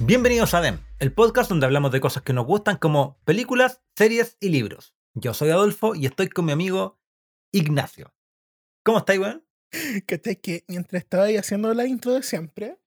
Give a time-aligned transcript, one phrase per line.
[0.00, 4.36] Bienvenidos a DEM, el podcast donde hablamos de cosas que nos gustan como películas, series
[4.40, 4.94] y libros.
[5.14, 7.00] Yo soy Adolfo y estoy con mi amigo
[7.52, 8.14] Ignacio.
[8.84, 9.44] ¿Cómo estáis, weón?
[10.06, 10.36] ¿Cachai?
[10.36, 12.78] Que mientras estaba ahí haciendo la intro de siempre,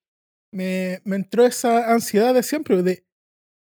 [0.53, 3.05] me, me entró esa ansiedad de siempre de,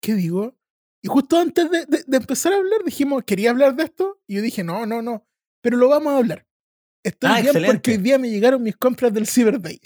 [0.01, 0.55] ¿qué digo?
[1.01, 4.35] Y justo antes de, de- de empezar a hablar dijimos, quería hablar de esto, y
[4.35, 5.25] yo dije, no, no, no,
[5.61, 6.45] pero lo vamos a hablar.
[7.03, 7.73] Estoy Ah, bien excelente.
[7.73, 9.79] porque hoy día me llegaron mis compras del Cyber Day.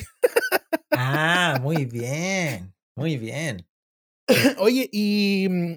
[0.91, 3.67] Ah, muy bien, muy bien.
[4.57, 5.73] Oye, y mm,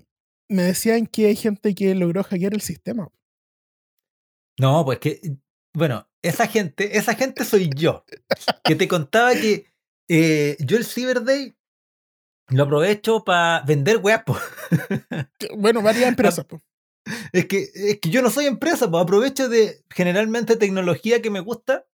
[0.54, 3.08] me decían que hay gente que logró hackear el sistema.
[4.58, 5.20] No, pues que,
[5.74, 8.04] bueno, esa gente, esa gente soy yo.
[8.64, 9.66] Que te contaba que
[10.08, 11.54] eh, yo el Cyber Day
[12.48, 14.22] lo aprovecho para vender weas,
[15.58, 16.44] Bueno, varias empresas.
[16.44, 16.62] po.
[17.32, 21.40] Es que, es que yo no soy empresa, pues aprovecho de generalmente tecnología que me
[21.40, 21.86] gusta.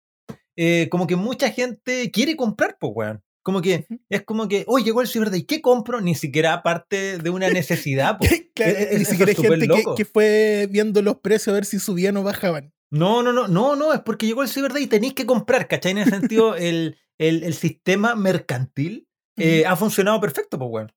[0.56, 3.24] eh, como que mucha gente quiere comprar, pues, weón.
[3.42, 6.00] Como que es como que, oh, llegó el Cyber Day, ¿qué compro?
[6.00, 8.18] Ni siquiera parte de una necesidad.
[8.54, 12.22] Claro, ni siquiera hay gente que, fue viendo los precios a ver si subían o
[12.22, 12.74] bajaban.
[12.90, 15.66] No, no, no, no, no, es porque llegó el Cyber Day y tenéis que comprar,
[15.68, 15.92] ¿cachai?
[15.92, 20.92] En ese sentido, el, el, el sistema mercantil eh, ha funcionado perfecto, pues, weón.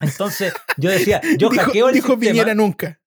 [0.00, 2.32] Entonces, yo decía, yo dijo, hackeo el dijo sistema.
[2.32, 3.00] Piñera nunca.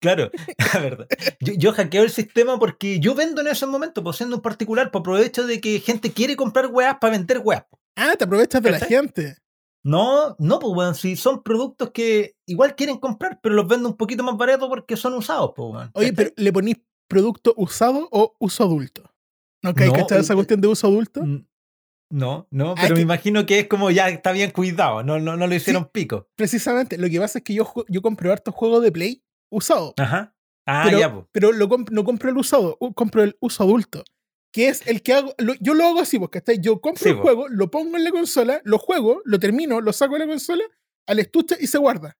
[0.00, 0.30] Claro,
[0.74, 1.06] la verdad.
[1.40, 4.90] Yo, yo hackeo el sistema porque yo vendo en ese momento, pues siendo un particular,
[4.90, 7.64] pues aprovecho de que gente quiere comprar weas para vender weas.
[7.96, 9.36] Ah, te aprovechas de la gente.
[9.82, 13.96] No, no, pues weón, si son productos que igual quieren comprar, pero los vendo un
[13.96, 15.90] poquito más barato porque son usados, pues weón.
[15.94, 16.76] Oye, pero ¿le ponís
[17.08, 19.02] producto usado o uso adulto?
[19.62, 21.22] ¿No hay No, cachado esa eh, cuestión de uso adulto?
[22.12, 25.18] No, no, Ah, pero me que- imagino que es como ya está bien cuidado, no,
[25.18, 26.28] no, no lo hicieron pico.
[26.36, 30.34] Precisamente, lo que pasa es que yo, yo compro hartos juegos de Play usado, Ajá.
[30.66, 31.24] Ah, pero, ya, pues.
[31.32, 34.02] pero lo comp- no compro el usado, compro el uso adulto,
[34.52, 37.16] que es el que hago, lo- yo lo hago así, porque yo compro Sí, el
[37.16, 40.64] juego, lo pongo en la consola, lo juego, lo termino, lo saco de la consola,
[41.06, 42.16] al estuche y se guarda.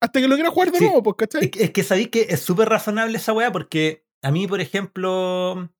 [0.00, 0.84] Hasta que lo quiera jugar de Sí.
[0.86, 1.44] nuevo, ¿cachai?
[1.44, 4.60] Es, que- es que sabéis que es súper razonable esa weá porque a mí, por
[4.60, 5.70] ejemplo,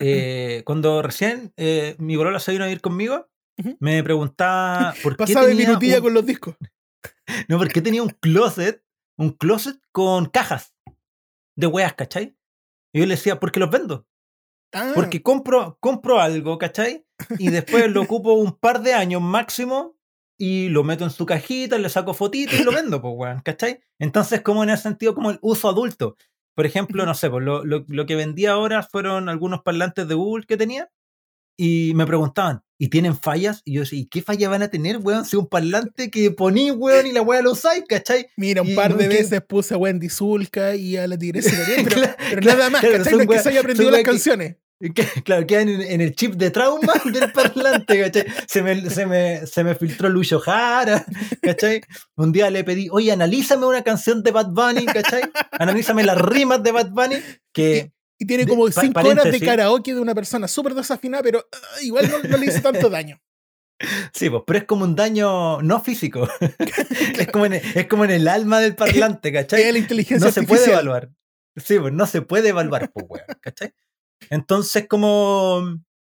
[0.00, 3.28] eh, cuando recién eh, mi bolola se vino a ir conmigo,
[3.78, 6.56] me preguntaba por qué, Pasaba de tenía minutilla un, con los discos.
[7.48, 8.82] no, por qué tenía un closet,
[9.18, 10.74] un closet con cajas
[11.56, 12.36] de weas, ¿cachai?
[12.94, 14.06] Y yo le decía, porque los vendo.
[14.72, 17.04] Ah, Porque compro, compro algo, ¿cachai?
[17.38, 19.96] Y después lo ocupo un par de años máximo
[20.38, 23.80] y lo meto en su cajita, le saco fotitos y lo vendo, pues, weón, ¿cachai?
[24.00, 26.16] Entonces, como en ese sentido, como el uso adulto.
[26.54, 30.14] Por ejemplo, no sé, pues lo, lo- lo que vendí ahora fueron algunos parlantes de
[30.14, 30.90] Google que tenía
[31.58, 33.62] y me preguntaban, ¿y tienen fallas?
[33.64, 35.24] Y yo decía, ¿y qué falla van a tener, weón?
[35.24, 38.26] Si un parlante que poní, weón, y la weá lo usáis, ¿cachai?
[38.36, 41.50] Mira, un y par de que- veces puse a Wendy Zulka y a la Tigresa
[41.76, 43.12] pero, Claro, pero nada más, claro, ¿cachai?
[43.14, 44.56] No es que se haya aprendido las que- canciones.
[45.24, 48.26] Claro, quedan en, el chip de trauma del parlante, ¿cachai?
[48.48, 51.04] Se me, se me, se me filtró Lucho Jara,
[51.42, 51.82] ¿cachai?
[52.16, 55.22] Un día le pedí, oye, analízame una canción de Bad Bunny, ¿cachai?
[55.52, 57.16] Analízame las rimas de Bad Bunny,
[57.52, 61.22] que Y tiene De- como pa- cinco horas de karaoke de una persona súper desafinada,
[61.22, 63.20] pero ah, igual no, no le hizo tanto daño.
[64.12, 66.28] sí, pues, pero es como un daño no físico.
[67.18, 69.70] es, como en, es como en el alma del parlante, Es ¿cachai?
[69.72, 71.10] la inteligencia No se puede evaluar.
[71.56, 73.72] Sí, pues no se puede evaluar, pues, weón, ¿cachai?
[74.30, 75.62] Entonces, como.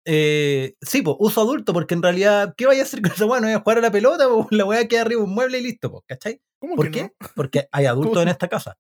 [0.06, 3.40] eh, sí, pues, uso adulto, porque en realidad, ¿qué vaya a hacer con esa weá?
[3.42, 5.60] No voy a jugar a la pelota, pues la weá queda arriba de un mueble
[5.60, 6.42] y listo, pues, ¿cachai?
[6.60, 7.04] ¿Cómo ¿Por que qué?
[7.04, 7.12] no?
[7.36, 8.78] Porque hay adultos en esta casa.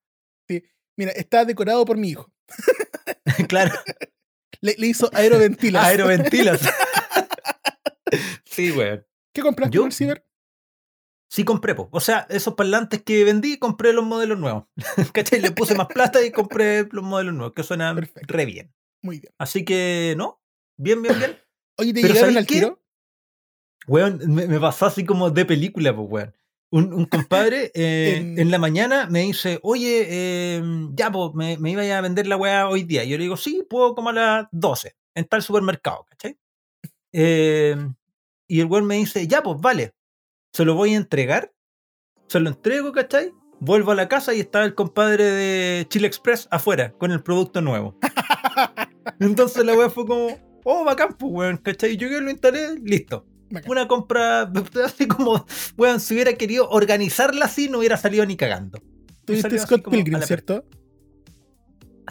[0.97, 2.31] Mira, está decorado por mi hijo.
[3.49, 3.73] claro,
[4.61, 5.83] Le, le hizo aeroventilas.
[5.83, 6.61] aeroventilas.
[8.45, 9.05] sí, weón.
[9.33, 10.25] ¿Qué compraste en el ciber?
[11.29, 11.89] Sí compré, pues.
[11.91, 14.65] O sea, esos parlantes que vendí, compré los modelos nuevos.
[15.13, 15.41] ¿Cachai?
[15.41, 18.33] Le puse más plata y compré los modelos nuevos, que suenan Perfecto.
[18.33, 18.73] re bien.
[19.05, 19.31] Muy bien.
[19.37, 20.41] Así que, ¿no?
[20.77, 21.37] Bien, bien, bien.
[21.77, 22.53] Oye, ¿te Pero llegaron ¿sabéis al qué?
[22.55, 22.81] tiro?
[23.87, 26.35] Weón, me, me pasó así como de película, pues, weón.
[26.71, 28.49] Un, un compadre eh, En- en...
[28.51, 30.63] la mañana me dice, oye, eh,
[30.93, 33.03] ya, pues, me, me iba a vender la weá hoy día.
[33.03, 36.37] Y yo le digo, sí, puedo como a las 12, en tal supermercado, ¿cachai?
[37.13, 37.75] Eh,
[38.47, 39.93] y el weón me dice, ya, pues, vale,
[40.51, 41.53] se lo voy a entregar,
[42.27, 43.31] se lo entrego, ¿cachai?
[43.59, 47.61] Vuelvo a la casa y estaba el compadre de Chile Express afuera, con el producto
[47.61, 47.97] nuevo.
[49.19, 50.27] Entonces la weá fue como,
[50.63, 51.97] oh, bacán, pues, weón, ¿cachai?
[51.97, 53.71] Yo que lo instalé, listo Bacán.
[53.71, 54.51] una compra
[54.83, 55.45] así como,
[55.77, 58.79] weón, si hubiera querido organizarla así, no hubiera salido ni cagando.
[59.25, 60.65] Tuviste Scott Pilgrim, ¿cierto?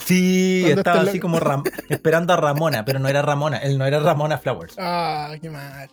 [0.04, 3.78] Sí, ¿Dónde estaba la- así como Ram- esperando a Ramona, pero no era Ramona, él
[3.78, 4.75] no era Ramona Flowers.
[4.78, 5.88] Ah, qué mal.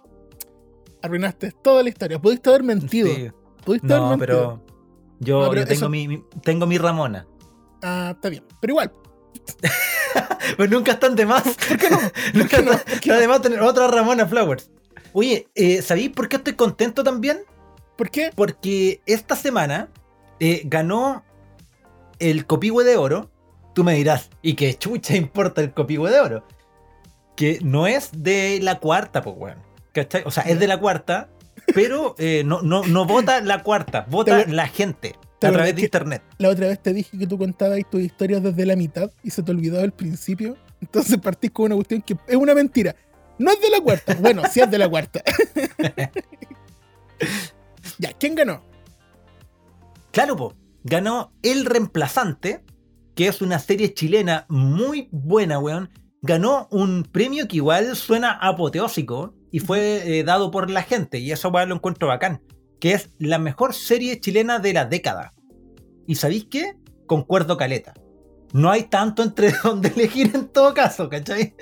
[1.03, 2.19] Arruinaste toda la historia.
[2.19, 3.07] Pudiste haber mentido.
[3.13, 3.29] Sí.
[3.63, 4.27] Pudiste haber No, mentido.
[4.27, 4.65] pero
[5.19, 7.27] yo, No, pero yo tengo, eso- mi, mi- tengo mi Ramona.
[7.83, 8.43] Ah, está bien.
[8.59, 8.91] Pero igual,
[10.57, 11.43] Pues nunca están de más.
[11.43, 11.99] ¿por qué no?
[12.33, 12.71] nunca qué no?
[12.73, 14.69] está, ¿Por está de más tener otra Ramona Flowers.
[15.13, 17.39] Oye, eh, ¿sabéis por qué estoy contento también?
[17.95, 18.31] ¿Por qué?
[18.35, 19.89] Porque esta semana
[20.39, 21.23] eh, ganó
[22.19, 23.31] el Copihue de Oro.
[23.73, 26.47] Tú me dirás, ¿y qué chucha importa el Copihue de Oro?
[27.35, 29.57] Que no es de la cuarta, pues, weón.
[29.93, 30.23] ¿Cachai?
[30.25, 31.29] O sea, es de la cuarta,
[31.73, 35.81] pero eh, no, no, no vota la cuarta, vota la gente te a través de
[35.81, 36.23] internet.
[36.38, 39.43] La otra vez te dije que tú contabas tus historias desde la mitad y se
[39.43, 40.57] te olvidó el principio.
[40.81, 42.95] Entonces partís con una cuestión que es una mentira.
[43.39, 44.15] No es de la cuarta.
[44.19, 45.23] Bueno, sí es de la cuarta.
[47.97, 48.63] ya, ¿quién ganó?
[50.11, 50.55] Claro, po.
[50.83, 52.63] Ganó El Reemplazante,
[53.15, 55.89] que es una serie chilena muy buena, weón.
[56.21, 61.31] Ganó un premio que igual suena apoteósico y fue eh, dado por la gente, y
[61.31, 62.41] eso weón lo encuentro bacán,
[62.81, 65.33] que es la mejor serie chilena de la década.
[66.07, 66.74] ¿Y sabéis qué?
[67.06, 67.94] Concuerdo caleta.
[68.54, 71.54] No hay tanto entre donde elegir en todo caso, ¿cachai?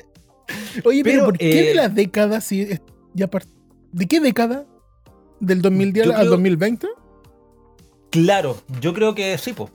[0.86, 2.82] Oye, pero, Pero, ¿por qué de eh, la década si es-
[3.14, 3.46] ya par-
[3.92, 4.66] ¿De qué década?
[5.40, 6.88] ¿Del 2010 Yo al creo- 2020?
[8.12, 9.70] Claro, yo creo que sí, po.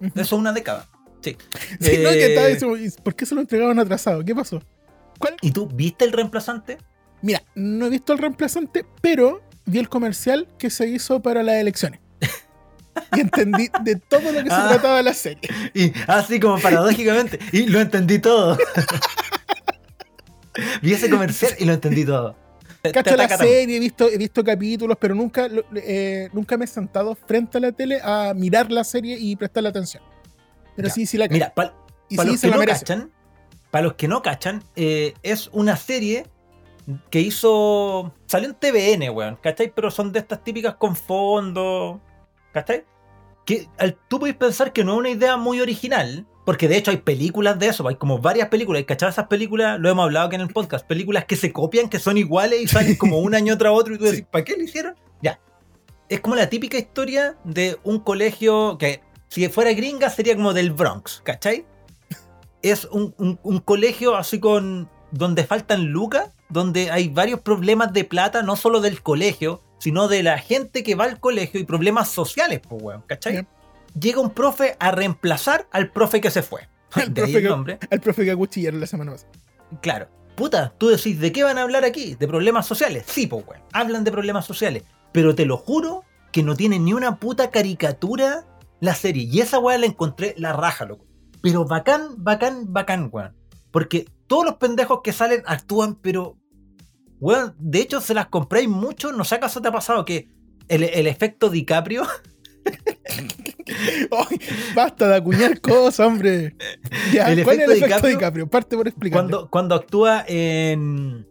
[0.00, 0.06] Ujú.
[0.14, 0.88] Eso es una década.
[1.20, 1.36] Sí.
[1.80, 4.24] Sí, no, que estaba Eh, diciendo, ¿y ¿por qué se lo entregaban atrasado?
[4.24, 4.60] ¿Qué pasó?
[5.18, 5.36] ¿Cuál?
[5.40, 6.78] ¿Y tú viste el reemplazante?
[7.22, 11.56] Mira, no he visto el reemplazante, pero vi el comercial que se hizo para las
[11.56, 12.00] elecciones.
[13.16, 14.68] Y entendí de todo lo que se Ah.
[14.70, 15.40] trataba la serie.
[15.74, 17.38] Y así como paradójicamente.
[17.52, 18.58] Y lo entendí todo.
[20.82, 22.36] Vi ese comercial y lo entendí todo.
[22.92, 27.14] Cacho la serie, he visto, he visto capítulos, pero nunca, eh, nunca me he sentado
[27.14, 30.02] frente a la tele a mirar la serie y prestarle atención.
[30.74, 30.94] Pero Ya.
[30.94, 31.34] sí, sí la cacho.
[31.34, 31.74] Mira, para
[32.10, 33.10] sí, los no
[33.70, 36.26] para los que no cachan, eh, es una serie
[37.10, 38.12] que hizo.
[38.26, 39.72] Salió en TVN, weón, ¿cachai?
[39.74, 42.00] Pero son de estas típicas con fondo,
[42.52, 42.84] ¿cachai?
[43.44, 46.90] Que al- tú podés pensar que no es una idea muy original, porque de hecho
[46.90, 50.26] hay películas de eso, hay como varias películas, y cachai esas películas, lo hemos hablado
[50.26, 53.34] aquí en el podcast, películas que se copian, que son iguales y salen como un
[53.34, 54.94] año tras otro, y tú decís, ¿para qué lo hicieron?
[55.22, 55.38] Ya.
[56.08, 60.72] Es como la típica historia de un colegio que, si fuera gringa, sería como del
[60.72, 61.64] Bronx, ¿cachai?
[62.60, 64.88] Es un, un- un colegio así con.
[65.10, 70.22] donde faltan lucas, donde hay varios problemas de plata, no solo del colegio, sino de
[70.22, 73.46] la gente que va al colegio y problemas sociales, pues, weón, ¿cachai?
[73.98, 76.68] Llega un profe a reemplazar al profe que se fue.
[77.08, 77.78] De ahí el que- nombre.
[77.90, 79.32] Al profe que acuchillaron la semana pasada.
[79.80, 80.08] Claro.
[80.36, 82.14] Puta, tú decís, ¿de qué van a hablar aquí?
[82.14, 83.04] ¿De problemas sociales?
[83.06, 83.62] Sí, pues, weón.
[83.72, 84.84] Hablan de problemas sociales.
[85.12, 88.46] Pero te lo juro que no tiene ni una puta caricatura
[88.80, 89.24] la serie.
[89.24, 91.04] Y esa weá la encontré la raja, loco.
[91.42, 93.36] Pero bacán, bacán, bacán, weón.
[93.70, 96.36] Porque todos los pendejos que salen actúan, pero.
[97.22, 99.12] Weón, de hecho se las compráis mucho.
[99.12, 100.28] No sé acaso te ha pasado que
[100.68, 102.02] el, el efecto DiCaprio.
[104.10, 104.40] Ay,
[104.74, 106.54] basta de acuñar cosas, hombre.
[107.12, 108.48] Ya, El ¿Cuál es el efecto efecto DiCaprio-?
[108.48, 109.20] Parte por explicar.
[109.20, 111.26] Cuando, cuando actúa en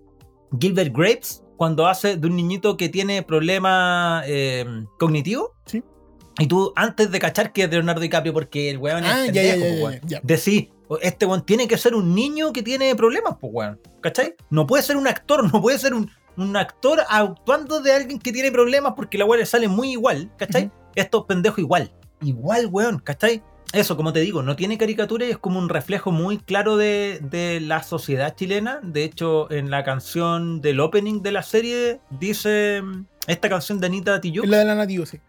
[0.60, 4.66] Gilbert Grapes, cuando hace de un niñito que tiene problema eh,
[4.98, 5.54] cognitivo.
[5.66, 5.84] Sí.
[6.40, 9.34] Y tú, antes de cachar que es de Leonardo DiCaprio, porque el weón Ah, es
[9.34, 10.00] ya, pendejo, ya, ya, weón.
[10.06, 10.20] ya.
[10.24, 10.70] Decís,
[11.02, 13.80] este weón tiene que ser un niño que tiene problemas, pues weón.
[14.02, 14.36] ¿Cachai?
[14.50, 18.32] No puede ser un actor, no puede ser un, un actor actuando de alguien que
[18.32, 20.66] tiene problemas porque la weá le sale muy igual, ¿cachai?
[20.66, 20.74] Ujú.
[20.96, 21.92] Estos pendejos igual.
[22.22, 23.44] Igual, weón, ¿cachai?
[23.74, 27.20] Eso, como te digo, no tiene caricatura y es como un reflejo muy claro de,
[27.22, 28.82] de la sociedad chilena.
[28.84, 33.88] De hecho, en la canción del opening de la serie dice mm, esta canción de
[33.88, 34.46] Anita Tijoux.
[34.46, 35.22] La de la nativo, sí.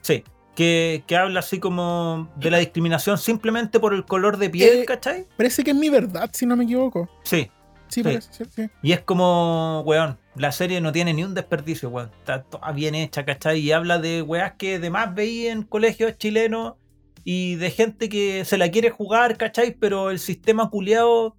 [0.00, 0.24] Sí,
[0.56, 4.84] que, que habla así como de la discriminación simplemente por el color de piel, Eh,
[4.84, 5.26] ¿cachai?
[5.36, 7.08] Parece que es mi verdad, si no me equivoco.
[7.22, 7.48] Sí.
[7.88, 8.68] Sí, parece, sí, sí.
[8.82, 12.10] Y es como, weón, la serie no tiene ni un desperdicio, weón.
[12.18, 13.60] Está toda bien hecha, ¿cachai?
[13.60, 16.74] Y habla de weas que además veía en colegios chilenos
[17.22, 19.76] y de gente que se la quiere jugar, ¿cachai?
[19.78, 21.36] Pero el sistema culiado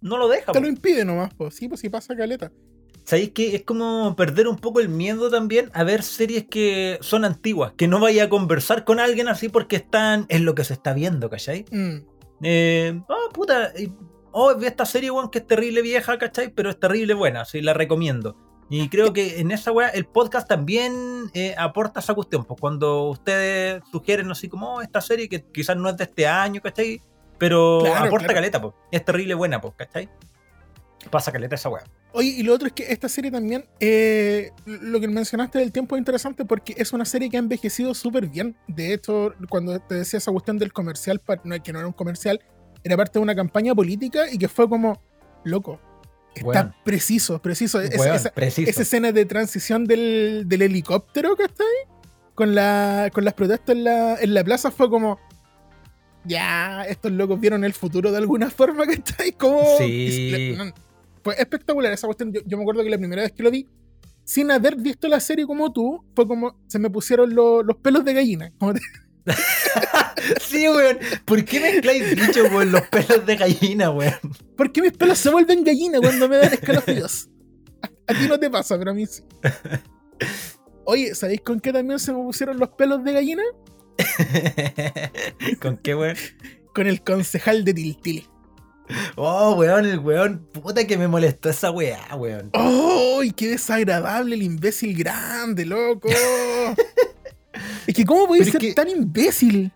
[0.00, 0.52] no lo deja.
[0.52, 0.64] Te po.
[0.64, 1.54] lo impide nomás, pues.
[1.54, 2.50] Sí, pues sí pasa caleta.
[3.10, 7.24] ¿Sabéis que es como perder un poco el miedo también a ver series que son
[7.24, 7.72] antiguas?
[7.76, 10.92] Que no vaya a conversar con alguien así porque están en lo que se está
[10.92, 11.64] viendo, ¿cachai?
[11.72, 11.96] Mm.
[12.44, 13.72] Eh, oh, puta.
[14.30, 16.50] Oh, vi esta serie, weón, que es terrible vieja, ¿cachai?
[16.54, 18.36] Pero es terrible buena, sí, la recomiendo.
[18.68, 22.44] Y creo que en esa weá el podcast también eh, aporta esa cuestión.
[22.44, 26.28] Pues cuando ustedes sugieren así como "Oh, esta serie que quizás no es de este
[26.28, 27.02] año, ¿cachai?
[27.38, 28.34] Pero Claro, aporta claro.
[28.34, 28.74] caleta, pues.
[28.92, 30.08] Es terrible buena, pues, ¿cachai?
[31.10, 31.82] Pasa caleta esa weá.
[32.12, 35.94] Oye, y lo otro es que esta serie también, eh, lo que mencionaste del tiempo
[35.94, 38.56] es interesante porque es una serie que ha envejecido súper bien.
[38.66, 41.20] De hecho, cuando te decía esa cuestión del comercial,
[41.62, 42.40] que no era un comercial,
[42.82, 45.00] era parte de una campaña política y que fue como,
[45.44, 45.80] loco,
[46.34, 47.80] está preciso, preciso.
[47.80, 48.68] Es- esa, preciso.
[48.68, 51.92] esa escena de transición del, del helicóptero que está ahí,
[52.34, 55.20] con, la, con las protestas en la, en la plaza, fue como,
[56.24, 59.62] ya, estos locos vieron el futuro de alguna forma que está ahí, como...
[59.78, 59.84] Sí.
[60.54, 60.72] y- no,
[61.22, 62.32] fue espectacular esa cuestión.
[62.32, 63.66] Yo, yo me acuerdo que la primera vez que lo vi,
[64.24, 68.04] sin haber visto la serie como tú, fue como se me pusieron lo- los pelos
[68.04, 68.52] de gallina.
[68.58, 68.80] Como te-
[70.40, 70.98] sí, weón.
[71.24, 74.14] ¿Por qué mezcláis bicho con los pelos de gallina, weón?
[74.56, 77.28] ¿Por qué mis pelos se vuelven gallina cuando me dan escalofríos?
[77.82, 79.22] A, a ti no te pasa, pero a mí sí.
[80.84, 83.42] Oye, ¿sabéis con qué también se me pusieron los pelos de gallina?
[85.60, 86.16] ¿Con qué, weón?
[86.74, 88.26] Con el concejal de Tiltili.
[89.16, 90.46] Oh, weón, el weón.
[90.52, 92.50] Puta que me molestó esa weá, weón.
[92.52, 96.08] ¡Ay, qué desagradable el imbécil grande, loco!
[97.86, 99.72] es que, ¿cómo es ser que- tan imbécil?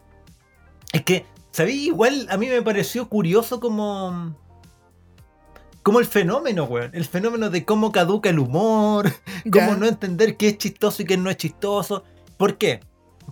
[0.92, 1.86] Es que, ¿sabí?
[1.86, 4.36] Igual a mí me pareció curioso como.
[5.82, 6.90] Como el fenómeno, weón.
[6.94, 9.12] El fenómeno de cómo caduca el humor,
[9.52, 9.76] cómo Ya.
[9.76, 12.04] no entender qué es chistoso y qué no es chistoso.
[12.36, 12.80] ¿Por qué?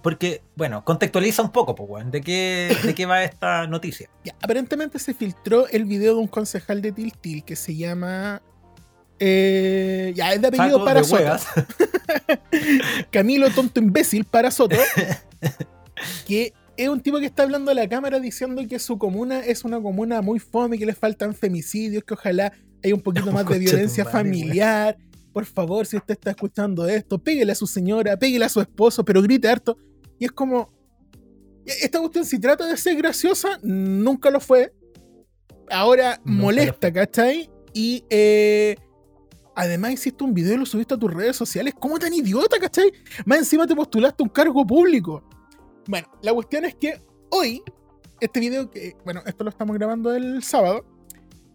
[0.02, 4.08] Porque, bueno, contextualiza un poco, pues, de qué, de qué va esta noticia.
[4.24, 8.40] Ya, aparentemente se filtró el video de un concejal de Tiltil que se llama.
[9.18, 11.46] eh, ya, es de apellido Saco para de huevas.
[13.10, 14.76] Camilo Tonto Imbécil para Soto.
[16.26, 19.64] que es un tipo que está hablando a la cámara diciendo que su comuna es
[19.64, 23.58] una comuna muy fome, que le faltan femicidios, que ojalá haya un poquito más de
[23.58, 24.96] violencia madre, familiar.
[25.32, 29.04] Por favor, si usted está escuchando esto, pégale a su señora, pégale a su esposo,
[29.04, 29.76] pero grite harto.
[30.18, 30.70] Y es como.
[31.64, 34.74] Esta cuestión, si trata de ser graciosa, nunca lo fue.
[35.70, 37.48] Ahora molesta, ¿cachai?
[37.72, 38.76] Y eh,
[39.54, 41.74] además hiciste un video y lo subiste a tus redes sociales.
[41.78, 42.92] ¿Cómo tan idiota, cachai?
[43.24, 45.22] Más encima te postulaste un cargo público.
[45.86, 47.62] Bueno, la cuestión es que hoy,
[48.20, 50.84] este video que, bueno, esto lo estamos grabando el sábado.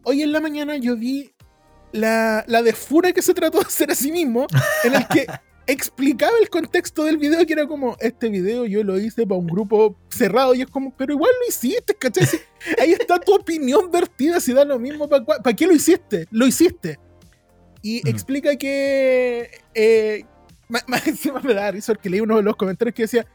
[0.04, 1.32] Hoy en la mañana yo vi
[1.98, 4.48] la, la desfura que se trató de hacer a sí mismo,
[4.84, 5.26] en el que
[5.68, 9.48] explicaba el contexto del video, que era como, este video yo lo hice para un
[9.48, 12.26] grupo cerrado, y es como, pero igual lo hiciste, ¿cachai?
[12.26, 12.38] Si
[12.80, 16.28] ahí está tu opinión vertida, si da lo mismo, ¿para, ¿para qué lo hiciste?
[16.32, 16.98] Lo hiciste.
[17.82, 18.08] Y Mm.
[18.08, 20.24] explica que, eh,
[20.70, 23.26] más, más encima me da risa porque leí uno de los comentarios que decía,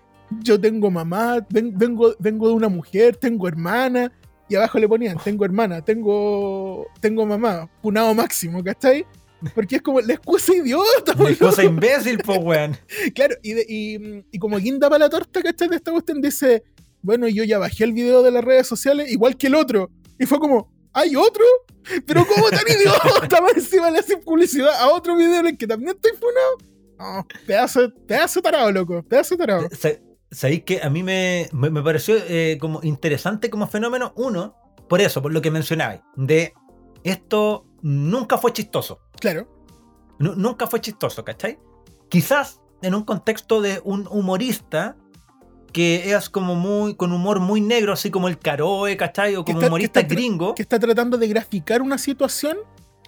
[0.40, 4.10] yo tengo mamá, ven- vengo, vengo de una mujer, tengo hermana,
[4.48, 9.06] y abajo le ponían, tengo hermana, tengo, tengo mamá, punado máximo, ¿cachai?
[9.54, 11.38] Porque es como la excusa idiota, boludo.
[11.38, 12.76] cosa imbécil, pues, weón.
[13.14, 15.68] Claro, y, de- y, y como guinda para la torta, ¿cachai?
[15.68, 16.62] De esta cuestión dice,
[17.00, 19.90] bueno, yo ya bajé el video de las redes sociales igual que el otro.
[20.18, 21.44] Y fue como, ¿hay otro?
[22.06, 23.40] Pero ¿cómo tan idiota?
[23.40, 26.58] Más encima le hacen publicidad a otro video en el que también estoy funado.
[26.98, 29.68] No, pedazo, pedazo tarado, loco, pedazo tarado.
[29.72, 29.98] Sa-
[30.32, 34.56] Sabéis que a mí me, me, me pareció eh, como interesante como fenómeno, uno,
[34.88, 36.54] por eso, por lo que mencionabais, de
[37.04, 39.00] esto nunca fue chistoso.
[39.20, 39.46] Claro,
[40.18, 41.58] Nu- nunca fue chistoso, ¿cachai?
[42.08, 44.96] Quizás en un contexto de un humorista
[45.72, 49.36] que es como muy, con humor muy negro, así como el Caroe, ¿cachai?
[49.36, 50.54] O Que como está- que humorista está tra- gringo.
[50.54, 52.58] que está tratando de graficar una situación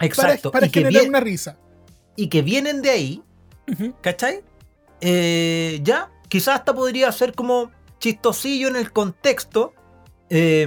[0.00, 0.50] Exacto.
[0.50, 1.58] para y, que generar vie- una risa.
[2.16, 3.22] y que vienen de ahí,
[3.70, 3.94] Ujú.
[4.00, 4.42] ¿cachai?
[5.00, 9.72] Eh, ya, quizás hasta podría ser como chistosillo en el contexto.
[10.30, 10.66] eh,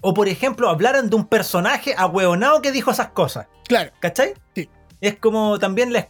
[0.00, 3.48] o por ejemplo, hablaran de un personaje ahueonado que dijo esas cosas.
[3.66, 4.34] Claro, ¿Cachai?
[4.54, 4.70] Sí.
[5.00, 6.08] Es como también la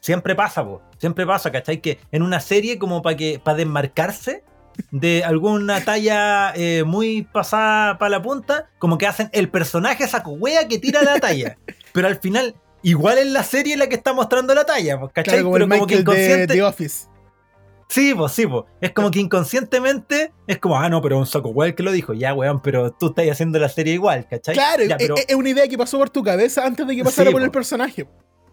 [0.00, 1.82] siempre pasa, po, siempre pasa, ¿cachai?
[1.82, 4.44] Que en una serie como para que para desmarcarse
[4.92, 10.30] de alguna talla eh, muy pasada para la punta, como que hacen el personaje saco
[10.30, 11.58] wea que tira la talla.
[11.92, 15.24] Pero al final, igual en la serie la que está mostrando la talla, ¿cachai?
[15.24, 16.54] claro como Pero el como que Michael de inconsciente.
[16.54, 17.17] The Office.
[17.88, 18.64] Sí, pues sí, pues.
[18.82, 22.12] Es como que inconscientemente es como, ah, no, pero un saco el que lo dijo.
[22.12, 24.54] Ya, weón, pero tú estás haciendo la serie igual, ¿cachai?
[24.54, 26.96] Claro, Ya, es- pero- es, es una idea que pasó por tu cabeza antes de
[26.96, 27.52] que pasara Sí, por el po.
[27.52, 28.06] personaje.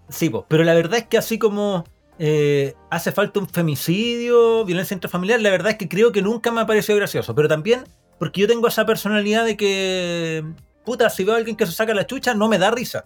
[0.10, 1.84] Sí, po, pero la verdad es que así como
[2.18, 6.62] eh, hace falta un femicidio, violencia intrafamiliar, la verdad es que creo que nunca me
[6.62, 7.36] ha parecido gracioso.
[7.36, 7.84] Pero también
[8.20, 10.46] porque yo tengo esa personalidad de que,
[10.86, 13.04] puta, si veo a alguien que se saca la chucha, no me da risa.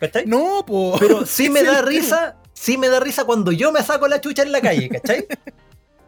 [0.00, 0.24] ¿Cachai?
[0.24, 0.96] No, po.
[0.98, 4.22] Pero sí me da el risa, sí me da risa cuando yo me saco la
[4.22, 5.26] chucha en la calle, ¿cachai?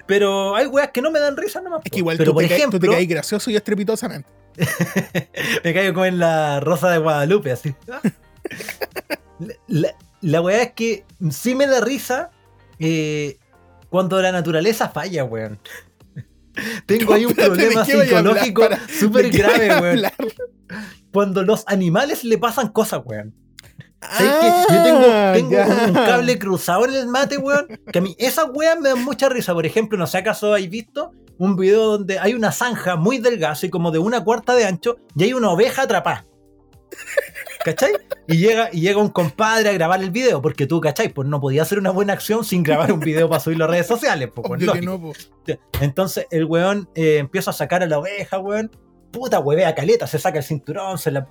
[0.09, 1.83] Pero hay weas que no me dan risa nomás.
[1.85, 1.95] Es po.
[1.95, 4.29] que igual pero tú, por te caes- tú te ejemplo, caes gracioso y estrepitosamente.
[5.65, 7.75] me caigo como en la rosa de Guadalupe, así.
[9.39, 12.31] La, la, la weá es que sí me da risa
[12.81, 13.39] eh,
[13.89, 15.61] cuando la naturaleza falla, weón.
[16.87, 18.63] Tengo ahí un Espérate, ¿de problema psicológico
[18.99, 20.03] súper ¿De qué grave, weón.
[21.13, 23.35] Cuando los animales le pasan cosas, weón.
[24.01, 27.67] Yo tengo, Ah, tengo un, cable cruzado en el mate, weón.
[27.93, 29.55] Que a mí esas weas me dan mucha risa.
[29.55, 33.53] Por ejemplo, no sé acaso habéis visto un video donde hay una zanja muy delgada,
[33.53, 36.27] así como de una cuarta de ancho, y hay una oveja atrapada.
[37.65, 37.93] ¿Cachai?
[38.27, 41.11] Y llega, y llega un compadre a grabar el video, porque tú, ¿cachai?
[41.11, 43.87] Pues no podía hacer una buena acción sin grabar un video para subirlo a redes
[43.87, 44.31] sociales.
[44.35, 44.87] Pues, pues, que lógico.
[44.87, 45.13] no, po.
[45.81, 48.71] Entonces el weón eh, empieza a sacar a la oveja, weón.
[49.11, 51.27] Puta, huevea caleta, se saca el cinturón, se la.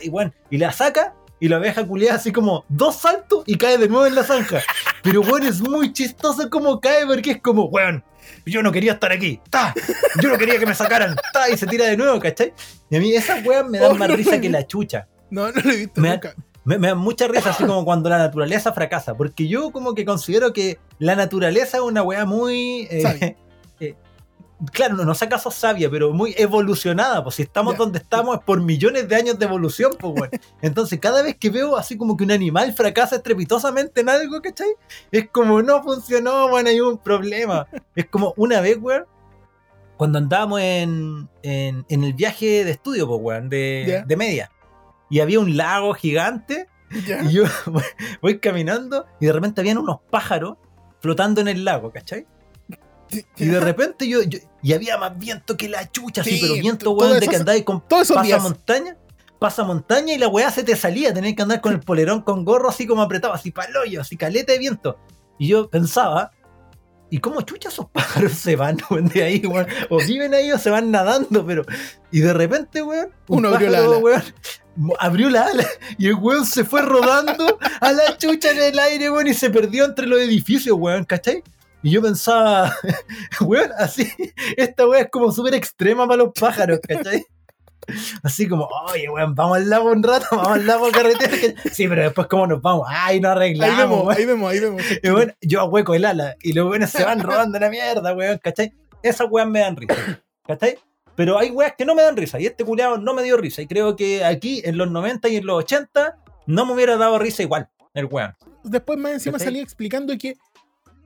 [0.00, 3.78] y bueno, y la saca y la abeja culiada así como dos saltos y cae
[3.78, 4.62] de nuevo en la zanja.
[5.02, 8.02] Pero weón, es muy chistoso como cae porque es como, weón,
[8.44, 9.74] yo no quería estar aquí, ta,
[10.22, 12.52] yo no quería que me sacaran, ta, y se tira de nuevo, ¿cachai?
[12.90, 15.08] Y a mí esas weas me dan Oh, más no, risa que la chucha.
[15.30, 16.34] No, no lo he visto Me- nunca.
[16.64, 20.04] Me, me da mucha risa así como cuando la naturaleza fracasa, porque yo como que
[20.04, 22.88] considero que la naturaleza es una wea muy...
[22.90, 23.36] eh,
[24.72, 28.60] claro, no, no acaso sabia, pero muy evolucionada, pues si estamos donde estamos es por
[28.60, 30.32] millones de años de evolución, pues bueno.
[30.62, 34.68] Entonces cada vez que veo así como que un animal fracasa estrepitosamente en algo, ¿cachai?
[35.10, 37.66] Es como no funcionó, bueno, hay un problema.
[37.94, 39.04] Es como una vez, weón,
[39.96, 44.50] cuando andábamos en, en, en el viaje de estudio, pues weón, de, de media.
[45.10, 47.82] Y había un lago gigante y yo voy,
[48.22, 50.56] voy caminando y de repente habían unos pájaros
[51.00, 52.26] flotando en el lago, ¿cachai?
[53.36, 56.54] Y de repente yo, yo- y había más viento que la chucha, así, Sí, pero
[56.54, 58.42] viento, to- weón, de que andáis con Todos esos pasa días.
[58.42, 58.96] montaña,
[59.38, 62.44] pasa montaña y la weá se te salía, tenías que andar con el polerón con
[62.44, 64.98] gorro así como apretado, así paloyo, así caleta de viento.
[65.38, 66.32] Y yo pensaba,
[67.10, 69.66] ¿y cómo chucha esos pájaros se van weón, de ahí, weón?
[69.90, 71.64] O viven ahí o se van nadando, pero.
[72.10, 73.98] Y de repente, weón, un Uno abrió la ala.
[73.98, 74.22] weón,
[74.98, 75.66] abrió la ala
[75.98, 79.48] y el weón se fue rodando a la chucha en el aire, weón, y se
[79.50, 81.42] perdió entre los edificios, weón, ¿cachai?
[81.86, 82.74] Y yo pensaba,
[83.42, 84.12] weón, así,
[84.56, 87.24] esta weá es como súper extrema para los pájaros, ¿cachai?
[88.24, 91.54] Así como, oye, weón, vamos al lago un rato, vamos al lago carretera.
[91.72, 92.88] Sí, pero después, ¿cómo nos vamos?
[92.90, 94.18] Ay, no Ahí arreglamos, vemos, weón.
[94.18, 94.82] ahí vemos, ahí vemos.
[95.00, 98.38] Y bueno, yo ahueco el ala y los weones se van rodando la mierda, weón,
[98.42, 98.74] ¿cachai?
[99.00, 100.78] Esas weas me dan risa, ¿cachai?
[101.14, 103.62] Pero hay weas que no me dan risa y este culiado no me dio risa.
[103.62, 106.16] Y creo que aquí en los 90 y en los 80
[106.46, 108.34] no me hubiera dado risa igual el weón.
[108.64, 109.46] Después más encima ¿Cachai?
[109.46, 110.36] salía explicando que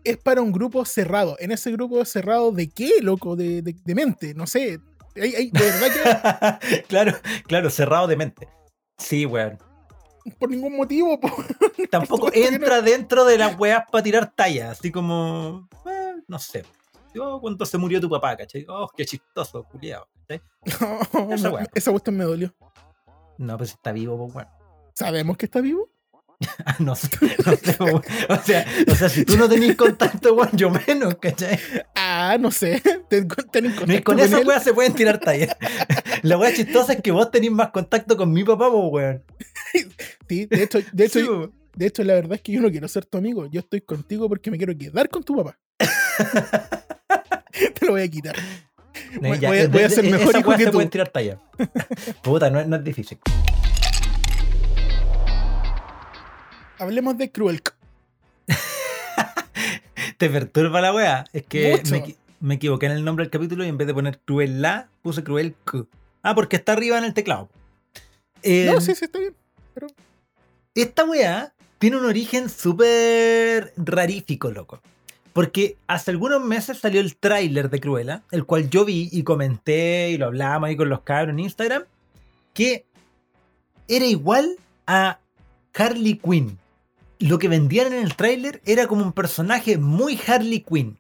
[0.04, 1.36] es para un grupo cerrado.
[1.38, 3.36] En ese grupo cerrado, ¿de qué, loco?
[3.36, 4.78] De, de- de mente, no sé.
[5.14, 7.12] De verdad claro,
[7.46, 8.48] claro, cerrado de mente.
[8.98, 9.58] Sí, weón.
[10.24, 11.18] que por ningún motivo.
[11.18, 11.28] po.
[11.90, 16.38] Tampoco Por que entra dentro de las weas para tirar tallas, así como, eh, no
[16.38, 16.64] sé.
[17.12, 18.64] Yo cuando se murió tu papá, ¿cachai?
[18.68, 20.06] Oh, qué chistoso, culiado.
[21.12, 21.66] No, Esa wea.
[21.74, 22.54] esa cuestión me dolió.
[23.38, 24.48] No, pues está vivo, pues weón.
[24.94, 25.88] ¿Sabemos que está vivo?
[26.78, 27.08] No no sé,
[28.28, 31.58] o sea, o sea, si tú no tenés contacto, weón, yo menos, ¿cachai?
[31.94, 32.82] Ah, no sé.
[33.10, 33.44] Ten- con
[34.04, 35.54] con esa weá se pueden tirar tallas.
[36.22, 39.22] La weá chistosa es que vos tenés más contacto con mi papá, po, weón.
[40.28, 42.88] Sí, de hecho, de hecho, Sí, de hecho, la verdad es que yo no quiero
[42.88, 43.46] ser tu amigo.
[43.46, 45.58] Yo estoy contigo porque me quiero quedar con tu papá.
[47.78, 48.36] Te lo voy a quitar.
[49.20, 50.76] Voy- Ya, voy a- voy a ser mejor hijo weas que se tú.
[50.76, 51.38] pueden tirar tallas.
[52.22, 53.18] Puta, no, no es difícil.
[56.80, 57.60] Hablemos de Cruel.
[60.18, 61.24] Te perturba la weá.
[61.32, 63.94] Es que me, equi- me equivoqué en el nombre del capítulo y en vez de
[63.94, 65.86] poner cruel la, puse cruel Q.
[66.22, 67.48] Ah, porque está arriba en el teclado.
[68.42, 69.34] Eh, No, sí, sí, está bien.
[70.74, 74.80] Esta weá tiene un origen súper rarífico, loco.
[75.32, 80.10] Porque hace algunos meses salió el tráiler de Cruella, el cual yo vi y comenté
[80.10, 81.84] y lo hablábamos ahí con los cabros en Instagram,
[82.52, 82.84] que
[83.86, 85.18] era igual a
[85.74, 86.58] Harley Quinn.
[87.20, 90.98] Lo que vendían en el tráiler era como un personaje muy Harley Quinn.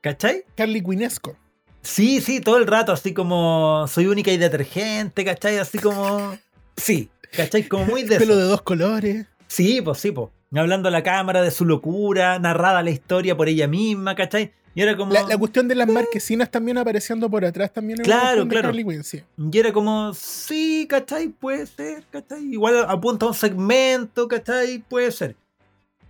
[0.00, 0.44] ¿Cachai?
[0.54, 1.36] Carly Quinesco.
[1.82, 5.58] Sí, sí, todo el rato, así como soy única y detergente, ¿cachai?
[5.58, 6.36] Así como...
[6.76, 7.68] Sí, ¿cachai?
[7.68, 8.16] Como muy de...
[8.18, 8.42] Pelo eso.
[8.42, 9.26] de dos colores.
[9.46, 10.28] Sí, pues sí, pues.
[10.54, 14.52] Hablando a la cámara de su locura, narrada la historia por ella misma, ¿cachai?
[14.74, 15.12] Y era como.
[15.12, 17.98] La, la cuestión de las marquesinas también apareciendo por atrás también.
[17.98, 18.68] una Claro, claro.
[18.68, 19.22] Harley Quinn, sí.
[19.52, 21.28] Y era como, sí, ¿cachai?
[21.28, 22.44] Puede ser, ¿cachai?
[22.52, 24.78] Igual apunta a un segmento, ¿cachai?
[24.88, 25.36] Puede ser.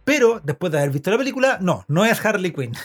[0.05, 2.73] Pero después de haber visto la película, no, no es Harley Quinn.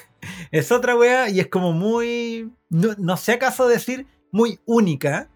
[0.51, 2.49] Es otra wea y es como muy.
[2.69, 5.29] No, no sé acaso decir muy única.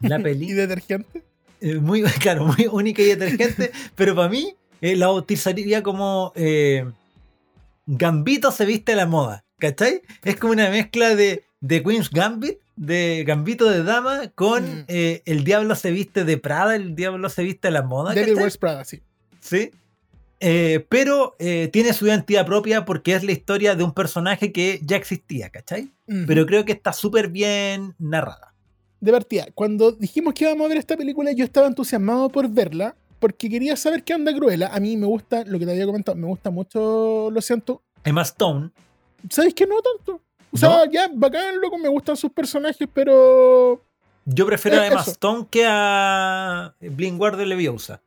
[0.00, 0.52] La Y peli.
[0.52, 1.22] detergente.
[1.62, 6.84] Eh, muy, claro, muy única y detergente, pero para mí eh, la bautizaría como eh,
[7.86, 10.02] Gambito se viste a la moda, ¿cachai?
[10.24, 14.84] Es como una mezcla de, de Queen's Gambit, de Gambito de Dama, con Mm.
[14.88, 18.34] eh, El Diablo se viste de Prada, El Diablo se viste a la moda, Devil.
[18.34, 19.00] Wears Prada, sí.
[19.40, 19.70] Sí.
[20.40, 24.80] Eh, pero eh, tiene su identidad propia porque es la historia de un personaje que
[24.82, 25.90] ya existía, ¿cachai?
[26.26, 28.52] Pero creo que está súper bien narrada.
[29.00, 32.94] de partida, cuando dijimos que íbamos a ver esta película, yo estaba entusiasmado por verla,
[33.20, 34.68] porque quería saber qué onda Cruella.
[34.74, 37.82] A mí me gusta, lo que te había comentado, me gusta mucho, lo siento.
[38.04, 38.70] Emma Stone,
[39.30, 40.20] ¿Sabes que no tanto?
[40.50, 40.84] O sea, ¿No?
[40.92, 43.82] ya, bacán, loco, me gustan sus personajes, pero.
[44.24, 45.10] Yo prefiero a Eh, Emma eso.
[45.12, 48.00] Stone que a Blinkwater Leviosa.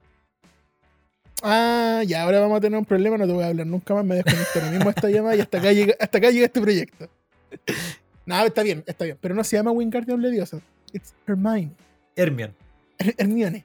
[1.43, 4.05] Ah, ya, ahora vamos a tener un problema, no te voy a hablar nunca más,
[4.05, 7.09] me desconecto ahora mismo esta llamada y hasta acá llega, hasta acá llega este proyecto.
[8.27, 10.59] No, está bien, está bien, pero no se llama Wingardium Leviosa.
[10.91, 11.69] It's Hermione.
[12.15, 12.55] Hermione.
[12.97, 13.63] Her- Hermione.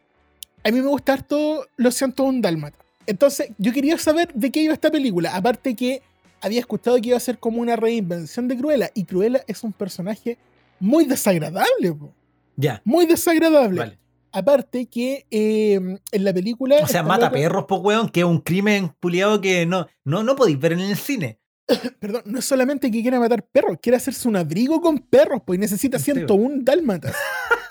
[0.62, 2.76] a mí me gusta harto Lo siento un dálmata.
[3.06, 5.34] Entonces, yo quería saber de qué iba esta película.
[5.34, 6.02] Aparte que
[6.40, 8.90] había escuchado que iba a ser como una reinvención de Cruella.
[8.94, 10.38] Y Cruella es un personaje
[10.78, 12.12] muy desagradable, po.
[12.56, 12.80] Ya.
[12.84, 13.78] Muy desagradable.
[13.78, 13.98] Vale.
[14.32, 15.74] Aparte que eh,
[16.12, 16.76] en la película.
[16.82, 20.22] O sea, mata loca- perros, po, weón, que es un crimen puliado que no, no,
[20.22, 21.38] no podéis ver en el cine.
[22.00, 25.56] Perdón, no es solamente que quiera matar perros, quiere hacerse un abrigo con perros, pues
[25.56, 27.14] y necesita Sí, 101 dálmatas.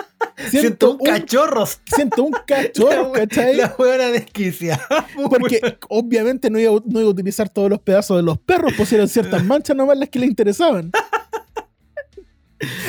[0.50, 1.82] Siento un cachorros.
[1.96, 3.58] 101 cachorros, ¿cachai?
[3.58, 5.08] La weona desquiciada.
[5.16, 8.74] po, Porque obviamente no iba, no iba a utilizar todos los pedazos de los perros,
[8.92, 10.92] eran ciertas manchas nomás las que le interesaban.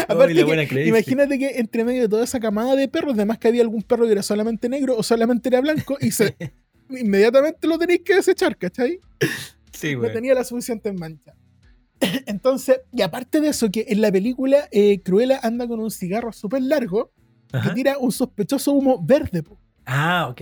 [0.09, 3.49] Aparte la que, imagínate que entre medio de toda esa camada de perros, además que
[3.49, 6.37] había algún perro que era solamente negro o solamente era blanco, y se,
[6.89, 8.99] inmediatamente lo tenéis que desechar, ¿cachai?
[9.71, 11.35] Sí, no tenía la suficiente mancha.
[12.27, 16.33] Entonces, y aparte de eso, que en la película eh, Cruella anda con un cigarro
[16.33, 17.13] súper largo
[17.51, 19.43] que tira un sospechoso humo verde.
[19.43, 19.59] po.
[19.87, 20.41] Ah, ok.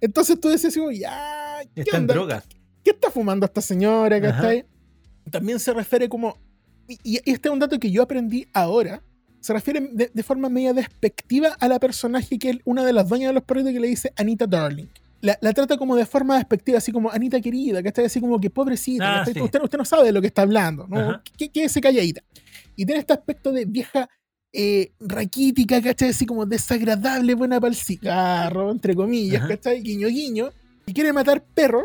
[0.00, 2.14] Entonces tú decías, como, ya, ¿qué Está en onda?
[2.14, 2.44] drogas.
[2.84, 4.16] ¿Qué está fumando esta señora?
[4.16, 4.26] Ajá.
[4.30, 4.64] ¿cachai?
[5.30, 6.36] También se refiere como,
[6.88, 9.02] y, y este es un dato que yo aprendí ahora,
[9.40, 13.08] se refiere de, de forma media despectiva a la personaje que es una de las
[13.08, 14.86] dueñas de los perritos que le dice Anita Darling.
[15.22, 18.38] La, la trata como de forma despectiva, así como Anita querida, que está así como
[18.38, 19.34] que pobrecita, Ah, ¿cachai?
[19.34, 19.40] sí.
[19.40, 20.86] usted, usted no sabe de lo que está hablando.
[21.36, 22.22] ¿Qué, qué ese calladita?
[22.76, 24.08] Y tiene este aspecto de vieja
[24.58, 26.08] eh, raquítica, ¿cachai?
[26.08, 29.48] Así como desagradable, buena para el cigarro, entre comillas, Ajá.
[29.48, 29.82] ¿cachai?
[29.82, 30.48] Guiño, guiño.
[30.86, 31.84] Y quiere matar perros.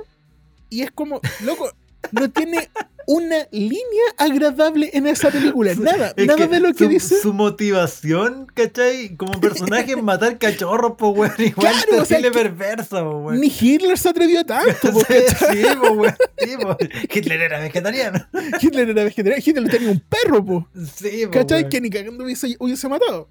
[0.70, 1.70] Y es como, loco,
[2.12, 2.70] no tiene
[3.08, 5.74] una línea agradable en esa película.
[5.76, 7.20] Nada, Es nada de lo que su, dice.
[7.20, 9.16] Su motivación, ¿cachai?
[9.16, 11.34] Como personaje matar cachorros, po, weón.
[11.38, 12.20] Igual Claro, o sea,
[13.04, 13.40] po, weón.
[13.40, 14.92] Ni Hitler se atrevió a tanto.
[14.92, 15.00] po,
[15.52, 16.16] Sí, po, weón.
[16.38, 16.78] Sí, po.
[17.14, 18.26] Hitler era vegetariano.
[18.62, 19.44] Hitler era vegetariano.
[19.46, 20.68] Hitler tenía un perro, po.
[20.96, 21.62] Sí, po, ¿Cachai?
[21.62, 21.70] weón.
[21.70, 23.30] Que ni cagando hubiese, hubiese matado.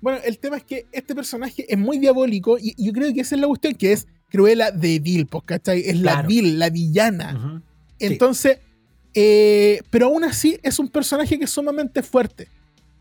[0.00, 3.36] Bueno, el tema es que este personaje es muy diabólico y yo creo que esa
[3.36, 5.82] es la cuestión, que es Cruella de Vil, pues, ¿cachai?
[5.86, 6.22] Es la.
[6.22, 7.34] Vil, la villana.
[7.36, 7.71] Ujú.
[8.06, 8.58] Entonces,
[9.14, 12.48] eh, pero aún así es un personaje que es sumamente fuerte.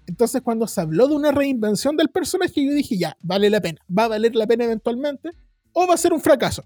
[0.08, 3.80] Entonces, cuando se habló de una reinvención del personaje, yo dije, ya, vale la pena.
[3.98, 5.30] Va a valer la pena eventualmente
[5.72, 6.64] o va a ser un fracaso.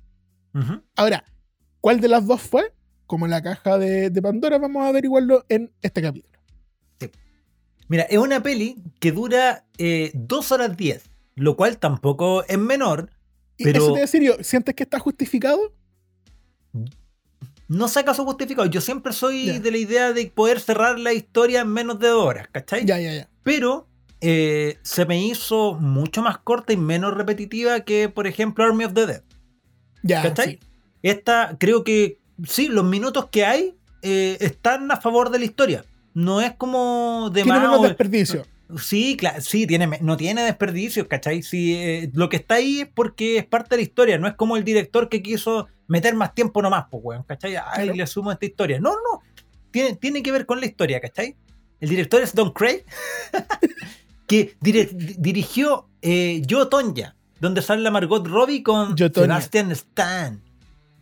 [0.95, 1.24] Ahora,
[1.82, 2.74] ¿cuál de las dos fue?
[3.06, 6.39] Como la caja de, de Pandora, vamos a averiguarlo en este capítulo.
[7.88, 11.04] Mira, es una peli que dura eh, 2 horas 10,
[11.36, 13.12] lo cual tampoco es menor.
[13.58, 15.74] Y Pero- eso te voy a decir yo, ¿sientes que está justificado?
[17.67, 18.67] No saca su justificado.
[18.67, 22.23] Yo siempre soy de la idea de poder cerrar la historia en menos de dos
[22.23, 22.86] horas, ¿cachai?
[22.86, 23.30] Ya, ya, ya.
[23.43, 23.88] Pero
[24.21, 28.93] eh, se me hizo mucho más corta y menos repetitiva que, por ejemplo, Army of
[28.93, 29.23] the Dead.
[30.04, 30.51] Ya, ¿Cachai?
[30.51, 30.60] sí.
[31.01, 35.86] Esta, creo que sí, los minutos que hay eh, están a favor de la historia.
[36.13, 38.45] No es como de Tiene más menos desperdicio.
[38.80, 41.43] Sí, claro, sí, tiene, no tiene desperdicios, ¿cachai?
[41.43, 44.34] Sí, eh, lo que está ahí es porque es parte de la historia, no es
[44.34, 47.56] como el director que quiso meter más tiempo nomás, pues, weón, ¿cachai?
[47.56, 47.93] Ay, Claro.
[47.93, 48.80] le sumo esta historia.
[48.80, 49.21] No, no,
[49.71, 51.36] tiene, tiene que ver con la historia, ¿cachai?
[51.80, 52.84] El director es Don Craig,
[54.28, 58.98] que dirigió eh, Yo, Tonya, donde sale la Margot Robbie con.
[58.98, 60.41] Sebastian Stan.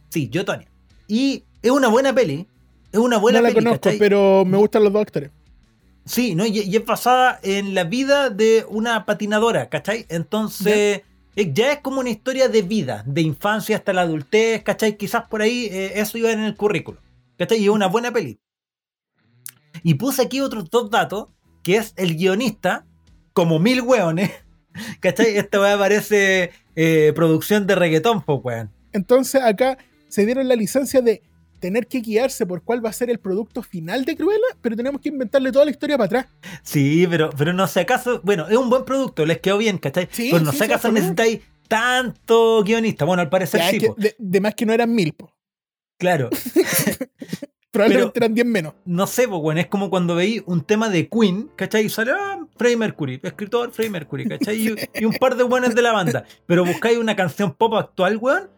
[0.09, 0.67] Sí, Yo, Tonya.
[1.07, 2.47] Y es una buena peli,
[2.91, 3.99] es una buena no la peli, conozco, ¿cachai?
[3.99, 5.31] pero me gustan los dos actores.
[6.05, 6.45] Sí, ¿no?
[6.45, 10.05] Y, y es basada en la vida de una patinadora, ¿cachai?
[10.09, 11.01] Entonces,
[11.35, 14.97] ya es como una historia de vida, de infancia hasta la adultez, ¿cachai?
[14.97, 16.99] Quizás por ahí eh, eso iba en el currículo,
[17.37, 17.59] ¿cachai?
[17.59, 18.39] Y es una buena peli.
[19.83, 21.29] Y puse aquí otros dos datos,
[21.63, 22.85] que es el guionista,
[23.33, 24.31] como mil hueones,
[24.99, 25.37] ¿cachai?
[25.37, 28.71] Esta weá parece eh, producción de reggaetón, pues, weón.
[28.91, 31.23] Entonces acá se dieron la licencia de
[31.63, 34.99] tener que guiarse por cuál va a ser el producto final de Cruella, pero tenemos
[34.99, 36.25] que inventarle toda la historia para atrás.
[36.61, 40.09] Sí, pero, pero no sé acaso, bueno, es un buen producto, les quedó bien, ¿cachai?
[40.11, 43.05] Sí, pero no sé sí, acaso necesitáis tanto guionista.
[43.05, 45.33] Bueno, al parecer Ya, sí, que de, de más que no eran mil, po.
[45.97, 46.29] claro.
[47.73, 48.73] probablemente eran 10 menos.
[48.85, 51.85] No sé, pues, bueno, es como cuando veis un tema de Queen, ¿cachai?
[51.85, 54.55] Y sale, ah, Freddie Mercury, escritor Freddie Mercury, ¿cachai?
[54.67, 56.23] Y, y un par de buenos de la banda.
[56.45, 58.49] Pero buscáis una canción pop actual, weón.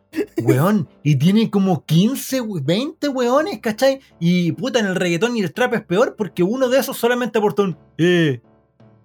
[0.44, 4.00] Weón, y tiene como 15, we- 20 weones, ¿cachai?
[4.20, 7.38] Y puta, en el reggaetón y el trap es peor porque uno de esos solamente
[7.40, 8.40] aportó un eh,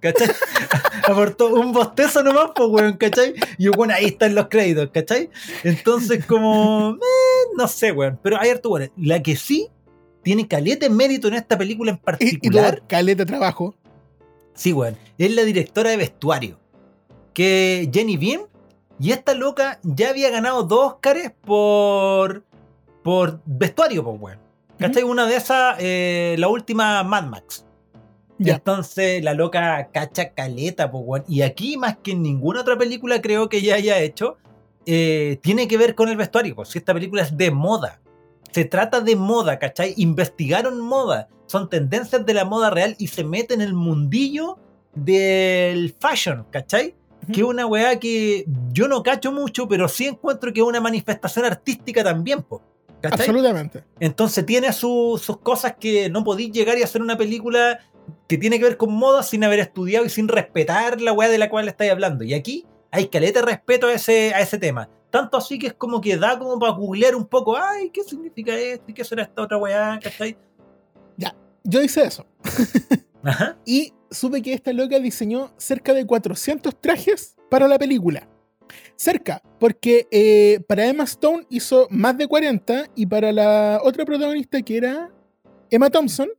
[0.01, 0.29] ¿cachai?
[1.09, 3.35] aportó un bostezo nomás, pues, weón, ¿cachai?
[3.59, 5.31] Y bueno, ahí están los créditos, ¿cachai?
[5.64, 8.92] Entonces, como, eh, no sé, weón, pero hay harto weón.
[8.96, 9.68] La que sí
[10.22, 13.74] tiene caleta en mérito en esta película en Y, y particular, caleta de trabajo.
[14.54, 16.59] sí, weón, es la directora de vestuario,
[17.33, 18.42] que Jenny Bean,
[18.98, 22.44] y esta loca ya había ganado dos Oscars por,
[23.02, 24.38] por vestuario, pues, weón.
[24.78, 25.02] ¿Cachai?
[25.02, 27.64] Una de esas, eh, la última Mad Max.
[28.38, 28.54] Ya.
[28.54, 31.24] Entonces la loca cacha caleta, pues, weón.
[31.28, 34.38] Y aquí, más que en ninguna otra película, creo que ya haya hecho,
[34.87, 36.54] eh, tiene que ver con el vestuario.
[36.54, 38.00] Pues, si esta película es de moda.
[38.52, 39.94] Se trata de moda, ¿cachai?
[39.96, 41.28] Investigaron moda.
[41.46, 44.58] Son tendencias de la moda real y se meten en el mundillo
[44.94, 46.94] del fashion, ¿cachai?
[47.32, 50.80] Que es una weá que yo no cacho mucho, pero sí encuentro que es una
[50.80, 52.62] manifestación artística también, po,
[53.00, 53.20] ¿cachai?
[53.20, 53.84] Absolutamente.
[54.00, 57.78] Entonces tiene su- sus cosas que no podéis llegar y hacer una película
[58.26, 61.38] que tiene que ver con moda sin haber estudiado y sin respetar la weá de
[61.38, 62.24] la cual estáis hablando.
[62.24, 64.88] Y aquí hay caleta respeto a ese, a ese tema.
[65.11, 68.55] Tanto así que es como que da como para googlear un poco, ay, ¿qué significa
[68.57, 68.85] esto?
[68.88, 69.99] ¿Y qué será esta otra weá?
[70.03, 70.37] ¿Cachai?
[71.62, 72.27] Yo hice eso.
[73.23, 73.59] Ajá.
[73.66, 78.27] Y supe que esta loca diseñó cerca de 400 trajes para la película.
[78.96, 84.62] Cerca, porque eh, para Emma Stone hizo más de 40 y para la otra protagonista
[84.62, 85.11] que era
[85.70, 86.31] Emma Thompson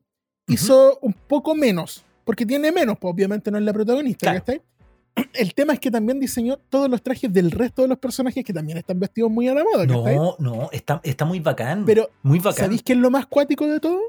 [0.47, 4.39] hizo un poco menos, porque tiene menos, pues obviamente no es la protagonista, Claro.
[4.43, 4.61] ¿cachai?
[5.33, 8.53] El tema es que también diseñó todos los trajes del resto de los personajes que
[8.53, 9.85] también están vestidos muy a la moda.
[9.85, 11.85] No, no, está, está muy bacán.
[11.85, 12.65] Pero, muy bacán.
[12.65, 13.99] ¿sabéis qué es lo más cuático de todo?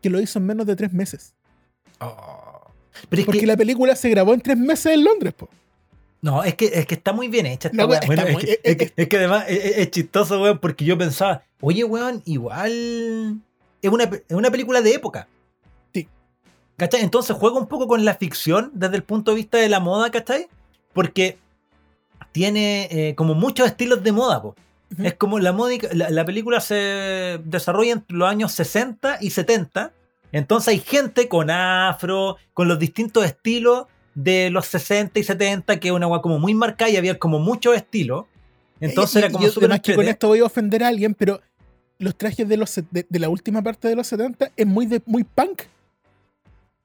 [0.00, 1.34] Que lo hizo en menos de tres meses.
[2.00, 2.60] Oh.
[3.08, 5.48] Pero es Porque que, la película se grabó en tres meses en Londres, po.
[6.20, 8.76] no, es que, es que está muy bien hecha esta Bueno, es, muy- que, es
[8.76, 13.40] que- es que además es, chistoso, weón, porque yo pensaba, oye, weón, igual
[13.80, 15.26] es una, una película de época.
[16.76, 17.00] ¿Cachai?
[17.02, 20.10] Entonces juega un poco con la ficción desde el punto de vista de la moda,
[20.10, 20.48] ¿cachai?
[20.92, 21.38] Porque
[22.32, 24.54] tiene eh, como muchos estilos de moda, po.
[24.98, 29.90] Es como la, módica- la, la película se desarrolla entre los años 60 y 70.
[30.32, 35.88] Entonces hay gente con afro, con los distintos estilos de los 60 y 70, que
[35.88, 38.26] es una weá como muy marcada y había como muchos estilos.
[38.80, 41.14] Entonces Eh, era como y súper además que con esto voy a ofender a alguien,
[41.14, 41.40] pero
[41.98, 44.84] los trajes de, los, se- de, de la última parte de los 70 es muy,
[44.86, 45.62] de, muy punk.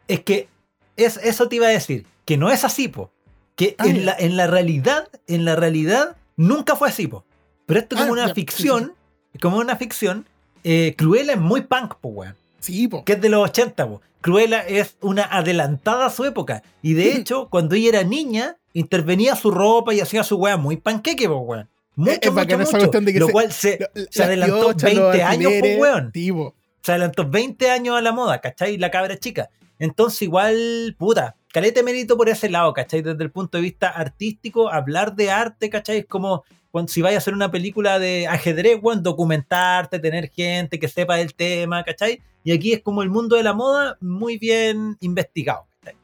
[0.07, 0.47] Es que
[0.95, 3.11] es, eso te iba a decir, que no es así, po.
[3.55, 7.23] Que Ah, en, la, en la realidad, en la realidad, nunca fue así, po.
[7.65, 8.93] Pero esto es como Ah, una ya, sí, ficción,
[9.41, 10.25] como una ficción,
[10.63, 12.35] eh, Cruella es muy punk, po, weón.
[12.59, 13.03] Sí, po.
[13.05, 14.01] que es de los 80, po.
[14.21, 16.63] Cruella es una adelantada a su época.
[16.81, 20.77] Y de hecho, cuando ella era niña, intervenía su ropa y hacía su weá muy
[20.77, 21.69] panqueque, po, weón.
[21.95, 22.71] Mucho, Es- mucho, esa mucho.
[22.77, 25.51] cuestión de que Lo se- cual se, Lo- se las adelantó piochas, los 20 años,
[25.59, 26.11] po, weón.
[26.13, 26.55] sí, po.
[26.83, 28.77] se adelantó 20 años a la moda, ¿cachai?
[28.77, 29.49] La cabra chica.
[29.79, 33.01] Entonces, igual, puta, calete mérito por ese lado, ¿cachai?
[33.01, 35.99] Desde el punto de vista artístico, hablar de arte, ¿cachai?
[35.99, 40.79] Es como cuando, si vais a hacer una película de ajedrez, weón, documentarte, tener gente
[40.79, 42.21] que sepa del tema, ¿cachai?
[42.43, 45.97] Y aquí es como el mundo de la moda muy bien investigado, ¿cachai?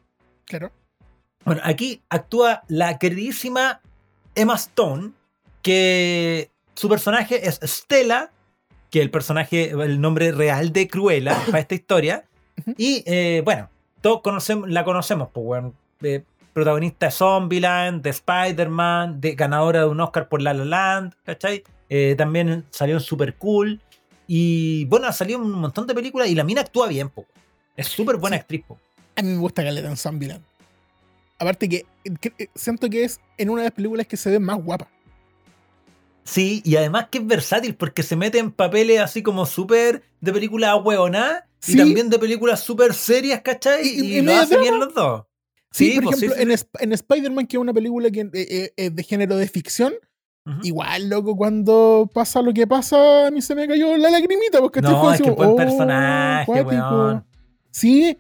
[0.46, 0.72] Claro.
[1.46, 3.82] Bueno, aquí actúa la queridísima
[4.36, 5.12] Emma Stone,
[5.62, 8.32] que su personaje es Stella,
[8.90, 12.26] que el personaje, el nombre real de Cruella para esta historia.
[12.78, 13.70] Y eh, bueno,
[14.02, 19.86] todos conocemos, la conocemos, pues, bueno, eh, protagonista de Zombieland, de Spider-Man, de ganadora de
[19.88, 21.64] un Oscar por La La Land, ¿cachai?
[21.90, 23.80] Eh, también salió en Super Cool.
[24.28, 27.26] Y bueno, ha salido un montón de películas y la mina actúa bien, po.
[27.76, 28.42] Es súper buena Sí.
[28.42, 28.78] actriz, po.
[29.16, 30.44] A mí me gusta Caleta en Zombieland.
[31.40, 31.86] Aparte que,
[32.22, 34.88] que- eh, siento que es en una de las películas que se ve más guapa.
[36.24, 40.32] Sí, y además que es versátil porque se mete en papeles así como súper de
[40.34, 41.74] películas hueonadas Sí.
[41.74, 43.86] y también de películas súper serias, ¿cachai?
[43.88, 45.24] Y- Y, y- y lo hace bien los dos.
[45.72, 46.52] Sí, Sí, por pues, ejemplo, sí, en.
[46.54, 49.94] Sp- en Spider-Man, que es una película que eh, eh, de género de ficción,
[50.62, 54.82] igual, loco, cuando pasa lo que pasa, a mí se me cayó la lagrimita, porque
[54.82, 57.26] No, es que buen personaje, weón.
[57.72, 58.18] Sí,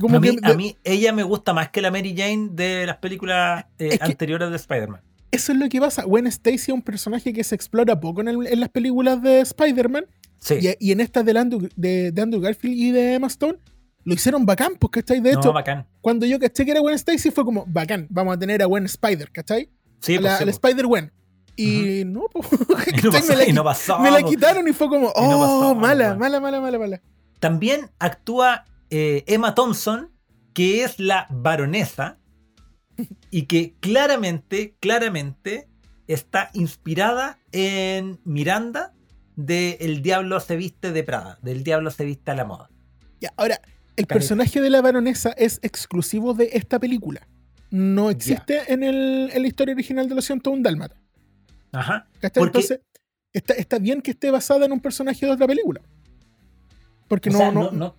[0.00, 2.86] como a, mí, que a mí ella me gusta más que la Mary Jane de
[2.86, 5.00] las películas eh, que- anteriores de Spider-Man.
[5.36, 6.02] Eso es lo que pasa.
[6.04, 9.40] Gwen Stacy es un personaje que se explora poco en, el- en las películas de
[9.40, 10.06] Spider-Man,
[10.38, 10.56] Sí.
[10.60, 13.58] y, y en estas de, Andrew, de, de Andrew Garfield y de Emma Stone,
[14.04, 15.20] lo hicieron bacán, porque ¿cachai?
[15.20, 15.86] De no, hecho, bacán.
[16.00, 18.84] cuando yo caché que era Gwen Stacy, fue como, bacán, vamos a tener a Gwen
[18.84, 19.70] Spider, ¿cachai?
[20.00, 20.56] Sí, a pues, la, sí, la pues.
[20.56, 21.12] Spider-Gwen.
[21.56, 22.46] Y no, pues,
[22.92, 24.28] Y no pasó, me, la, y no qui- pasó, me la po.
[24.28, 27.02] quitaron y fue como, no oh, pasó, mala, mala, mala, mala, mala.
[27.40, 30.10] También actúa eh, Emma Thompson,
[30.52, 32.18] que es la baronesa
[33.30, 35.68] y que claramente, claramente
[36.06, 38.92] está inspirada en Miranda
[39.36, 42.70] de El Diablo se viste de Prada, del Diablo se viste a la moda.
[43.20, 43.60] Ya, ahora,
[43.96, 47.26] el personaje de la baronesa es exclusivo de esta película.
[47.70, 50.96] No existe en, el, en la historia original de los 101 Dálmata.
[51.72, 52.06] Ajá.
[52.22, 52.80] Entonces,
[53.32, 55.80] está, está bien que esté basada en un personaje de otra película.
[57.08, 57.94] Porque no, sea, no, no-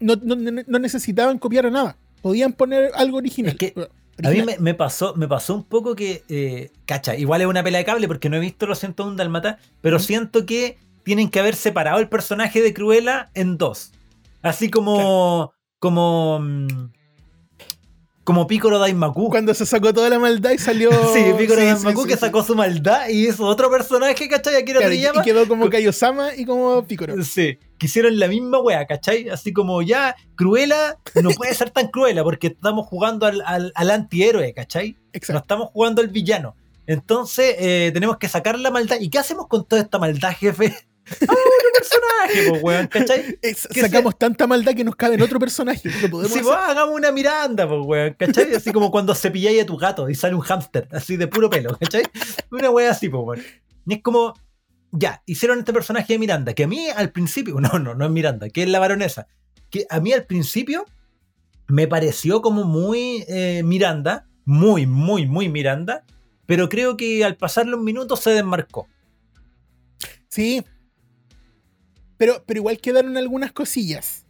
[0.00, 1.96] no- necesitaban copiar a nada.
[2.20, 3.52] Podían poner algo original.
[3.52, 3.88] Es que
[4.22, 7.62] A mí me, me pasó, me pasó un poco que, eh, cacha, igual es una
[7.62, 11.40] pela de cable porque no he visto los 101 Dalmata, pero siento que tienen que
[11.40, 13.92] haber separado el personaje de Cruella en dos.
[14.42, 16.92] Así como, como, mm,
[18.24, 19.30] Como Piccolo Daimaku.
[19.30, 20.90] Cuando se sacó toda la maldad y salió.
[21.12, 24.54] Sí, Piccolo sí, Daimaku sí, que sacó su maldad y hizo otro personaje, ¿cachai?
[24.56, 25.20] Akira Claro, Toriyama.
[25.22, 27.20] y quedó como Kaiosama y como Piccolo.
[27.24, 29.28] Sí, que hicieron la misma wea, ¿cachai?
[29.28, 33.90] Así como ya, Cruella no puede ser tan cruela porque estamos jugando al, al, al
[33.90, 34.92] antihéroe, ¿cachai?
[34.92, 35.40] No Exacto.
[35.42, 36.54] estamos jugando al villano.
[36.86, 38.98] Entonces eh, tenemos que sacar la maldad.
[39.00, 40.74] ¿Y qué hacemos con toda esta maldad, jefe?
[41.04, 43.38] ¡Ah, otro personaje, pues, weón, ¿cachai?
[43.42, 45.90] Es- que sacamos tanta maldad que nos cabe en otro personaje.
[46.02, 46.44] Lo podemos Si hacer.
[46.44, 48.54] vos hagamos una Miranda, pues, weón, ¿cachai?
[48.54, 51.76] Así como cuando cepilláis a tu gato y sale un hámster, así de puro pelo,
[51.78, 52.04] ¿cachai?
[52.50, 53.42] Una wea así, pues, weón.
[53.86, 54.34] Y es como,
[54.92, 58.10] ya, hicieron este personaje de Miranda, que a mí al principio, no, no, no es
[58.10, 59.26] Miranda, que es la baronesa,
[59.70, 60.84] que a mí al principio
[61.66, 66.04] me pareció como muy eh, Miranda, muy, muy, muy Miranda,
[66.46, 68.86] pero creo que al pasar los minutos se desmarcó.
[70.28, 70.64] Sí.
[72.22, 74.24] Pero, pero igual quedaron algunas cosillas.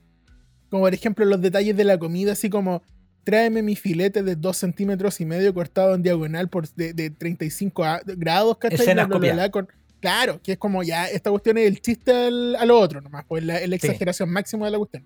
[0.70, 2.82] Como por ejemplo los detalles de la comida, así como
[3.22, 7.84] tráeme mi filete de 2 centímetros y medio cortado en diagonal por de, de 35
[7.84, 8.78] a- grados, ¿cachai?
[8.80, 9.68] Escenas con-
[10.00, 13.26] claro, que es como ya, esta cuestión es el chiste al- a lo otro nomás,
[13.28, 15.04] pues la, la exageración máxima de la cuestión.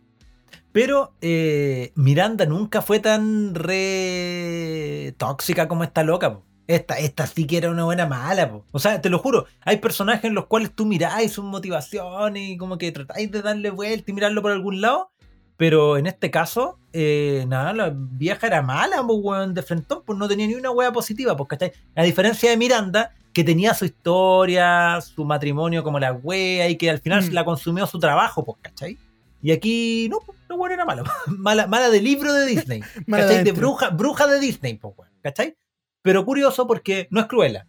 [0.71, 6.33] Pero eh, Miranda nunca fue tan re tóxica como esta loca.
[6.35, 6.45] po.
[6.69, 8.51] Esta, esta sí que era una buena mala.
[8.51, 8.65] po.
[8.73, 12.57] O sea, te lo juro, hay personajes en los cuales tú miráis sus motivaciones y
[12.57, 15.11] como que tratáis de darle vuelta y mirarlo por algún lado.
[15.59, 20.19] Pero en este caso, eh, nada, la vieja era mala, pues, weón, de frentón, pues
[20.19, 21.73] no tenía ni una wea positiva, pues, ¿cachai?
[21.95, 26.91] A diferencia de Miranda, que tenía su historia, su matrimonio como la wea y que
[26.91, 27.33] al final Mm.
[27.33, 28.99] la consumió su trabajo, pues, ¿cachai?
[29.43, 31.05] Y aquí, no, pues, la wea era mala.
[31.27, 31.67] mala.
[31.67, 32.81] Mala de libro de Disney.
[33.11, 33.45] ¿cachai?
[33.45, 35.57] De bruja, bruja de Disney, pues, weón, ¿cachai?
[36.07, 37.67] Pero curioso porque no es Cruella.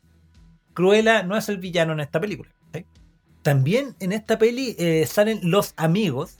[0.76, 2.52] Cruella no es el villano en esta película.
[3.42, 6.38] También en esta peli eh, salen los amigos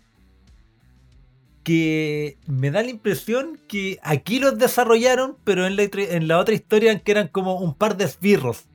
[1.64, 6.54] que me da la impresión que aquí los desarrollaron, pero en la, en la otra
[6.54, 8.66] historia que eran como un par de esbirros.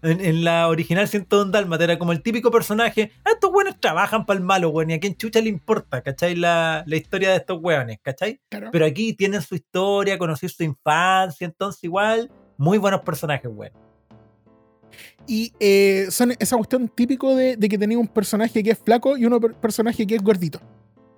[0.00, 4.24] En, en la original 101 Dálmata era como el típico personaje, "Ah, estos buenos trabajan
[4.24, 6.36] para el malo, weón, y a quién chucha le importa, ¿cachai?
[6.36, 8.40] La, la historia de estos weones, ¿cachai?
[8.48, 8.70] Claro.
[8.72, 13.72] Pero aquí tienen su historia, conocí su infancia, entonces igual, muy buenos personajes, weón.
[15.26, 19.16] Y eh, son esa cuestión típico de, de que tenía un personaje que es flaco
[19.16, 20.60] y uno per- personaje que es gordito.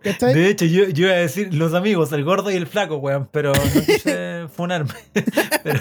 [0.02, 0.32] ¿Cachai?
[0.32, 3.28] De hecho, yo, yo iba a decir los amigos, el gordo y el flaco, weón,
[3.32, 4.94] pero no quise funarme.
[5.62, 5.80] Pero,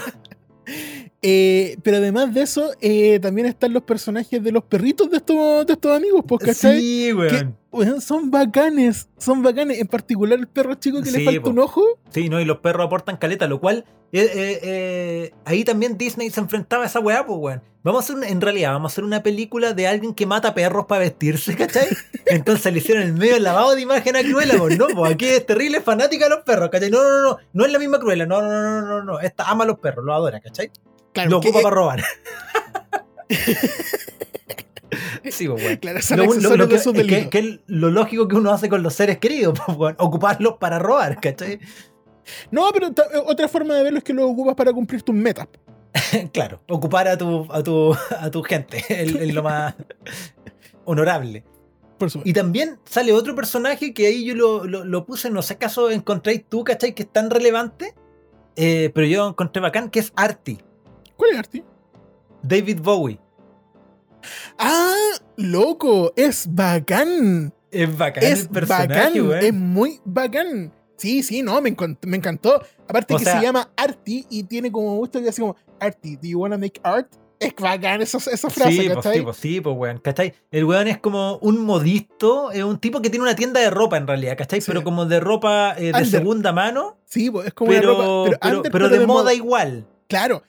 [1.20, 5.66] Eh, pero además de eso, eh, también están los personajes de los perritos de estos,
[5.66, 6.80] de estos amigos, pues, ¿cachai?
[6.80, 8.00] sí, Que, weón.
[8.00, 9.80] son bacanes, son bacanes.
[9.80, 11.50] En particular el perro chico que Sí, le falta po.
[11.50, 11.82] un ojo.
[12.10, 12.40] Sí, ¿no?
[12.40, 16.84] Y los perros aportan caleta, lo cual eh, eh, eh, ahí también Disney se enfrentaba
[16.84, 17.62] a esa weá, pues, weón.
[17.82, 20.52] Vamos a hacer, una- en realidad, vamos a hacer una película de alguien que mata
[20.54, 21.88] perros para vestirse, ¿cachai?
[22.26, 25.44] Entonces le hicieron el medio lavado de imagen a Cruella, pues no, pues aquí es
[25.46, 26.90] terrible fanática de los perros, ¿cachai?
[26.90, 29.44] No, no, no, no es la misma Cruella, no, no, no, no, no, no, esta
[29.48, 30.70] ama a los perros, lo adora, ¿cachai?
[31.12, 32.04] Claro, lo ocupa para robar.
[35.30, 35.76] sí, pues, weón.
[35.76, 39.18] claro, son Lo, que, es que- que lo lógico que uno hace con los seres
[39.18, 41.60] queridos, pues, ocuparlos para robar, ¿cachai?
[42.50, 45.48] No, pero eh, otra forma de verlo es que lo ocupas para cumplir tus metas.
[46.32, 49.74] Claro, ocupar a tu, a tu, a tu gente es lo más
[50.84, 51.44] honorable.
[51.98, 52.28] Por supuesto.
[52.28, 55.90] Y también sale otro personaje que ahí yo lo, lo- lo puse, no sé acaso
[55.90, 56.94] encontráis tú, ¿cachai?
[56.94, 57.94] Que es tan relevante,
[58.56, 60.58] eh, pero yo encontré bacán, que es Artie,
[61.18, 61.64] ¿Cuál es Arti?
[62.44, 63.18] David Bowie.
[64.56, 64.94] ¡Ah!
[65.36, 66.12] ¡Loco!
[66.16, 67.52] ¡Es bacán!
[67.70, 70.72] Es bacán es el personaje, bacán, es muy bacán.
[70.96, 71.76] Sí, sí, no, me,
[72.06, 72.62] me encantó.
[72.88, 76.16] Aparte O que sea- se llama Arti y tiene como gusto que así como Arti,
[76.16, 77.12] do you wanna make art?
[77.40, 79.16] Es bacán esa, esa frase, Sí, pues ¿cachai?
[79.18, 80.34] sí, pues sí, pues weón, ¿cachai?
[80.50, 83.96] El weón es como un modisto, es un tipo que tiene una tienda de ropa
[83.96, 84.60] en realidad, ¿cachai?
[84.60, 84.66] Sí.
[84.68, 88.24] Pero como de ropa eh, de segunda mano, Sí, pues, es como pero, una ropa,
[88.24, 89.86] pero, pero, under, pero de, moda igual.
[90.08, 90.42] Claro,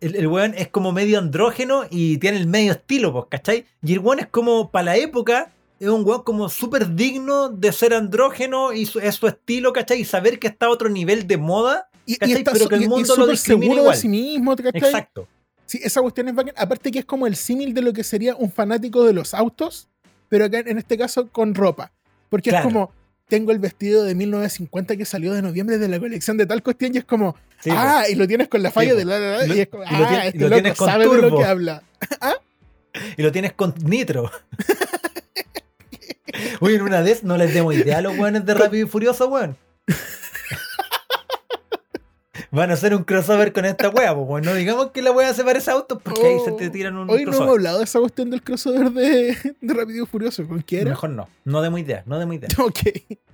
[0.00, 3.66] el, el weón es como medio andrógeno y tiene el medio estilo, pues, ¿cachai?
[3.82, 7.72] Y el weón es como, para la época, es un weón como súper digno de
[7.72, 10.00] ser andrógeno y su- es su estilo, ¿cachai?
[10.00, 11.88] Y saber que está a otro nivel de moda.
[12.06, 13.94] y, y está Pero que el y- y mundo lo seguro igual.
[13.94, 14.72] de sí mismo, ¿cachai?
[14.80, 15.28] Exacto.
[15.66, 16.54] Sí, esa cuestión es bacán.
[16.56, 19.88] Aparte que es como el símil de lo que sería un fanático de los autos,
[20.30, 21.92] pero acá en este caso con ropa.
[22.30, 22.66] Porque Claro.
[22.68, 22.92] es como,
[23.28, 26.94] tengo el vestido de 1950 que salió de noviembre de la colección de tal cuestión
[26.94, 29.46] y es como, Sí, ah, y lo tienes con la falla Sí, de la, la,
[29.46, 31.38] la, Y es como, y lo ah, este lo loco tienes con sabe de lo
[31.38, 31.82] que habla.
[31.98, 32.20] pues.
[33.16, 34.28] Y lo tienes con nitro.
[36.60, 39.28] Uy, en una vez no les demos idea a los weones de Rápido y Furioso,
[39.28, 39.56] weón.
[42.50, 44.44] Van a hacer un crossover con esta wea, pues.
[44.44, 47.10] No digamos que la wea se parece a autos porque ahí se te tiran un
[47.10, 50.46] Oh, Hoy no hemos hablado de esa cuestión del crossover de, de Rápido y Furioso.
[50.48, 50.84] ¿Con quién?
[50.84, 52.48] Mejor no, no demos idea, no demos idea.
[52.58, 52.78] Ok.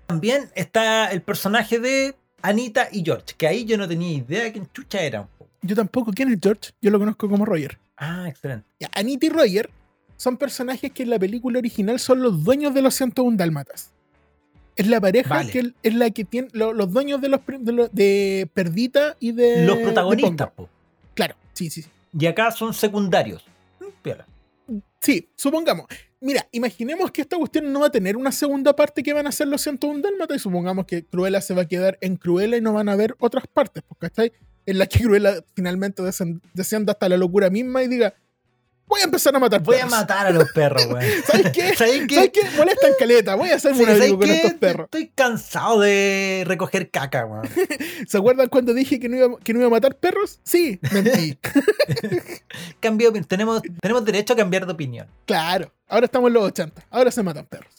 [0.06, 4.52] También está el personaje de Anita y George, que ahí yo no tenía idea de
[4.52, 5.28] quién chucha eran.
[5.62, 6.12] Yo tampoco.
[6.12, 6.72] ¿Quién es George?
[6.82, 7.78] Yo lo conozco como Roger.
[7.96, 8.66] Ah, excelente.
[8.92, 9.70] Anita y Roger
[10.16, 13.93] son personajes que en la película original son los dueños de los 101 Dálmatas.
[14.76, 15.50] Es la pareja Vale.
[15.52, 19.64] que es la que tiene lo- los dueños de los de, de Perdita y de
[19.66, 20.68] Los de protagonistas, po.
[21.14, 21.88] Claro, sí, sí, sí.
[22.18, 23.44] Y acá son secundarios.
[23.80, 24.26] Mm, piola.
[25.00, 25.86] Sí, supongamos.
[26.20, 29.32] Mira, imaginemos que esta cuestión no va a tener una segunda parte que van a
[29.32, 32.60] ser los 101 Dálmatas y supongamos que Cruella se va a quedar en Cruella y
[32.62, 34.32] no van a ver otras partes, pues, ¿cachai?
[34.64, 36.02] En la que Cruella finalmente
[36.54, 38.14] descienda hasta la locura misma y diga,
[38.86, 39.90] voy a empezar a matar Voy a perros".
[39.92, 41.04] matar a los perros, weón.
[41.26, 41.74] ¿Sabes qué?
[41.76, 42.14] ¿Sabes qué?
[42.14, 42.40] ¿Sabes qué?
[42.56, 44.34] Molestan caleta, voy a hacerme Sí, ¿sabes video con qué?
[44.36, 44.84] estos perros.
[44.86, 47.48] Estoy cansado de recoger caca, weón.
[48.06, 50.40] ¿Se acuerdan cuando dije que no iba, que no iba a matar perros?
[50.44, 51.38] Sí, mentí.
[52.80, 55.06] Cambio, tenemos, tenemos derecho a cambiar de opinión.
[55.26, 57.72] claro, ahora estamos en los 80, ahora se matan perros.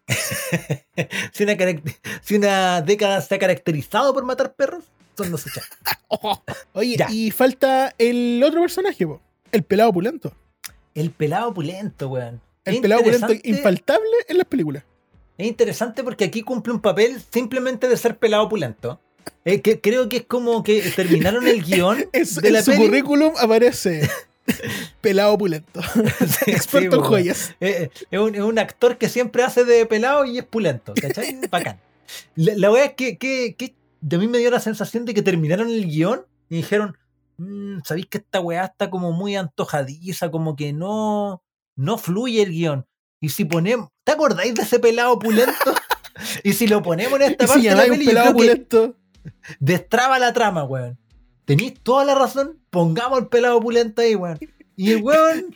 [1.33, 4.85] Si una, caract- si una década se ha caracterizado por matar perros,
[5.17, 5.67] son los 80.
[6.73, 7.07] Oye, Ya.
[7.09, 10.33] y falta el otro personaje, po, el pelado pulento.
[10.95, 12.41] El pelado opulento, weón.
[12.63, 14.83] El Es pelado pulento interesante- infaltable en las películas.
[15.37, 18.99] Es interesante porque aquí cumple un papel simplemente de ser pelado opulento.
[19.43, 22.71] Eh, que creo que es como que terminaron el guion Es- de en la su
[22.71, 22.85] peli.
[22.85, 24.09] currículum aparece
[25.01, 27.49] pelado pulento, Sí, experto sí, en joyas.
[27.59, 30.93] Eh, eh, es, un, es un actor que siempre hace de pelado y es pulento,
[30.99, 31.39] ¿cachai?
[31.49, 31.79] Bacán.
[32.35, 33.73] La, la wea es que, que, que
[34.15, 36.95] a mí me dio la sensación de que terminaron el guion y dijeron,
[37.37, 40.31] "Mm, ¿sabéis que esta weá está como muy antojadiza?
[40.31, 41.43] Como que no,
[41.75, 42.85] no fluye el guion.
[43.19, 45.53] Y si ponemos, ¿te acordáis de ese pelado pulento?
[46.43, 48.93] y si lo ponemos en esta parte si de la peli, yo pelado creo que
[49.59, 50.97] destraba la trama, weón.
[51.45, 54.39] Tenéis toda la razón, pongamos el pelado opulento ahí, weón.
[54.75, 55.55] Y el weón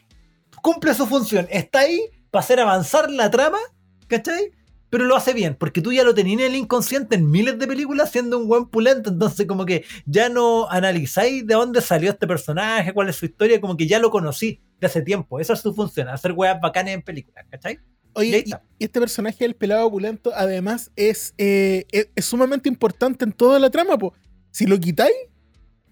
[0.61, 1.47] cumple su función.
[1.49, 2.01] Está ahí
[2.31, 3.59] para hacer avanzar la trama,
[4.07, 4.51] ¿cachai?
[4.89, 7.67] Pero lo hace bien, porque tú ya lo tenías en el inconsciente en miles de
[7.67, 12.25] películas siendo un buen pulento, entonces como que ya no analizáis de dónde salió este
[12.25, 15.39] personaje, cuál es su historia, como que ya lo conocí de hace tiempo.
[15.39, 17.79] Esa es su función, hacer weas bacanes en películas, ¿cachai?
[18.13, 23.31] Oye, y, este personaje del pelado opulento, además, es, eh, es, es sumamente importante en
[23.31, 24.13] toda la trama, po.
[24.51, 25.13] Si lo quitáis,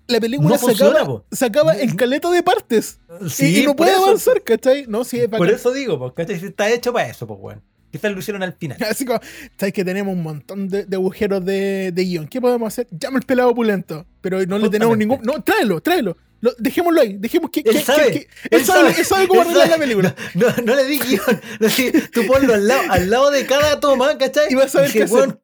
[0.08, 1.26] la película No se, funciona, acaba, po.
[1.32, 3.00] se acaba en caleta de partes.
[3.30, 4.06] Sí, y, no puede eso.
[4.06, 4.86] avanzar, ¿cachai?
[4.88, 6.36] No, sí, es Por eso digo, pues, ¿cachai?
[6.44, 7.64] Está hecho para eso, pues, weón.
[7.92, 8.78] Quizás lo hicieron al final.
[8.90, 9.20] Así como,
[9.58, 12.28] ¿sabes que tenemos un montón de, de agujeros de, de guion?
[12.28, 12.88] ¿Qué podemos hacer?
[12.92, 14.06] Llama al pelado opulento.
[14.22, 14.98] Pero no le tenemos Justamente.
[15.06, 15.22] ningún.
[15.26, 16.18] No, tráelo, tráelo.
[16.42, 17.16] Lo- dejémoslo ahí.
[17.18, 17.62] Dejemos que.
[17.62, 20.16] Él que- sabe, que- que- él, sabe, él sabe cómo él arreglar la película.
[20.36, 21.42] No, no le di guion.
[21.60, 21.68] No,
[22.14, 24.48] tú ponlo al lado, al lado de cada toma, ¿cachai?
[24.50, 25.40] Y vas a ver que weón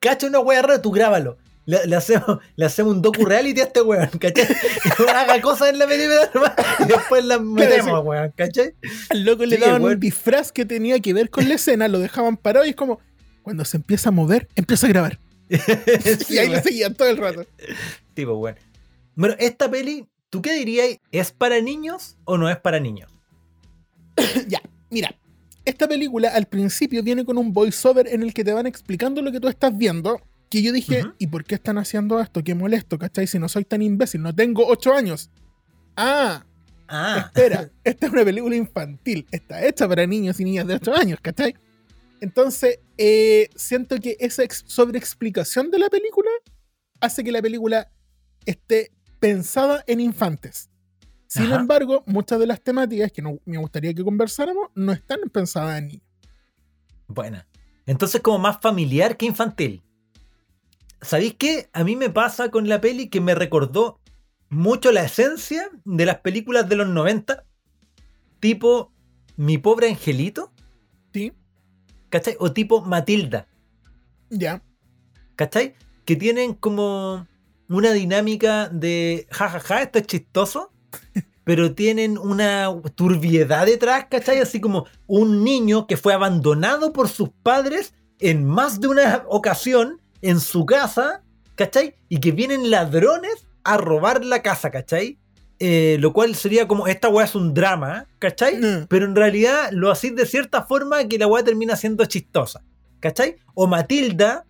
[0.00, 1.36] cacha una wea rara, tú grábalo.
[1.66, 4.46] Le, le hacemos, le hacemos un docu reality a este weón, ¿cachai?
[5.14, 8.74] Haga cosas en la película nomás, y después las metemos, weón, ¿cachai?
[9.10, 9.94] Al loco le daban weón.
[9.94, 13.00] un disfraz que tenía que ver con la escena, lo dejaban parado y es como.
[13.42, 15.18] Cuando se empieza a mover, empieza a grabar.
[15.48, 17.46] Sí, y ahí lo seguían todo el rato.
[18.14, 18.56] Tipo, weón.
[19.14, 20.98] Bueno, esta peli, ¿tú qué dirías?
[21.10, 23.10] ¿Es para niños o no es para niños?
[24.48, 24.60] ya,
[24.90, 25.14] mira.
[25.64, 29.32] Esta película al principio viene con un voiceover en el que te van explicando lo
[29.32, 30.20] que tú estás viendo.
[30.48, 31.04] Que yo dije.
[31.18, 32.42] ¿y por qué están haciendo esto?
[32.44, 33.26] Qué molesto, ¿cachai?
[33.26, 35.30] Si no soy tan imbécil, no tengo 8 años.
[35.96, 36.44] Ah,
[36.88, 39.26] Ah, espera, esta es una película infantil.
[39.32, 41.56] Está hecha para niños y niñas de 8 años, ¿cachai?
[42.20, 46.30] Entonces, eh, siento que esa ex- sobreexplicación de la película
[47.00, 47.90] hace que la película
[48.44, 50.70] esté pensada en infantes.
[51.26, 51.56] Sin Ajá.
[51.56, 55.88] embargo, muchas de las temáticas que no- me gustaría que conversáramos no están pensadas en
[55.88, 56.06] niños.
[57.08, 57.46] Buena.
[57.84, 59.82] Entonces como más familiar que infantil.
[61.06, 61.68] ¿Sabéis qué?
[61.72, 64.00] A mí me pasa con la peli que me recordó
[64.48, 67.44] mucho la esencia de las películas de los 90.
[68.40, 68.92] Tipo
[69.36, 70.52] Mi pobre angelito.
[71.12, 71.32] ¿Sí?
[72.08, 72.36] ¿Cachai?
[72.40, 73.46] O tipo Matilda.
[74.30, 74.62] Ya.
[75.36, 75.74] ¿Cachai?
[76.04, 77.28] Que tienen como
[77.68, 80.72] una dinámica de jajaja, esto es chistoso,
[81.44, 84.40] pero tienen una turbiedad detrás, ¿cachai?
[84.40, 90.00] Así como un niño que fue abandonado por sus padres en más de una ocasión
[90.22, 91.22] en su casa,
[91.54, 91.94] ¿cachai?
[92.08, 95.18] Y que vienen ladrones a robar la casa, ¿cachai?
[95.58, 98.56] Eh, lo cual sería como, esta weá es un drama, ¿cachai?
[98.58, 98.86] Mm.
[98.88, 102.62] Pero en realidad lo hacís de cierta forma que la weá termina siendo chistosa,
[103.00, 103.36] ¿cachai?
[103.54, 104.44] O Matilda,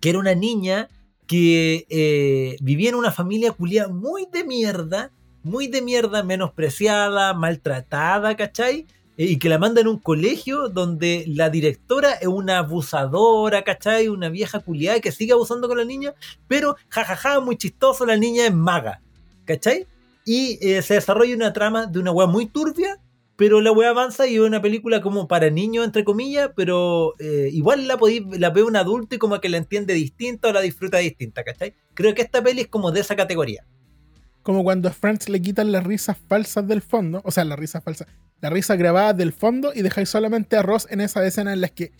[0.00, 0.88] que era una niña
[1.26, 8.36] que eh, vivía en una familia culia muy de mierda, muy de mierda, menospreciada, maltratada,
[8.36, 8.86] ¿cachai?
[9.20, 14.08] Eh, y que la mandan a un colegio donde la directora es una abusadora, ¿cachai?
[14.08, 16.14] Una vieja culiada que sigue abusando con la niña,
[16.48, 19.02] pero jajaja, muy chistoso, la niña es maga,
[19.44, 19.86] ¿cachai?
[20.24, 22.98] Y eh, se desarrolla una trama de una weá muy turbia,
[23.36, 27.50] pero la weá avanza y es una película como para niños, entre comillas, pero eh,
[27.52, 30.62] igual la, podí, la ve un adulto y como que la entiende distinta o la
[30.62, 31.74] disfruta distinta, ¿cachai?
[31.92, 33.66] Creo que esta peli es como de esa categoría.
[34.42, 37.84] Como cuando a Friends le quitan las risas falsas del fondo, o sea, las risas
[37.84, 38.08] falsas,
[38.40, 41.72] la risa grabada del fondo y dejáis solamente a Ross en esa escena en las
[41.72, 41.92] que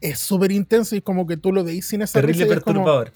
[0.00, 3.12] es súper intenso y como que tú lo veis sin esa Terrible risa como, perturbador.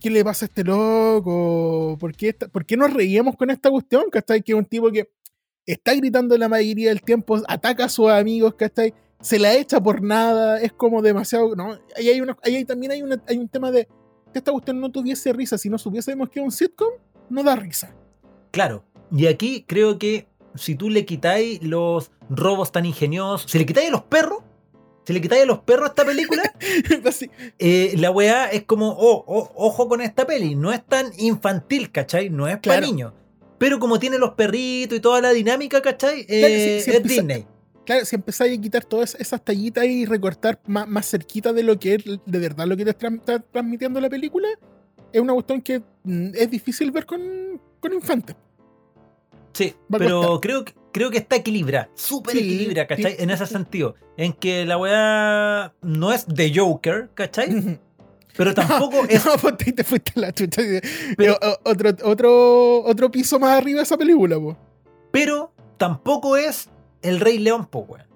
[0.00, 1.96] ¿qué le pasa a este loco?
[1.98, 4.04] ¿Por qué, esta- por qué nos reíamos con esta cuestión?
[4.10, 4.42] ¿Cachai?
[4.42, 5.10] Que es un tipo que
[5.66, 8.94] está gritando la mayoría del tiempo, ataca a sus amigos, ¿cachai?
[9.20, 11.54] Se la echa por nada, es como demasiado.
[11.54, 11.78] ¿no?
[11.96, 13.86] Ahí, hay una, ahí hay- también hay, una- hay un tema de
[14.32, 15.58] que esta cuestión no tuviese risa.
[15.58, 16.88] Si no supiésemos que es un sitcom,
[17.28, 17.94] no da risa.
[18.50, 18.84] Claro.
[19.12, 23.88] Y aquí creo que si tú le quitáis los robos tan ingeniosos, si le quitáis
[23.88, 24.38] a los perros,
[25.04, 26.42] si le quitáis a los perros a esta película,
[27.58, 31.90] eh, la weá es como, oh, oh, ojo con esta peli, no es tan infantil,
[31.90, 32.30] ¿cachai?
[32.30, 33.12] No es para niños.
[33.58, 36.24] Pero como tiene los perritos y toda la dinámica, ¿cachai?
[36.28, 37.46] Eh, Claro, sí, es Disney.
[37.84, 41.78] Claro, si empezáis a quitar todas esas tallitas y recortar más, más cerquita de lo
[41.78, 44.48] que es de verdad lo que te está, está transmitiendo la película,
[45.12, 47.20] es una cuestión que mm, es difícil ver con,
[47.80, 48.36] con infantes.
[49.52, 53.16] Sí, pero creo, que- creo que está equilibrada, súper Sí, equilibrada, ¿cachai?
[53.18, 57.78] en ese sentido, en que la weá no es de Joker, ¿cachai?
[58.36, 59.24] Pero tampoco es...
[59.26, 60.62] No, pues te, te fuiste la chucha.
[61.16, 64.56] Pero- Eh, otro, otro, otro piso más arriba de esa película, po.
[65.10, 66.68] Pero tampoco es
[67.02, 68.06] El Rey León, po, weón.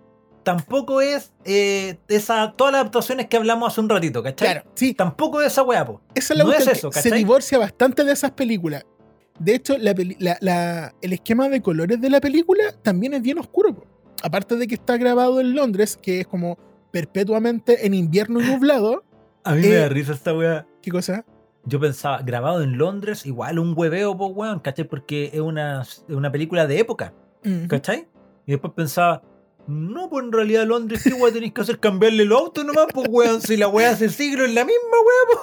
[0.45, 4.53] Tampoco es eh, esa, todas las adaptaciones que hablamos hace un ratito, ¿cachai?
[4.53, 6.01] Claro, sí, Tampoco es esa weá, po.
[6.15, 7.19] esa es la no es eso, que se ¿cachai?
[7.19, 8.85] divorcia bastante de esas películas.
[9.39, 13.23] De hecho, la peli- la- la- el esquema de colores de la película también es
[13.23, 13.75] bien oscuro.
[13.75, 13.85] po.
[14.23, 16.57] Aparte de que está grabado en Londres, que es como
[16.93, 19.05] perpetuamente en invierno y nublado.
[19.43, 20.67] A mí Eh, me da risa esta weá.
[20.81, 21.25] ¿Qué cosa?
[21.67, 24.87] Yo pensaba, grabado en Londres, igual un hueveo, po, weón, ¿cachai?
[24.87, 27.13] Porque es una, es una película de época,
[27.45, 27.69] Ujú.
[27.69, 28.07] ¿cachai?
[28.47, 29.23] Y después pensaba,
[29.67, 31.81] no, pues en realidad Londres, ¿qué weá tenéis que hacer?
[31.81, 34.97] Cambiarle el auto nomás, pues weón, si la weá hace siglo es la misma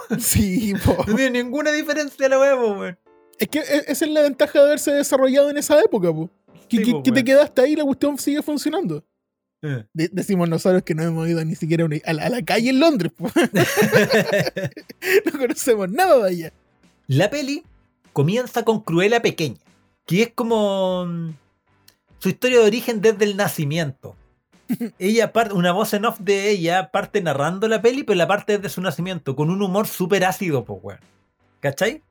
[0.10, 0.96] weá, Sí, po.
[1.08, 2.98] no tiene ninguna diferencia la weá, po, weón.
[3.42, 6.30] Es que e- esa es la ventaja de haberse desarrollado en esa época, po.
[6.70, 9.04] Que, Sí, que- po, que te quedaste ahí y la cuestión sigue funcionando.
[9.64, 9.84] Eh.
[9.94, 12.42] De- decimos nosotros que no hemos ido ni siquiera a, una- a la, a la
[12.44, 13.30] calle en Londres, po.
[15.26, 16.54] no conocemos nada de allá.
[17.08, 17.64] La peli
[18.14, 19.58] comienza con Cruella pequeña,
[20.06, 21.30] que es como mm,
[22.20, 24.16] su historia de origen desde el nacimiento.
[25.00, 28.58] Ella parte, una voz en off de ella parte narrando la peli, pero la parte
[28.58, 31.00] desde su nacimiento, con un humor súper ácido, pues, weón.
[31.60, 32.02] ¿Cachai?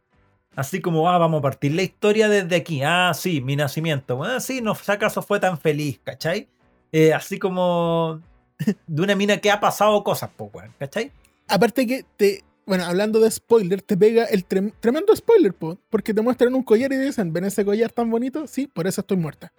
[0.57, 2.83] Así como, ah, vamos a partir la historia desde aquí.
[2.85, 4.17] Ah, sí, mi nacimiento.
[4.17, 6.49] Bueno, sí, no sé acaso fue tan feliz, ¿cachai?
[6.93, 8.21] Eh, así como
[8.87, 11.13] de una mina que ha pasado cosas, pues, weón, ¿cachai?
[11.49, 12.45] Aparte que te.
[12.67, 16.63] Bueno, hablando de spoiler, te pega el trem- tremendo spoiler, po, porque te muestran un
[16.63, 18.47] collar y dicen, ¿ven ese collar tan bonito?
[18.47, 19.53] Sí, por eso estoy muerta.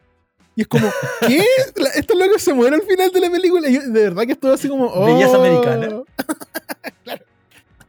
[0.56, 0.88] Y es como,
[1.28, 1.44] ¿qué?
[1.96, 3.70] Estos locos se mueren al final de la película.
[3.70, 5.06] Y yo, de verdad que estuve así como, oh.
[5.06, 6.04] Belleza americana.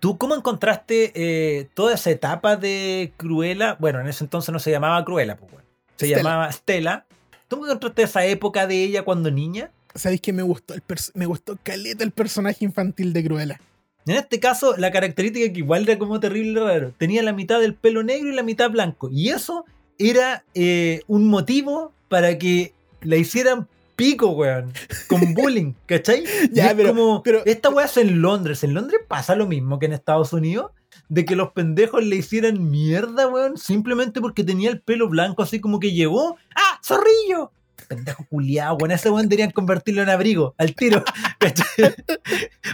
[0.02, 3.76] ¿Tú cómo encontraste eh, toda esa etapa de Cruella?
[3.78, 5.64] Bueno, en ese entonces no se llamaba Cruella, pues, weón.
[5.96, 6.16] Se Stella.
[6.16, 7.06] llamaba Stella.
[7.46, 9.70] ¿Tú cómo encontraste esa época de ella cuando niña?
[9.94, 10.74] ¿Sabéis que me gustó?
[10.74, 10.82] El
[11.14, 13.60] me gustó caleta el personaje infantil de Cruella.
[14.04, 16.92] En este caso, la característica que igual era como terrible raro.
[16.98, 19.08] Tenía la mitad del pelo negro y la mitad blanco.
[19.08, 19.66] Y eso
[20.00, 23.68] era eh, un motivo para que la hicieran
[24.02, 24.72] pico, weón.
[25.08, 26.24] Con bullying, ¿cachai?
[26.50, 28.64] Y Ya, es pero- como, pero- esta weá es en Londres.
[28.64, 30.72] En Londres pasa lo mismo que en Estados Unidos.
[31.08, 33.56] De que los pendejos le hicieran mierda, weón.
[33.58, 36.36] Simplemente porque tenía el pelo blanco, así como que llegó.
[36.56, 36.80] ¡Ah!
[36.84, 37.52] ¡Zorrillo!
[37.88, 38.90] Pendejo culiado, weón.
[38.92, 41.04] Ese weón deberían convertirlo en abrigo, al tiro.
[41.38, 41.94] ¿cachai?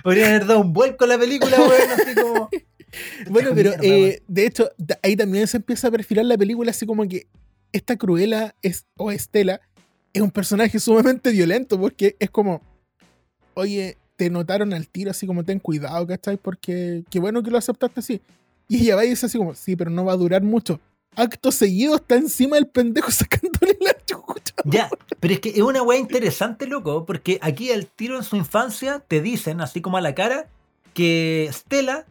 [0.03, 1.91] Podrían haber dado un vuelco a la película, weón.
[1.93, 2.49] Así como.
[3.29, 4.71] Bueno, pero mierda, eh, de hecho,
[5.03, 7.27] ahí también se empieza a perfilar la película así como que
[7.71, 9.61] esta Cruella es, o Estela
[10.19, 12.61] es un personaje sumamente violento porque es como,
[13.55, 16.37] oye, te notaron al tiro así como ten cuidado, ¿cachai?
[16.37, 18.21] Porque qué bueno que lo aceptaste así.
[18.67, 20.81] Y ella va y dice así como, sí, pero no va a durar mucho.
[21.15, 24.55] Acto seguido está encima del pendejo sacándole la chucha.
[24.65, 24.91] Ya,
[25.21, 29.03] pero es que es una weá interesante, loco, porque aquí al tiro en su infancia
[29.07, 30.49] te dicen, así como a la cara,
[30.95, 32.05] que Stella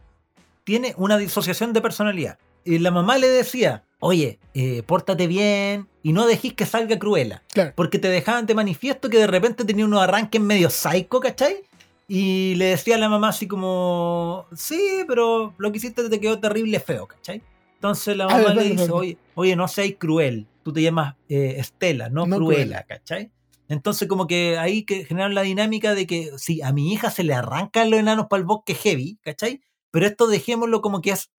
[0.64, 2.38] tiene una disociación de personalidad.
[2.68, 7.42] Y la mamá le decía, oye, eh, pórtate bien y no dejes que salga cruela.
[7.54, 7.72] Claro.
[7.74, 11.62] Porque te dejaban de manifiesto que de repente tenía unos arranques medio psycho, ¿cachai?
[12.06, 16.38] Y le decía a la mamá así como, sí, pero lo que hiciste te quedó
[16.38, 17.40] terrible feo, ¿cachai?
[17.76, 21.54] Entonces la Ah, mamá le dice, oye, oye, no seas cruel, tú te llamas eh,
[21.58, 23.30] Estela, no, No Cruela, ¿cachai?
[23.70, 27.24] Entonces como que ahí que generaron la dinámica de que si a mi hija se
[27.24, 29.60] le arrancan los enanos para el bosque heavy, ¿cachai?
[29.90, 31.30] Pero esto dejémoslo como que es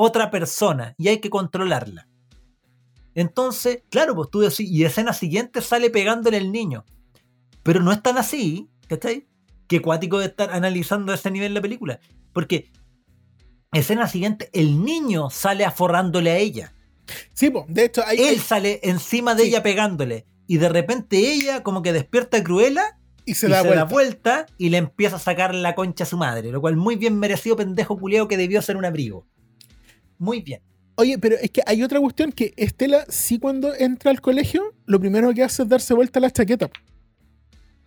[0.00, 2.06] otra persona y hay que controlarla.
[3.14, 6.84] Entonces, claro, pues tú decís, y escena siguiente sale pegándole el niño.
[7.64, 9.26] Pero no es tan así, ¿cachai?
[9.66, 11.98] Que cuático de estar analizando ese nivel la película.
[12.32, 12.70] Porque
[13.72, 16.72] escena siguiente, el niño sale aforrándole a ella.
[17.32, 19.48] Sí, po, de hecho, hay, Él hay- sale encima de Sí.
[19.48, 20.26] ella pegándole.
[20.46, 23.84] Y de repente ella como que despierta a Cruella y se y da se vuelta.
[23.84, 26.52] da vuelta y le empieza a sacar la concha a su madre.
[26.52, 29.26] Lo cual muy bien merecido pendejo culiao que debió ser un abrigo.
[30.18, 30.60] Muy bien.
[30.96, 34.98] Oye, pero es que hay otra cuestión que Estela, sí cuando entra al colegio, lo
[34.98, 36.68] primero que hace es darse vuelta a la chaqueta,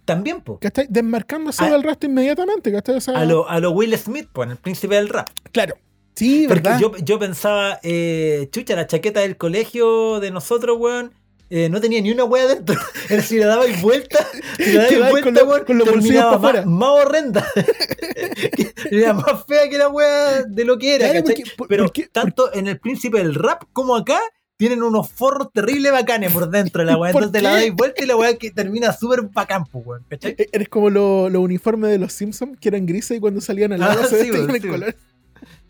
[0.05, 0.59] También, po.
[0.59, 0.87] ¿cachai?
[0.89, 2.95] Desmarcándose A- del resto inmediatamente, ¿cachai?
[2.95, 5.29] O sea, A lo, a lo Will Smith, pues, en el príncipe del rap.
[5.51, 5.75] Claro.
[6.15, 6.79] Sí, Porque ¿verdad?
[6.79, 11.13] yo, yo pensaba, eh, chucha, la chaqueta del colegio de nosotros, weón,
[11.53, 12.75] eh, no tenía ni una wea dentro.
[13.09, 14.25] Era si le dabais vuelta,
[14.57, 16.65] si le Quedabais vuelta, con lo- con los bolsillos terminaba pa' más, afuera.
[16.65, 17.47] más horrenda.
[18.91, 21.35] era más fea que la wea de lo que era, Claro, ¿cachai?
[21.43, 24.19] porque- por- Pero porque- tanto en el príncipe del rap como acá,
[24.57, 26.95] tienen unos forros terribles bacanes por dentro de la.
[26.97, 27.55] ¿Por Entonces la qué?
[27.55, 30.35] dais vuelta y la wea que termina súper bacán, pues, weón, ¿cachai?
[30.37, 33.73] E- Eres como los los uniformes de los Simpsons que eran grises y cuando salían
[33.73, 34.95] al lado Ah, se sí, vestían en sí, color.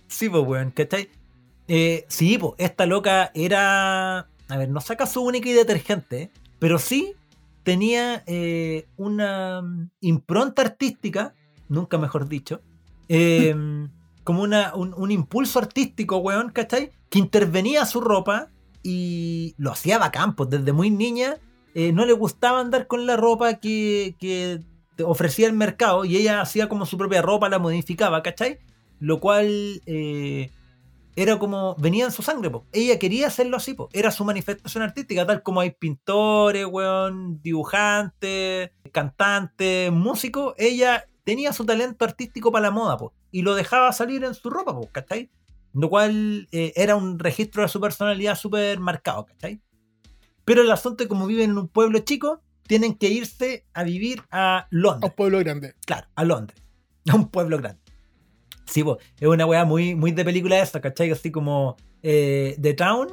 [0.08, 1.10] Sí, pues, weón, ¿cachai?
[1.70, 4.28] Eh, sí, pues, esta loca era.
[4.52, 6.30] A ver, no saca su única y detergente,
[6.60, 7.14] pero sí
[7.64, 11.34] tenía eh, una mm, impronta artística,
[11.70, 12.60] nunca mejor dicho,
[13.08, 13.56] eh,
[14.26, 16.92] como una, un, impulso artístico, weón, ¿cachai?
[17.10, 18.50] Que intervenía a su ropa
[18.84, 21.38] y lo hacía bacán, pues desde muy niña
[21.74, 24.60] eh, no le gustaba andar con la ropa que, que
[25.02, 28.60] ofrecía el mercado y ella hacía como su propia ropa, la modificaba, ¿cachai?
[29.00, 30.52] Lo cual eh,
[31.16, 32.66] era como, venía en su sangre, po.
[32.72, 33.90] ella quería hacerlo así, po.
[33.94, 41.66] era su manifestación artística, tal como hay pintores, weón, dibujantes, cantantes, músicos, ella tenía su
[41.66, 45.30] talento artístico para la moda, po, y lo dejaba salir en su ropa, po, ¿cachai?
[45.74, 49.62] Lo cual eh, era un registro de su personalidad súper marcado, ¿cachai?
[50.46, 54.24] Pero el asunto es como viven en un pueblo chico, tienen que irse a vivir
[54.32, 55.12] a A Londres.
[55.12, 55.76] un pueblo grande.
[55.86, 56.62] Claro, a Londres.
[57.10, 57.81] A un pueblo grande.
[58.72, 61.12] Sí, po, es una weá muy, muy de película esa, ¿cachai?
[61.12, 63.10] Así como eh, The Town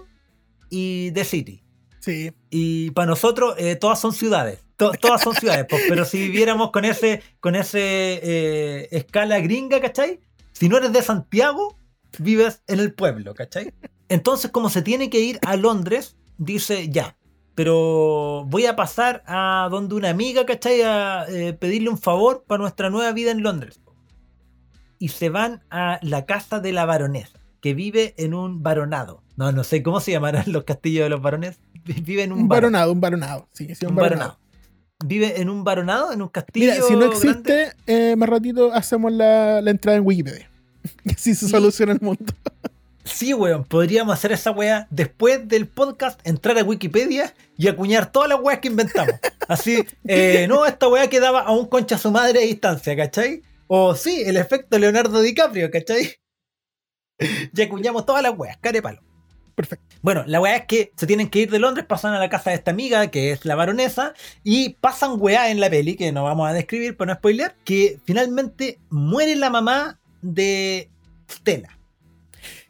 [0.70, 1.62] y The City.
[2.00, 2.30] Sí.
[2.48, 4.60] Y para nosotros eh, todas son ciudades.
[4.76, 7.80] To- todas son ciudades, po, pero si viviéramos con ese, con ese
[8.22, 10.20] eh, escala gringa, ¿cachai?
[10.52, 11.76] Si no eres de Santiago,
[12.18, 13.72] vives en el pueblo, ¿cachai?
[14.08, 17.16] Entonces, como se tiene que ir a Londres, dice ya.
[17.56, 20.82] Pero voy a pasar a donde una amiga, ¿cachai?
[20.82, 23.80] A eh, pedirle un favor para nuestra nueva vida en Londres.
[24.98, 29.22] Y se van a la casa de la baronesa, que vive en un baronado.
[29.36, 31.58] No, no sé cómo se llamarán los castillos de los barones.
[31.84, 32.92] Vive en un, Un baronado.
[32.92, 33.48] un baronado.
[33.52, 34.18] Sí, sí, un, Un baronado.
[34.30, 34.38] baronado.
[35.04, 36.72] Vive en un baronado, en un castillo.
[36.72, 40.50] Mira, si no existe, eh, más ratito hacemos la, la entrada en Wikipedia.
[41.04, 42.24] Y así se soluciona el mundo.
[43.04, 48.28] Sí, weón, podríamos hacer esa weá después del podcast, entrar a Wikipedia y acuñar todas
[48.28, 49.14] las weas que inventamos.
[49.48, 53.42] Así, eh, no, esta weá quedaba a un concha su madre a distancia, ¿cachai?
[53.68, 56.14] O sí, el efecto Leonardo DiCaprio, ¿cachai?
[57.52, 59.02] Y acuñamos todas las weas, carepalo.
[59.56, 59.84] Perfecto.
[60.02, 62.50] Bueno, la weá es que se tienen que ir de Londres, pasan a la casa
[62.50, 64.14] de esta amiga, que es la baronesa,
[64.44, 67.98] y pasan weá en la peli, que no vamos a describir para no spoiler, que
[68.04, 70.88] finalmente muere la mamá de
[71.28, 71.76] Stella.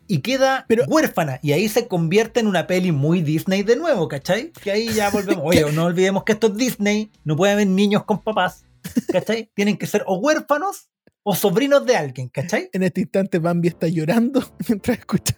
[0.06, 1.38] Y queda Pero- huérfana.
[1.42, 4.52] Y ahí se convierte en una peli muy Disney de nuevo, ¿cachai?
[4.52, 5.44] Que ahí ya volvemos.
[5.44, 8.64] Oye, no olvidemos que esto es Disney, no puede haber niños con papás,
[9.12, 9.50] ¿cachai?
[9.54, 10.88] Tienen que ser o huérfanos
[11.22, 12.70] o sobrinos de alguien, ¿cachai?
[12.72, 15.34] En este instante Bambi está llorando mientras escucha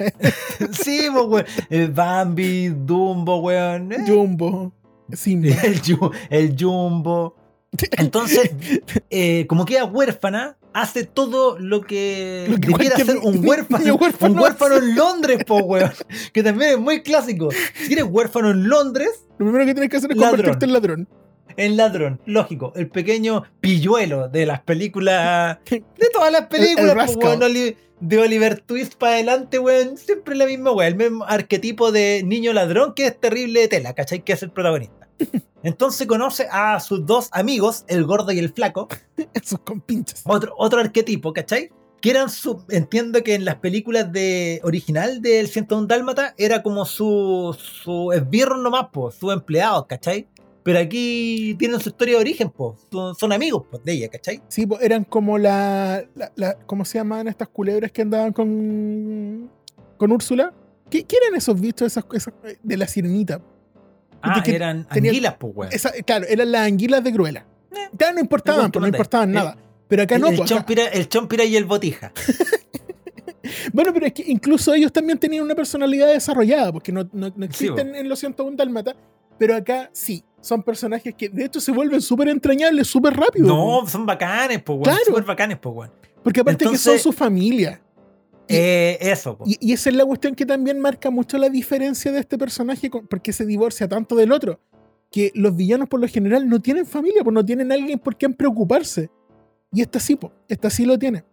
[0.73, 1.47] Sí, pues, weón.
[1.69, 3.93] El Bambi, Dumbo, weón.
[3.93, 4.05] ¿eh?
[4.07, 4.73] Jumbo,
[5.13, 5.49] Simba.
[5.65, 5.81] el,
[6.31, 7.37] el Jumbo.
[7.99, 8.51] Entonces,
[9.11, 14.35] eh, como queda huérfana, hace todo lo que, Lo que cualquier hacer un huérfano, huérfano
[14.35, 14.85] un huérfano hace.
[14.85, 15.93] en Londres, po, weón.
[16.33, 17.49] Que también es muy clásico.
[17.87, 20.37] Si eres huérfano en Londres, Lo primero que tienes que hacer es Ladrón.
[20.37, 21.09] convertirte en ladrón.
[21.57, 22.21] En ladrón.
[22.27, 25.59] Lógico, el pequeño pilluelo de las películas.
[25.69, 25.83] De
[26.13, 29.97] todas las películas, weón, Oli- de Oliver Twist para adelante, weón.
[29.97, 30.89] Siempre la misma weón.
[30.89, 34.23] El mismo arquetipo de niño ladrón que es terrible de tela, ¿cachai?
[34.25, 35.09] Que es el protagonista.
[35.63, 38.89] Entonces conoce a sus dos amigos, el gordo y el flaco,
[39.35, 40.23] Esos compinches.
[40.25, 41.71] otro, otro arquetipo, ¿cachai?
[42.01, 42.65] Que eran su.
[42.71, 48.57] Entiendo que en las películas de original del 101 Dálmata era como su, su esbirro
[48.57, 50.27] nomás, po, sus empleados, ¿cachai?
[50.63, 52.77] Pero aquí tienen su historia de origen, po.
[52.93, 54.43] Son, son amigos po, de ella, ¿cachai?
[54.49, 59.51] Sí, pues, eran como la, la- la- ¿Cómo se llamaban estas culebras que andaban con.
[59.97, 60.53] con Úrsula?
[60.91, 63.41] ¿Qué, qué eran esos bichos esas, esas- de la sirenita?
[64.23, 65.73] Ah, que eran tenían- anguilas, pues, weón.
[66.05, 67.47] Claro, eran las anguilas de Cruella.
[67.99, 69.57] Ya no importaban, no importaban nada.
[69.89, 72.13] Pero acá El, no, el pues, acá- chompira, el chompira y el botija.
[73.73, 77.35] Bueno, pero es que incluso ellos también tenían una personalidad desarrollada, porque no, no, no
[77.39, 78.95] Sí, existen en los 101 Dálmata,
[79.39, 83.47] pero acá sí, son personajes que de hecho se vuelven súper entrañables súper rápido.
[83.47, 84.83] No, son bacanes, pues, weón.
[84.85, 85.01] Claro.
[85.07, 85.91] Súper bacanes, pues, weón.
[86.23, 87.81] Porque aparte que son su familia.
[88.49, 89.45] Y- Eh, eso, po.
[89.47, 92.91] Y, y esa es la cuestión que también marca mucho la diferencia de este personaje,
[92.91, 94.59] con- porque se divorcia tanto del otro.
[95.11, 98.35] Que los villanos por lo general no tienen familia, pues no tienen alguien por quien
[98.35, 99.11] preocuparse.
[99.73, 101.25] Y esta sí, pues, esta sí lo tiene.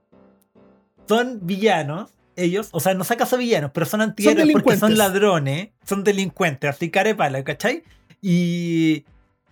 [1.08, 5.70] son villanos, ellos, o sea, no sacas a villanos, pero son antihéroes porque son ladrones,
[5.86, 7.84] son delincuentes, así carepala, ¿cachai?
[8.22, 9.04] Y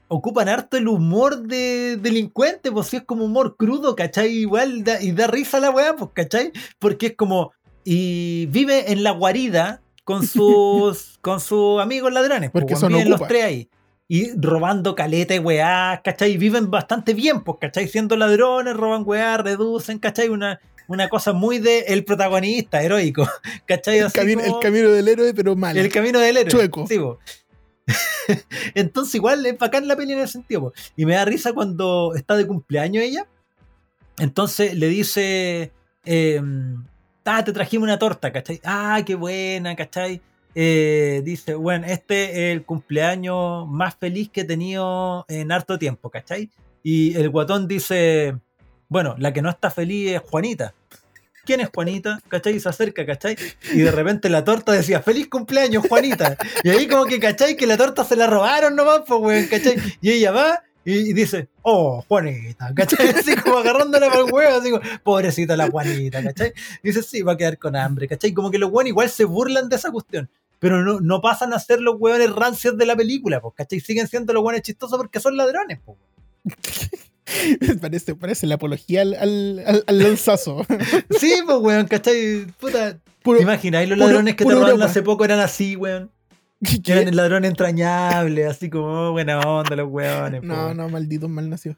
[0.08, 4.30] ocupan harto el humor de delincuente, pues sí es como humor crudo, ¿cachai?
[4.32, 6.52] Igual da- y da risa la weá, pues, ¿cachai?
[6.80, 7.52] Porque es como,
[7.84, 12.94] y vive en la guarida con sus, con sus amigos ladrones, pues, Porque weón, son
[12.94, 13.70] viven los tres ahí.
[14.08, 16.34] Y robando caleta y weá, ¿cachai?
[16.34, 17.88] Y viven bastante bien, pues, ¿cachai?
[17.88, 20.30] Siendo ladrones, roban weá, reducen, ¿cachai?
[20.30, 23.28] Una, una cosa muy de el protagonista, heroico,
[23.66, 23.98] ¿cachai?
[24.00, 25.76] El Así camino, el camino del héroe, pero mal.
[25.76, 26.52] el camino del héroe.
[26.52, 26.86] Chueco.
[26.88, 27.18] Sí, po.
[28.76, 30.74] Entonces, igual es bacán la peli en ese sentido.
[30.96, 33.28] Y me da risa cuando está de cumpleaños ella.
[34.18, 35.72] Entonces le dice:
[36.06, 36.42] eh,
[37.28, 38.62] Ah, te trajimos una torta, ¿cachai?
[38.64, 40.22] Ah, qué buena, ¿cachai?
[40.54, 46.12] Eh, dice: Bueno, este es el cumpleaños más feliz que he tenido en harto tiempo,
[46.12, 46.52] ¿cachai?
[46.84, 48.38] Y el guatón dice:
[48.90, 50.76] Bueno, la que no está feliz es Juanita.
[51.46, 52.20] ¿Quién es Juanita?
[52.28, 52.56] ¿Cachai?
[52.56, 53.38] Y se acerca, ¿cachai?
[53.74, 56.38] Y de repente la torta decía, feliz cumpleaños, Juanita.
[56.64, 57.56] Y ahí como que, ¿cachai?
[57.56, 59.76] Que la torta se la robaron nomás, pues, weón, ¿cachai?
[60.02, 63.10] Y ella va y, dice, oh, Juanita, ¿cachai?
[63.10, 66.54] Así como agarrándola para el huevo, así como, pobrecita la Juanita, ¿cachai?
[66.84, 68.34] Dice, sí, va a quedar con hambre, ¿cachai?
[68.34, 70.30] Como que los hueones igual se burlan de esa cuestión.
[70.60, 73.80] Pero no, no pasan a ser los hueones rancios de la película, pues, ¿cachai?
[73.80, 75.98] Siguen siendo los hueones chistosos porque son ladrones, pues.
[77.82, 80.66] parece, parece la apología al, al, al- lanzazo.
[81.20, 82.46] Sí, pues, weón, ¿cachai?
[82.60, 86.12] Puta, Puro- ¿te imagináis los puro- ladrones que te robaron hace poco eran así, weón?
[86.84, 86.94] ¿Qué?
[86.94, 90.44] Eran el ladrón entrañable, así como oh, buena onda los weones.
[90.44, 91.78] No, no, malditos malnacidos.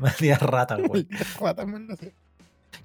[0.00, 0.88] Maldita rata, weón.
[0.90, 2.14] Malditos ratas malnacidos.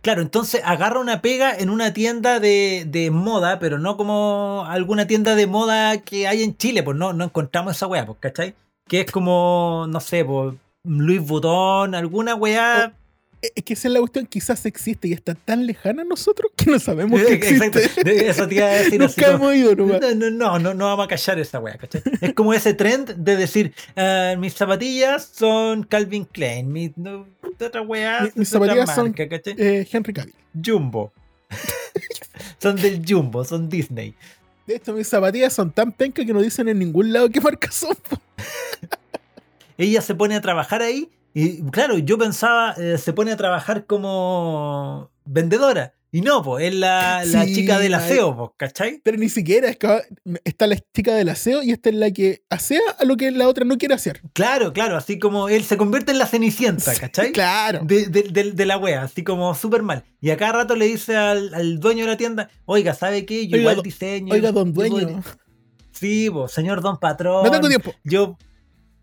[0.01, 5.07] Claro, entonces agarra una pega en una tienda de, de moda, pero no como alguna
[5.07, 8.53] tienda de moda que hay en Chile, pues no, no encontramos esa weá, pues, ¿cachai?
[8.87, 10.53] Que es como, no sé, pues,
[10.87, 12.85] Luis Vuitton, alguna weá.
[12.85, 16.51] Es es que esa es la cuestión, quizás existe y está tan lejana a nosotros
[16.55, 18.03] que no sabemos que Eh, Exacto, existe.
[18.03, 20.01] de- eso te iba a decir Nunca hemos ido nomás.
[20.01, 22.01] No, no, no, no, no vamos a callar esa weá, ¿cachai?
[22.19, 27.27] Es como ese trend de decir, ah, mis zapatillas son Calvin Klein, mis no,
[27.63, 29.13] otra weá, Mi- mis zapatillas son-.
[29.19, 30.33] Eh, Henry Cavill.
[30.65, 31.13] Jumbo.
[32.59, 34.15] son del Jumbo, son Disney.
[34.65, 37.71] De hecho, mis zapatillas son tan pencas que no dicen en ningún lado qué marca
[37.71, 37.95] son.
[39.77, 43.85] Ella se pone a trabajar ahí y claro, yo pensaba, eh, se pone a trabajar
[43.85, 45.93] como vendedora.
[46.09, 49.01] Y no, pues, es la, la Sí, chica del aseo, pues, ¿cachai?
[49.03, 50.01] Pero ni siquiera es que
[50.45, 53.47] está la chica del aseo y esta es la que asea a lo que la
[53.47, 54.21] otra no quiere hacer.
[54.33, 57.33] Claro, claro, así como él se convierte en la cenicienta, ¿cachai?
[57.33, 57.81] Claro.
[57.83, 60.05] de, de- de- de la wea, así como súper mal.
[60.21, 63.45] Y a cada rato le dice al, al dueño de la tienda, oiga, ¿sabe qué?
[63.47, 64.33] Yo Oiga, igual diseño.
[64.33, 65.21] Oiga, don dueño,
[65.91, 67.43] Sí, po, señor don patrón.
[67.43, 67.93] no tengo tiempo.
[68.05, 68.37] Yo.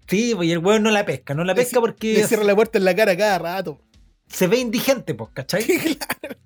[0.07, 2.55] Sí, pues y el weón no la pesca, no la pesca porque Le cierra la
[2.55, 3.81] puerta en la cara cada rato.
[4.29, 5.65] se ve indigente, pues, ¿cachai?
[5.67, 6.37] claro.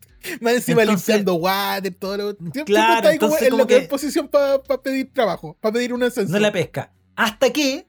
[0.41, 2.37] Más encima Entonces- limpiando water, todo lo.
[2.65, 6.03] Claro, está ahí entonces en como la peor posición para pedir trabajo, para pedir un
[6.03, 6.33] ascenso.
[6.33, 6.93] No la pesca.
[7.17, 7.87] Hasta que,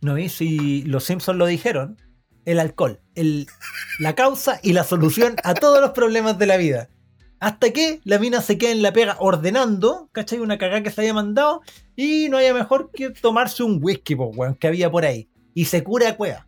[0.00, 1.98] no vi si los Simpsons lo dijeron,
[2.44, 3.46] el alcohol, el,
[3.98, 6.88] la causa y la solución a todos los problemas de la vida.
[7.40, 10.38] Hasta que la mina se queda en la pega ordenando, ¿cachai?
[10.38, 11.60] Una cagada que se haya mandado
[11.96, 15.28] y no haya mejor que tomarse un whisky, pues, weón, que había por ahí.
[15.52, 16.46] Y se cura a cueva.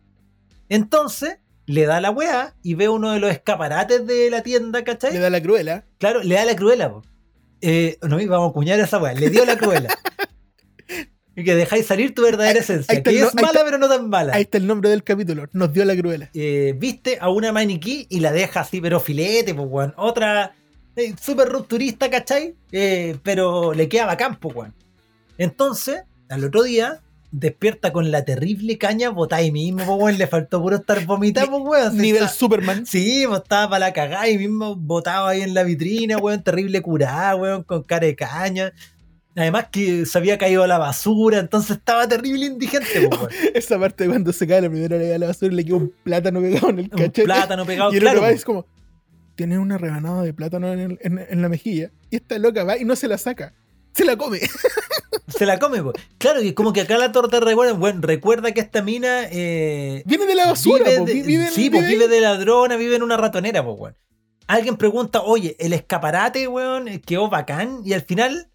[0.69, 5.13] Entonces, le da la weá y ve uno de los escaparates de la tienda, ¿cachai?
[5.13, 5.85] Le da la cruela.
[5.99, 7.03] Claro, le da la cruela, po.
[7.61, 9.13] Eh, no, vamos a cuñar esa weá.
[9.13, 9.89] Le dio la cruela.
[11.35, 12.95] y que dejáis salir tu verdadera esencia.
[12.95, 14.33] ahí que no- es mala, está- pero no tan mala.
[14.33, 15.45] Ahí está el nombre del capítulo.
[15.53, 16.29] Nos dio la cruela.
[16.33, 19.93] Eh, viste a una maniquí y la deja así, pero filete, pues, weón.
[19.97, 20.55] Otra
[20.97, 22.55] eh, súper rupturista, ¿cachai?
[22.73, 24.73] Eh, pero le queda bacán, pues, weón.
[25.37, 26.99] Entonces, al otro día,
[27.31, 30.17] despierta con la terrible caña botada ahí mismo, pues, weón.
[30.17, 31.97] Le faltó puro estar vomitado, pues, weón.
[31.97, 32.85] Nivel está- Superman.
[32.85, 36.81] Sí, pues estaba para la cagada y mismo botado ahí en la vitrina, weón, terrible
[36.81, 38.73] curada, weón, con cara de caña.
[39.35, 43.31] Además que se había caído a la basura, entonces estaba terrible indigente, pues, weón.
[43.53, 45.75] Esa parte de cuando se cae la primera vez a la basura y le queda
[45.75, 47.23] un plátano pegado en el Un cachete.
[47.23, 48.19] plátano pegado, y claro.
[48.21, 48.33] pues.
[48.37, 48.65] es como,
[49.37, 51.91] tiene una rebanada de plátano en, el- en- en la mejilla.
[52.09, 53.53] Y esta loca va y no se la saca.
[53.93, 54.39] Se la come.
[55.27, 55.95] Se la come, pues.
[56.17, 60.25] Claro, y como que acá la torta recuerda, bueno, recuerda que esta mina eh, Viene
[60.25, 63.03] de la basura, vive, po, de, vive, sí, pues vive vive de ladrona, vive en
[63.03, 63.97] una ratonera, pues, weón.
[64.47, 68.49] alguien pregunta, oye, el escaparate, weón, quedó bacán, y al final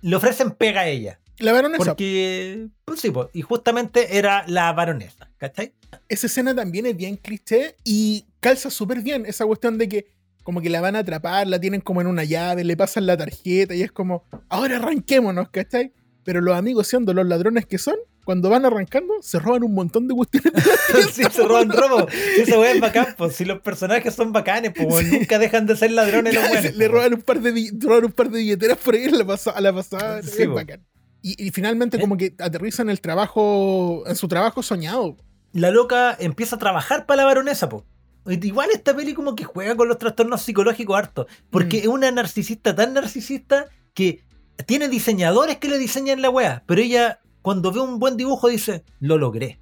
[0.00, 1.20] le ofrecen pega a ella.
[1.38, 1.84] La baronesa.
[1.84, 5.74] Porque, pues sí, pues, y justamente era la baronesa, ¿cachai?
[6.08, 10.06] Esa escena también es bien cliché y calza súper bien esa cuestión de que
[10.44, 13.16] como que la van a atrapar, la tienen como en una llave, le pasan la
[13.16, 15.92] tarjeta y es como, ahora arranquémonos, ¿cachai?
[16.22, 20.08] Pero los amigos, siendo los ladrones que son, cuando van arrancando, se roban un montón
[20.08, 20.52] de cuestiones.
[20.54, 20.60] de
[21.02, 22.06] la sí, se roban robo.
[22.38, 23.36] Esa weá es bacán, pues.
[23.36, 25.18] Si los personajes son bacanes, pues Sí.
[25.18, 26.76] nunca dejan de ser ladrones los le, buenos.
[26.76, 29.50] le roban un par de roban un par de billeteras por ahí a la, pasa-
[29.50, 30.22] a la pasada.
[30.22, 30.54] Sí, es po.
[30.54, 30.80] bacán.
[31.20, 32.00] Y, y finalmente Eh.
[32.00, 35.16] como que aterrizan el trabajo, en su trabajo soñado.
[35.52, 37.82] La loca empieza a trabajar para la baronesa, pues.
[38.26, 41.26] Igual esta peli como que juega con los trastornos psicológicos harto.
[41.50, 41.80] Porque Mm.
[41.80, 44.22] es una narcisista tan narcisista que
[44.66, 46.62] tiene diseñadores que le diseñan la weá.
[46.66, 49.58] Pero ella, cuando ve un buen dibujo, dice, lo logré.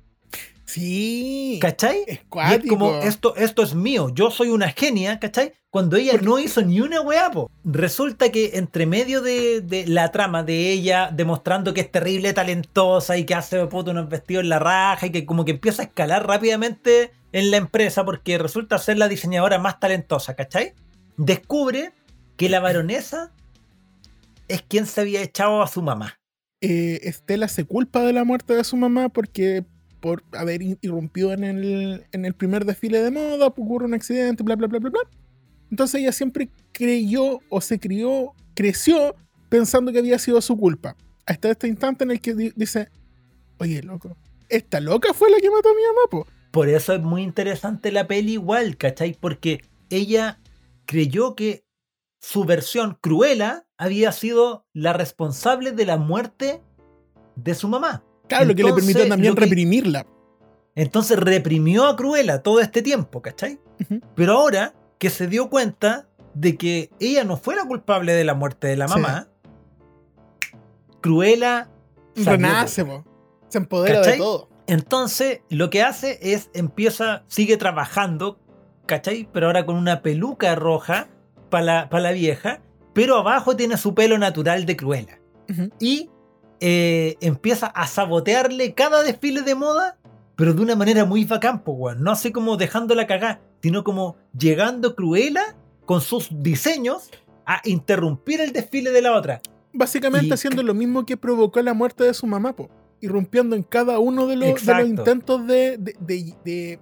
[0.65, 1.59] Sí.
[1.61, 2.05] ¿Cachai?
[2.07, 5.53] Es Y es como, esto, esto es mío, yo soy una genia, ¿cachai?
[5.71, 7.51] Cuando ella no hizo ni una weá, po.
[7.65, 13.19] Resulta que entre medio de, de la trama de ella demostrando que es terrible, talentosa
[13.19, 15.87] y que hace puto unos vestidos en la raja y que como que empieza a
[15.87, 20.75] escalar rápidamente en la empresa porque resulta ser la diseñadora más talentosa, ¿cachai?
[21.17, 21.93] Descubre
[22.37, 23.33] que la baronesa
[24.49, 26.19] es quien se había echado a su mamá.
[26.61, 29.65] eh, Estela se culpa de la muerte de su mamá porque
[30.01, 34.57] por haber irrumpido en el, en el primer desfile de moda, ocurre un accidente, bla,
[34.57, 35.01] bla, bla, bla, bla.
[35.71, 39.15] Entonces ella siempre creyó o se crió, creció
[39.49, 40.97] pensando que había sido su culpa.
[41.25, 42.89] Hasta este instante en el que di- dice,
[43.59, 44.17] oye, loco,
[44.49, 46.27] esta loca fue la que mató a mi mamá, po.
[46.53, 49.17] Por eso es muy interesante la peli igual, ¿cachai?
[49.19, 50.39] Porque ella
[50.85, 51.65] creyó que
[52.21, 56.63] su versión Cruella había sido la responsable de la muerte
[57.35, 58.05] de su mamá.
[58.29, 60.07] Claro, lo que le permitió también que- reprimirla.
[60.75, 63.59] Entonces reprimió a Cruella todo este tiempo, ¿cachai?
[64.15, 68.35] Pero ahora que se dio cuenta de que ella no fue la culpable de la
[68.35, 68.95] muerte de la Sí.
[68.95, 69.29] mamá,
[71.01, 71.69] Cruella
[72.15, 72.87] salió, Renace.
[73.49, 74.13] Se empodera ¿Cachai?
[74.13, 74.49] de todo.
[74.67, 78.39] Entonces, lo que hace es empieza, sigue trabajando,
[78.87, 79.29] ¿cachai?
[79.33, 81.09] Pero ahora con una peluca roja
[81.51, 82.61] para la, pa' la vieja,
[82.95, 85.19] pero abajo tiene su pelo natural de Cruella.
[85.51, 85.71] Ujú.
[85.81, 86.11] Y
[86.61, 89.99] eh, empieza a sabotearle cada desfile de moda,
[90.37, 92.03] pero de una manera muy bacán, weón.
[92.03, 97.11] No así como dejándola cagar, sino como llegando Cruella con sus diseños
[97.45, 99.41] a interrumpir el desfile de la otra.
[99.73, 102.71] Básicamente Y- haciendo lo mismo que provocó la muerte de su mamá, po.
[103.03, 104.87] Irrumpiendo en cada uno de los, de los Exacto.
[104.87, 106.79] intentos de, de, de, de-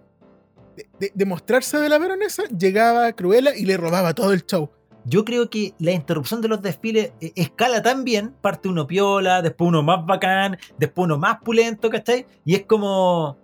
[0.77, 4.71] de- de- de mostrarse de la baronesa, llegaba Cruella y le robaba todo el show.
[5.07, 9.43] Yo creo que la interrupción de los desfiles eh, escala tan bien, parte uno piola,
[9.43, 12.27] después uno más bacán, después uno más pulento, ¿cachai?
[12.45, 13.37] Y es como...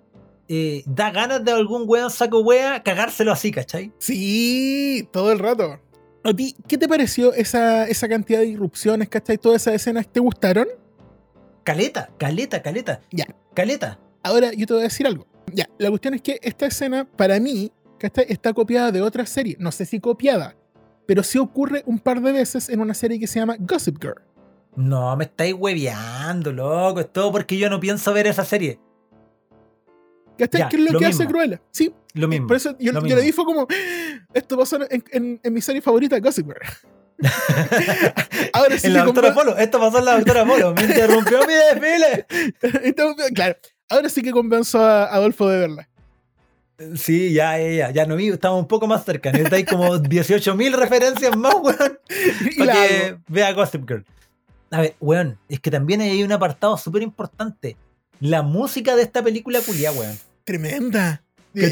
[0.48, 3.90] eh, da ganas de algún weón saco wea cagárselo así, ¿cachai?
[3.98, 5.80] Sí, todo el rato.
[6.22, 9.38] ¿A ti qué te pareció esa, esa cantidad de irrupciones, cachai?
[9.38, 10.68] Todas esas escenas, ¿te gustaron?
[11.66, 13.00] Caleta, caleta, caleta.
[13.10, 13.26] Ya.
[13.52, 13.98] Caleta.
[14.22, 15.26] Ahora yo te voy a decir algo.
[15.52, 17.72] Ya, la cuestión es que esta escena, para mí.
[18.28, 19.56] Está copiada de otra serie.
[19.58, 20.54] No sé si copiada,
[21.06, 24.20] pero sí ocurre un par de veces en una serie que se llama Gossip Girl.
[24.76, 27.00] No, me estáis hueveando, loco.
[27.00, 28.78] Es todo porque yo no pienso ver esa serie.
[30.38, 30.60] ¿Cachai?
[30.60, 31.26] Ya, ¿Qué es lo, lo que hace.
[31.26, 31.62] Cruella?
[31.70, 32.46] Sí, Lo mismo.
[32.46, 33.16] por eso yo, yo mismo.
[33.18, 33.66] le di fue como,
[34.34, 36.60] esto pasó en, en- en mi serie favorita, Gossip Girl.
[38.52, 39.56] Ahora sí en que la doctora conven- Polo.
[39.56, 40.74] Esto pasó en la doctora Polo.
[40.74, 42.26] Me interrumpió mi desfile.
[43.34, 43.56] Claro,
[43.88, 45.88] ahora sí que convenzo a Adolfo de verla.
[46.96, 49.32] Sí, ya, ya, ya, ya no vi, estamos un poco más cerca.
[49.32, 51.98] Necesitáis como 18.000 referencias más, weón,
[52.58, 54.04] para que vea Gossip Girl.
[54.70, 57.76] A ver, weón, es que también hay un apartado súper importante.
[58.20, 60.18] La música de esta película culia, weón.
[60.44, 61.22] Tremenda.
[61.54, 61.62] Yo,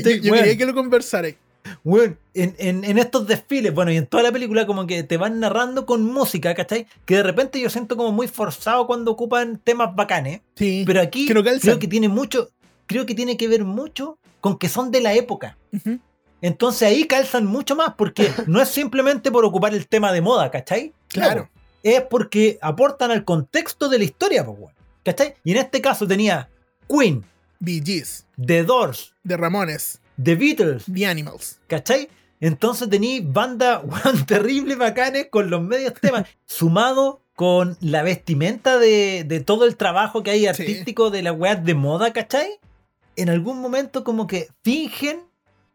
[0.42, 1.36] quería que lo conversarais.
[1.84, 5.16] Weón, en, en- en estos desfiles, bueno, y en toda la película como que te
[5.18, 6.86] van narrando con música, ¿cachai?
[7.04, 10.40] Que de repente yo siento como muy forzado cuando ocupan temas bacanes.
[10.56, 10.84] Sí.
[10.86, 12.48] Pero aquí Que creo que tiene mucho,
[12.86, 15.58] creo que tiene que ver mucho con que son de la época.
[16.40, 20.50] Entonces ahí calzan mucho más porque no es simplemente por ocupar el tema de moda,
[20.50, 20.92] ¿cachai?
[21.08, 21.44] Claro.
[21.52, 21.60] Po.
[21.82, 24.74] es porque aportan al contexto de la historia, pues.
[25.04, 25.34] ¿cachai?
[25.44, 26.48] Y en este caso tenía
[26.88, 27.24] Queen,
[27.60, 31.60] Bee Gees, The Doors, The Ramones, The Beatles, The Animals.
[31.66, 32.08] ¿cachai?
[32.40, 39.24] Entonces tení banda weón, terrible bacanes con los medios temas, sumado con la vestimenta de,
[39.24, 42.60] de todo el trabajo que hay artístico de las weas de moda, ¿cachai?
[43.16, 45.22] En algún momento como que fingen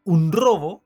[0.06, 0.82] un robo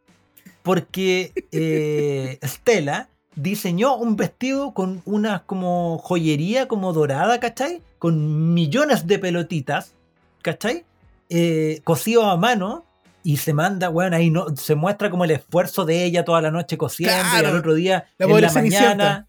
[0.63, 7.81] porque eh, Stella diseñó un vestido con una como joyería como dorada, ¿cachai?
[7.99, 9.93] Con millones de pelotitas,
[10.41, 10.85] ¿cachai?
[11.29, 12.85] Eh, cosido a mano
[13.23, 16.51] y se manda, weón, ahí no, se muestra como el esfuerzo de ella toda la
[16.51, 17.47] noche cosiendo y Claro.
[17.49, 19.27] al otro día La en la mañana.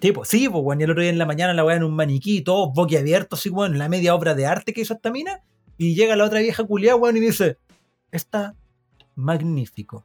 [0.00, 1.94] Tipo, sí, pues, weón, y el otro día en la mañana la weón en un
[1.96, 5.40] maniquí, todos boquiabiertos, así, weón, la media obra de arte que hizo esta mina.
[5.76, 7.58] Y llega la otra vieja culiada, weón, y dice:
[8.10, 8.54] Está
[9.14, 10.04] magnífico.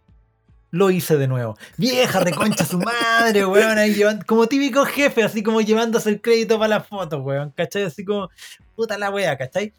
[0.72, 1.56] Lo hice de nuevo.
[1.78, 6.58] Vieja reconcha su madre, weón, ahí llevando, como típico jefe, así como llevándose el crédito
[6.58, 7.84] para las fotos, weón, ¿cachai?
[7.84, 8.30] Así como,
[8.76, 9.74] puta la wea, ¿cachai?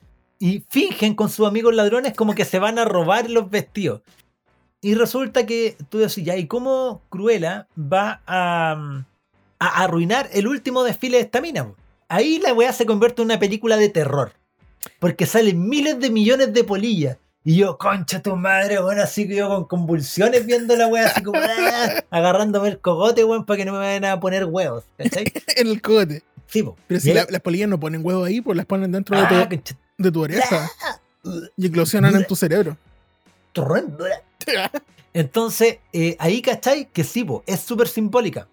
[0.45, 4.03] Y fingen con sus amigos ladrones como que se van a robar los vestidos.
[4.83, 9.05] Y resulta que tú decís, ya, ¿y cómo Cruella va a,
[9.59, 11.65] a arruinar el último desfile de esta mina?
[11.65, 11.77] po?
[12.09, 14.33] Ahí la weá se convierte en una película de terror.
[14.99, 17.17] Porque salen miles de millones de polillas.
[17.43, 21.23] Y yo, concha tu madre, weón, así que yo con convulsiones viendo la weá, así
[21.23, 24.85] como ah, agarrándome el cogote, weón, para que no me vayan a poner huevos.
[24.99, 25.25] ¿Cachai?
[25.57, 26.23] en el cogote.
[26.49, 26.77] Sí, po.
[26.87, 29.49] Pero si la- las polillas no ponen huevos ahí, pues las ponen dentro de, Ah,
[29.49, 30.71] concha- de tu oreja
[31.57, 32.77] y eclosionan en tu cerebro.
[35.15, 36.87] Entonces, eh, ahí, ¿cachai?
[36.93, 38.49] Que sí, po, es súper simbólica.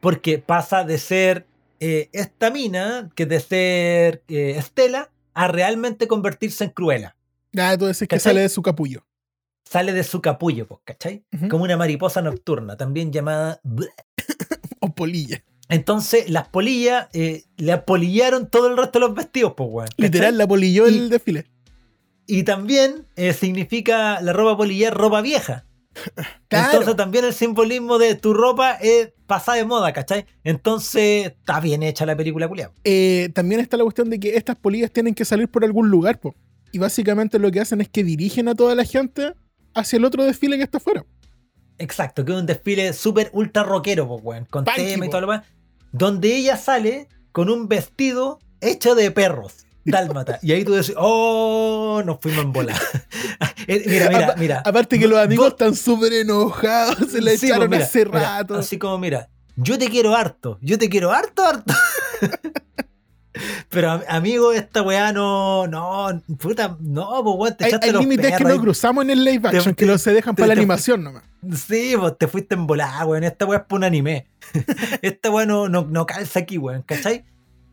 [0.00, 1.46] Porque pasa de ser
[1.80, 7.16] eh, esta mina, que de ser eh, Estela, a realmente convertirse en Cruella.
[7.52, 9.04] Ya, tú decís que sale de su capullo.
[9.64, 11.24] Sale de su capullo, pues, ¿cachai?
[11.50, 13.60] Como una mariposa nocturna, también llamada...
[14.80, 15.42] O polilla.
[15.68, 19.88] Entonces, las polillas eh, le apolillaron todo el resto de los vestidos, pues, weón.
[19.96, 21.46] Literal, la polilló Y- el desfile.
[22.28, 25.64] Y también eh, significa la ropa polillar ropa vieja.
[26.48, 26.70] Claro.
[26.70, 30.26] Entonces también el simbolismo de tu ropa es pasada de moda, ¿cachai?
[30.44, 32.72] Entonces está bien hecha la película culiao.
[32.84, 36.20] Eh, también está la cuestión de que estas polillas tienen que salir por algún lugar,
[36.20, 36.36] po.
[36.70, 39.32] Y básicamente lo que hacen es que dirigen a toda la gente
[39.74, 41.04] hacia el otro desfile que está afuera.
[41.78, 45.10] Exacto, que es un desfile súper ultra rockero, pues, weón, con tema y po.
[45.10, 45.46] todo lo demás.
[45.98, 49.66] Donde ella sale con un vestido hecho de perros.
[49.84, 50.38] Dálmata.
[50.42, 52.74] Y ahí tú dices, oh, nos fuimos en bola.
[53.68, 54.62] Eh, mira, mira, mira.
[54.64, 58.04] Aparte que los amigos Vos- están súper enojados, se la Sí, pues, echaron mira, hace
[58.04, 58.54] mira, rato.
[58.54, 61.74] así como, mira, yo te quiero harto, yo te quiero harto, harto.
[63.68, 67.92] Pero am- amigo, esta weá no, no, puta, no, pues weón, te hay echaste hay
[67.92, 70.42] los límites que no cruzamos en el live Te- action, que los se dejan te-
[70.42, 71.22] para la animación nomás.
[71.66, 73.24] Sí, pues te fuiste en volada, weón.
[73.24, 74.26] Esta weá es para un anime.
[75.02, 77.24] Esta weá no, no, no calza aquí, weón, ¿cachai?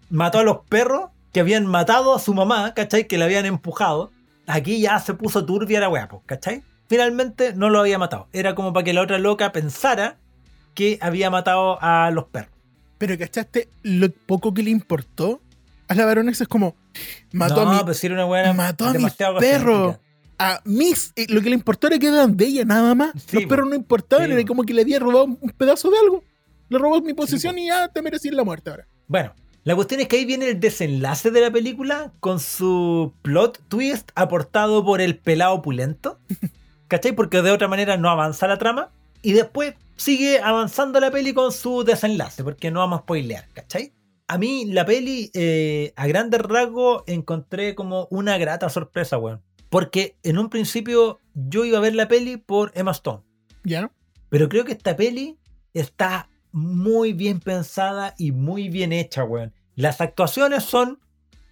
[0.09, 3.07] Mató a los perros que habían matado a su mamá, ¿cachai?
[3.07, 4.11] Que le habían empujado.
[4.45, 6.63] Aquí ya se puso turbia la weá, pues, ¿cachai?
[6.87, 8.27] Finalmente no lo había matado.
[8.33, 10.17] Era como para que la otra loca pensara
[10.75, 12.51] que había matado a los perros.
[12.99, 15.41] Pero ¿cachaste lo poco que le importó?
[15.87, 16.75] A la baronesa es como,
[17.31, 19.97] mató no, a mi, pues era una weá mató a mis perros.
[20.39, 23.11] a mis, lo que le importó era que eran de ella nada más.
[23.27, 25.97] Sí, Los perros no importaban, Sí, era como que le había robado un pedazo de
[25.97, 26.23] algo.
[26.69, 27.61] Le robó mi posición po.
[27.61, 28.87] y ya te merecís la muerte ahora.
[29.07, 33.61] Bueno, la cuestión es que ahí viene el desenlace de la película con su plot
[33.67, 36.19] twist aportado por el pelado pulento.
[36.87, 37.13] ¿Cachai?
[37.13, 38.89] Porque de otra manera no avanza la trama.
[39.21, 43.93] Y después sigue avanzando la peli con su desenlace, porque no vamos a spoilear, ¿cachai?
[44.27, 49.41] A mí la peli, eh, a grandes rasgos, encontré como una grata sorpresa, weón.
[49.69, 53.23] Porque en un principio yo iba a ver la peli por Emma Stone.
[53.63, 53.91] ¿Ya?
[54.29, 55.37] Pero creo que esta peli
[55.73, 59.53] está muy bien pensada y muy bien hecha, weón.
[59.75, 60.99] Las actuaciones son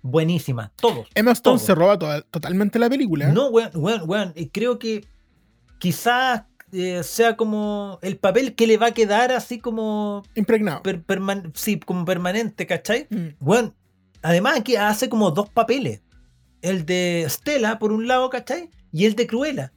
[0.02, 1.08] buenísimas, todos.
[1.16, 3.30] Emma Stone se roba totalmente la película.
[3.30, 3.34] ¿eh?
[3.34, 4.34] No, weón, weón, weón.
[4.36, 5.06] y Creo que
[5.80, 10.82] quizás eh, sea como el papel que le va a quedar así como, Impregnado.
[10.84, 13.08] per- perman- sí, como permanente, ¿cachai?
[13.10, 13.28] Mm.
[13.40, 13.76] Weón,
[14.22, 16.02] además aquí hace como dos papeles.
[16.62, 18.70] El de Stella, por un lado, ¿cachai?
[18.92, 19.74] Y el de Cruella.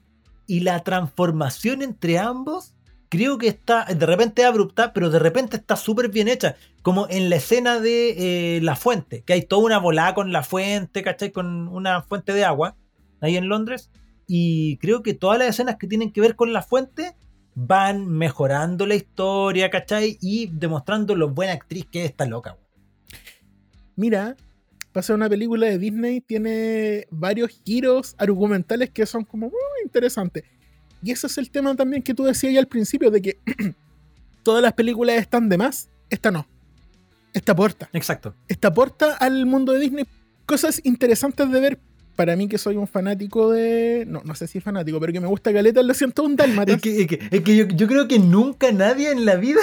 [0.47, 2.75] Y la transformación entre ambos,
[3.09, 6.57] creo que está de repente abrupta, pero de repente está súper bien hecha.
[6.83, 10.43] Como en la escena de eh, la fuente, que hay toda una volada con la
[10.43, 11.33] fuente, ¿cachai?
[11.33, 12.77] Con una fuente de agua,
[13.23, 13.91] ahí en Londres.
[14.27, 17.15] Y creo que todas las escenas que tienen que ver con la fuente
[17.55, 20.19] van mejorando la historia, ¿cachai?
[20.21, 22.57] Y demostrando lo buena actriz que es esta loca.
[23.97, 24.37] Mira,
[24.93, 30.45] pasa una película de Disney, tiene varios giros argumentales que son como muy interesantes.
[31.03, 33.39] Y ese es el tema también que tú decías ya al principio, de que
[34.43, 35.89] todas las películas están de más.
[36.11, 36.47] Esta no.
[37.33, 37.91] Esta aporta.
[37.93, 38.35] Exacto.
[38.49, 40.07] Esta aporta al mundo de Disney
[40.47, 41.79] cosas interesantes de ver.
[42.17, 44.05] Para mí que soy un fanático de...
[44.07, 46.77] No, no sé si fanático, pero que me gusta Caleta, lo siento un dálmatas.
[46.77, 49.61] Es que, es que- es que yo, yo creo que nunca nadie en la vida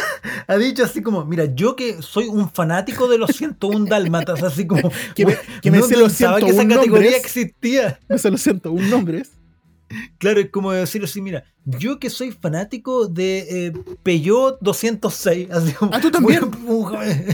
[0.48, 4.68] ha dicho así como, mira, yo que soy un fanático de los 101 dálmatas, así
[4.68, 7.16] como, Que me- "Güey, que me no los que esa 101 categoría nombres".
[7.16, 8.00] existía.
[8.10, 9.32] No se lo siento, un nombre es.
[10.20, 13.74] Claro, es como decir así, mira, yo que soy fanático de eh,
[14.04, 16.50] Peugeot 206, así como, Ah, tú también.
[16.66, 17.26] joven.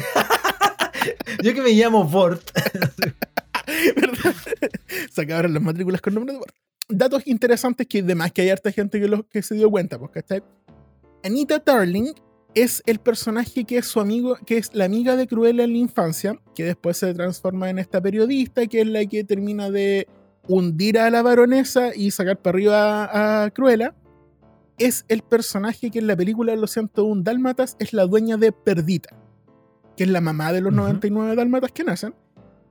[1.43, 2.49] yo que me llamo Bort.
[3.95, 4.35] ¿Verdad?
[5.11, 6.39] Se acabaron las matrículas con nombre de
[6.89, 10.11] datos interesantes que además que hay harta gente que, lo, que se dio cuenta, pues,
[10.11, 10.43] ¿cachai?
[11.23, 12.13] Anita Darling
[12.53, 15.77] es el personaje que es su amigo, que es la amiga de Cruella en la
[15.77, 20.07] infancia, que después se transforma en esta periodista, que es la que termina de
[20.47, 23.93] hundir a la baronesa y sacar para arriba a, Cruella.
[24.79, 29.15] Es el personaje que en la película Los 101 Dálmatas es la dueña de Perdita,
[29.95, 32.13] que es la mamá de los 99 Dálmatas que nacen.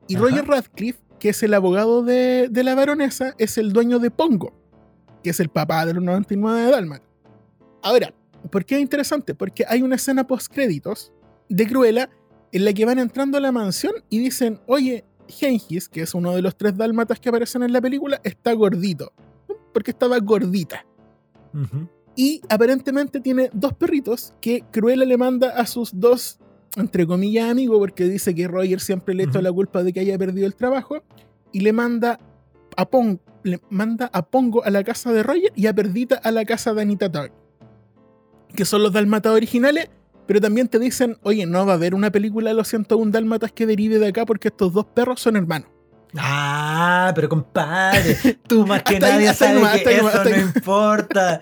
[0.08, 4.10] Y Roger Radcliffe, que es el abogado de, de, la baronesa, es el dueño de
[4.10, 4.52] Pongo,
[5.22, 7.08] que es el papá de los 99 Dálmatas.
[7.82, 8.12] Ahora,
[8.50, 9.34] ¿Por qué es interesante?
[9.34, 11.12] Porque hay una escena post créditos
[11.48, 12.10] de Cruella
[12.52, 16.34] en la que van entrando a la mansión y dicen, oye, Gengis, que es uno
[16.34, 19.12] de los tres dálmatas que aparecen en la película, está gordito.
[19.72, 20.86] Porque estaba gordita.
[22.14, 26.38] Y aparentemente tiene dos perritos que Cruella le manda a sus dos,
[26.76, 30.18] entre comillas, amigos, porque dice que Roger siempre le echa la culpa de que haya
[30.18, 31.02] perdido el trabajo.
[31.52, 32.20] Y le manda
[32.76, 32.88] a,
[33.42, 36.74] le manda a Pongo a la casa de Roger y a Perdita a la casa
[36.74, 37.32] de Anita Tarr
[38.56, 39.88] que son los dálmatas originales,
[40.26, 43.52] pero también te dicen, oye, no va a haber una película de los 101 dálmatas
[43.52, 45.68] que derive de acá porque estos dos perros son hermanos.
[46.16, 48.16] Ah, pero compadre,
[48.48, 51.40] tú más que nadie sabes que eso no importa.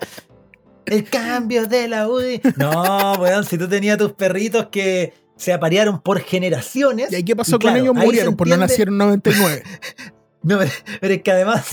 [0.85, 2.41] El cambio de la UDI.
[2.57, 7.11] No, weón, si tú tenías tus perritos que se aparearon por generaciones.
[7.11, 7.93] ¿Y ahí qué pasó con ellos?
[7.93, 9.63] Murieron, por no nacieron 99.
[10.45, 10.59] No,
[11.01, 11.65] pero es que además,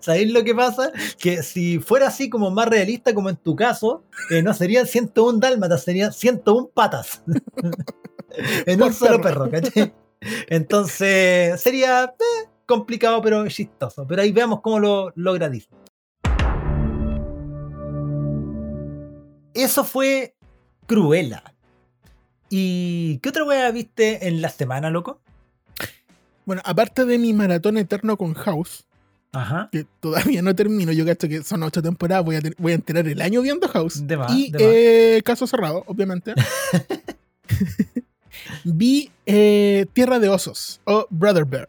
[0.00, 0.90] ¿sabéis lo que pasa?
[1.18, 5.38] Que si fuera así como más realista, como en tu caso, eh, no serían 101
[5.40, 7.22] dálmatas, serían 101 patas.
[8.66, 9.92] en un solo perro, ¿cachai?
[10.48, 14.06] Entonces, sería eh, complicado, pero chistoso.
[14.06, 15.78] Pero ahí veamos cómo lo logra Disney.
[19.52, 20.34] Eso fue
[20.86, 21.42] Cruella.
[22.50, 25.20] ¿Y qué otra wea viste en la semana, loco?
[26.46, 28.86] Bueno, aparte de mi maratón eterno con House,
[29.70, 33.06] que todavía no termino, yo creo que son ocho temporadas, voy a, voy a enterar
[33.06, 34.02] el año viendo House.
[34.30, 36.34] y eh, caso cerrado, obviamente.
[38.64, 41.68] Vi eh, Tierra de Osos o Brother Bear.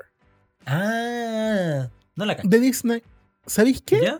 [0.65, 3.03] Ah, no la De Disney.
[3.45, 4.13] ¿Sabéis qué?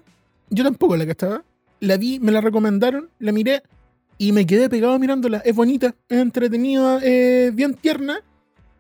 [0.50, 1.44] Yo tampoco la estaba.
[1.80, 3.64] La vi, me la recomendaron, la miré
[4.22, 5.38] y me quedé pegado mirándola.
[5.40, 8.22] Es bonita, es entretenida, eh, bien tierna.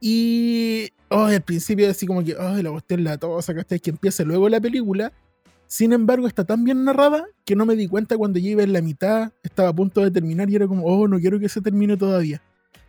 [0.01, 3.79] Y oh, al principio así como que, ay, la cuestión la tosa, ¿cachai?
[3.79, 5.13] Que empieza luego la película.
[5.65, 8.73] Sin embargo, está tan bien narrada que no me di cuenta cuando ya iba en
[8.73, 11.61] la mitad, estaba a punto de terminar y era como, oh, no quiero que se
[11.61, 12.41] termine todavía.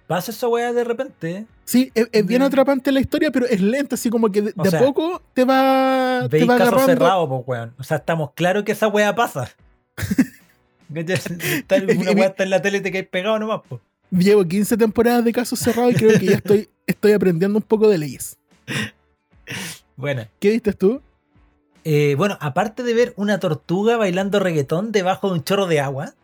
[0.08, 1.46] Pasa esa weá de repente.
[1.64, 5.22] Sí, es, bien atrapante la historia, pero es lenta, así como que de, a poco
[5.34, 6.86] te va, te va agarrando.
[6.86, 7.74] cerrado, pues, weón.
[7.78, 9.48] O sea, estamos claros que esa weá pasa.
[11.98, 13.80] una weá está en la tele y te caes pegado nomás, pues.
[14.10, 17.88] Llevo 15 temporadas de casos cerrados y creo que ya estoy, estoy aprendiendo un poco
[17.88, 18.36] de leyes.
[19.96, 20.26] Bueno.
[20.40, 21.00] ¿Qué viste tú?
[21.84, 26.14] Eh, bueno, aparte de ver una tortuga bailando reggaetón debajo de un chorro de agua.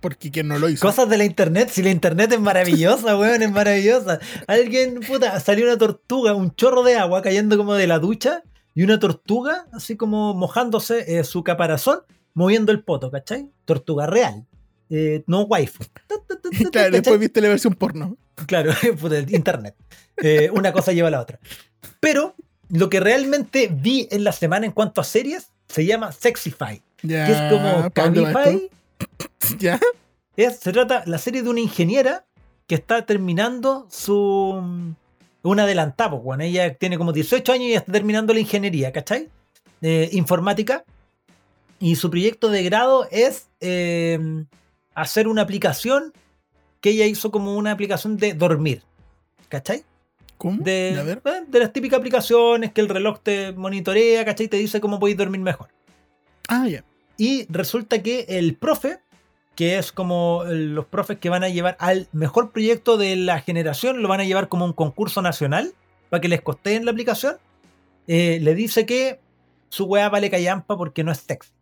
[0.00, 0.86] Porque quien no lo hizo.
[0.86, 4.18] Cosas de la internet, si la internet es maravillosa, weón, es maravillosa.
[4.46, 8.42] Alguien, puta, salió una tortuga, un chorro de agua cayendo como de la ducha
[8.74, 12.00] y una tortuga, así como mojándose eh, su caparazón,
[12.34, 13.48] moviendo el poto, ¿cachai?
[13.64, 14.46] Tortuga real.
[14.88, 15.84] Eh, no waifu.
[16.72, 18.16] claro, después viste la versión porno.
[18.46, 18.72] Claro,
[19.28, 19.74] internet.
[20.16, 21.38] Eh, una cosa lleva a la otra.
[22.00, 22.34] Pero
[22.68, 26.82] lo que realmente vi en la semana en cuanto a series se llama Sexify.
[27.00, 28.70] que es como Cabify.
[29.58, 29.78] ¿Ya?
[30.36, 32.24] Es, se trata la serie de una ingeniera
[32.66, 34.94] que está terminando su.
[35.42, 39.28] Una adelantada, bueno, ella tiene como 18 años y está terminando la ingeniería, ¿cachai?
[39.80, 40.84] Eh, informática.
[41.80, 43.48] Y su proyecto de grado es
[44.94, 46.12] hacer una aplicación
[46.80, 48.82] que ella hizo como una aplicación de dormir.
[49.48, 49.84] ¿Cachai?
[50.38, 50.62] ¿Cómo?
[50.62, 54.48] De, eh, de las típicas aplicaciones que el reloj te monitorea, ¿cachai?
[54.48, 55.68] Te dice cómo podéis dormir mejor.
[56.48, 56.84] Ah, ya.
[57.18, 59.00] Y resulta que el profe,
[59.54, 64.00] que es como los profes que van a llevar al mejor proyecto de la generación,
[64.00, 65.74] lo van a llevar como un concurso nacional
[66.08, 67.36] para que les en la aplicación,
[68.06, 69.20] eh, le dice que
[69.68, 71.52] su weá vale callampa porque no es sexy.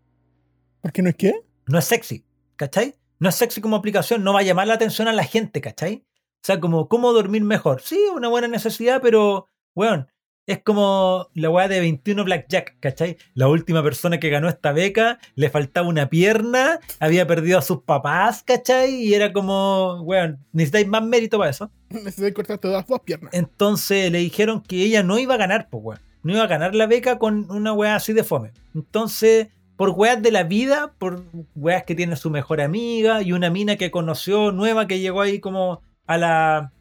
[0.80, 1.40] ¿Por qué no es qué?
[1.66, 2.24] No es sexy,
[2.56, 2.94] ¿cachai?
[3.18, 6.04] no es sexy como aplicación, no va a llamar la atención a la gente, ¿cachai?
[6.14, 7.82] O sea, como, ¿cómo dormir mejor?
[7.82, 10.08] Sí, una buena necesidad, pero, weón,
[10.46, 13.16] es como la weá de 21 Blackjack, ¿cachai?
[13.34, 17.82] La última persona que ganó esta beca le faltaba una pierna, había perdido a sus
[17.82, 18.94] papás, ¿cachai?
[18.94, 21.70] Y era como, weón, necesitáis más mérito para eso.
[21.90, 23.34] Necesitáis cortar todas las dos piernas.
[23.34, 26.00] Entonces le dijeron que ella no iba a ganar, pues, weón.
[26.22, 28.52] No iba a ganar la beca con una weá así de fome.
[28.74, 29.48] Entonces
[29.78, 31.24] por weas de la vida, por
[31.54, 35.38] weas que tiene su mejor amiga y una mina que conoció nueva que llegó ahí
[35.38, 36.72] como a la,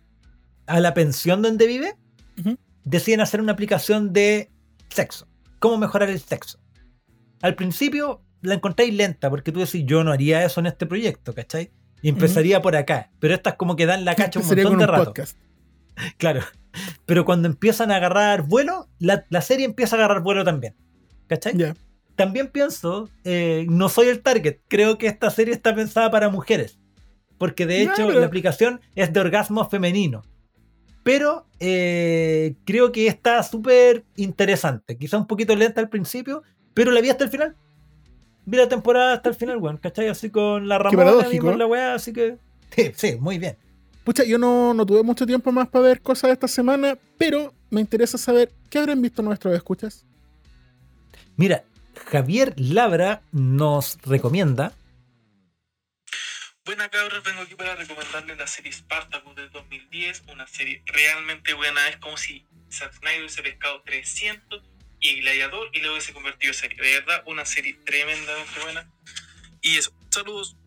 [0.65, 1.95] a la pensión donde vive,
[2.83, 4.49] deciden hacer una aplicación de
[4.89, 5.27] sexo.
[5.59, 6.59] ¿Cómo mejorar el sexo?
[7.43, 11.35] al principio la encontráis lenta, porque tú decís, yo no haría eso en este proyecto,
[11.35, 11.71] ¿cachai?
[12.01, 13.11] Y empezaría por acá.
[13.19, 15.05] Pero estas como que dan la cacha un montón de un rato.
[15.05, 15.37] podcast.
[16.17, 16.41] Claro.
[17.05, 20.75] Pero cuando empiezan a agarrar vuelo, la, la serie empieza a agarrar vuelo también.
[21.27, 21.55] ¿Cachai?
[21.55, 21.75] Ya.
[22.17, 24.57] También pienso, eh, no soy el target.
[24.67, 26.77] Creo que esta serie está pensada para mujeres.
[27.37, 28.19] Porque de hecho Claro.
[28.19, 30.23] la aplicación es de orgasmo femenino.
[31.03, 34.97] Pero eh, creo que está súper interesante.
[34.97, 36.41] Quizá un poquito lenta al principio,
[36.73, 37.55] pero la vi hasta el final.
[38.45, 39.77] Vi la temporada hasta el final, weón.
[39.77, 40.07] ¿Cachai?
[40.09, 42.37] Así con la Ramona, vimos la weá, así que.
[42.75, 43.55] Sí, sí, muy bien.
[44.03, 47.53] Pucha, yo no, no tuve mucho tiempo más para ver cosas de esta semana, pero
[47.69, 50.05] me interesa saber qué habrán visto nuestros escuchas.
[51.35, 51.63] Mira,
[52.05, 54.73] Javier Labra nos recomienda.
[56.65, 61.87] Buena cabros, vengo aquí para recomendarles la serie Spartacus del 2010, una serie realmente buena,
[61.87, 64.61] es como si Zack Snyder hubiese pescado 300
[64.99, 68.91] y Gladiador y lo hubiese convertido en serie, de verdad, una serie tremendamente buena.
[69.61, 70.57] Y eso, saludos.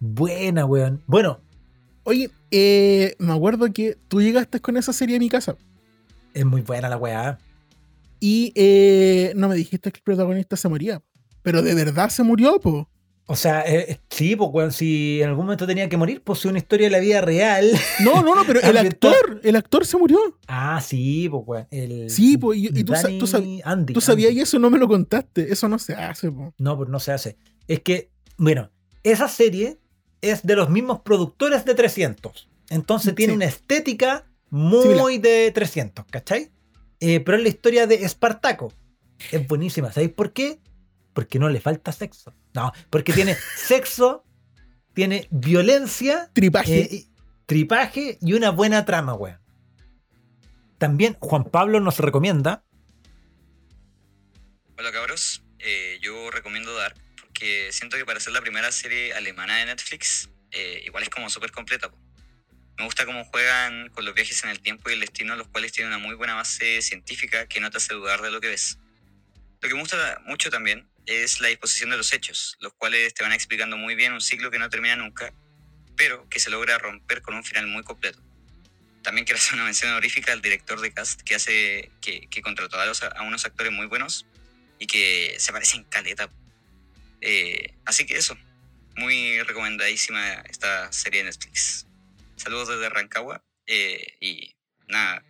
[0.00, 1.02] Buena, weón.
[1.06, 1.40] Bueno,
[2.04, 5.56] Oye, eh, me acuerdo que tú llegaste con esa serie a mi casa
[6.34, 7.38] es muy buena la weá.
[8.24, 11.02] Y eh, no me dijiste que el protagonista se moría.
[11.42, 12.88] Pero de verdad se murió, po.
[13.26, 16.38] O sea, eh, eh, sí, pues weón, si en algún momento tenía que morir, pues
[16.40, 17.68] es una historia de la vida real.
[18.04, 20.18] No, no, no, pero el actor, el actor se murió.
[20.46, 21.66] ah, sí, pues weón.
[21.72, 24.38] El Sí, pues, y- y tú sa- Danny tú sab- Andy, Tú sabías Andy.
[24.38, 25.52] y eso no me lo contaste.
[25.52, 26.54] Eso no se hace, po.
[26.58, 27.36] No, pues no se hace.
[27.66, 28.70] Es que, bueno,
[29.02, 29.78] esa serie
[30.20, 32.48] es de los mismos productores de 300.
[32.70, 36.51] Entonces tiene una estética muy de 300, ¿cachai?
[37.04, 38.72] Eh, pero es la historia de Espartaco.
[39.30, 39.92] Es buenísima.
[39.92, 40.60] ¿Sabéis por qué?
[41.12, 42.34] Porque no le falta sexo.
[42.54, 44.24] No, porque tiene sexo,
[44.94, 46.80] tiene violencia, Tripaje.
[46.80, 47.08] eh, y-
[47.46, 49.40] tripaje y una buena trama, weón.
[50.78, 52.64] También Juan Pablo nos recomienda.
[54.78, 59.56] Hola cabros, Eh, yo recomiendo Dark porque siento que para ser la primera serie alemana
[59.58, 61.90] de Netflix, eh, igual es como súper completa.
[61.90, 61.96] po.
[62.82, 65.70] Me gusta cómo juegan con los viajes en el tiempo y el destino, los cuales
[65.70, 68.76] tienen una muy buena base científica que no te hace dudar de lo que ves.
[69.60, 73.22] Lo que me gusta mucho también es la disposición de los hechos, los cuales te
[73.22, 75.32] van explicando muy bien un ciclo que no termina nunca,
[75.96, 78.20] pero que se logra romper con un final muy completo.
[79.04, 82.80] También quiero hacer una mención honorífica al director de cast que hace que, que contrató
[82.80, 84.26] a, los- a unos actores muy buenos
[84.80, 86.28] y que se parecen caleta.
[87.20, 88.36] Eh, así que eso,
[88.96, 91.86] muy recomendadísima esta serie de Netflix.
[92.42, 94.54] Saludos desde Rancagua eh, y
[94.88, 95.22] nada,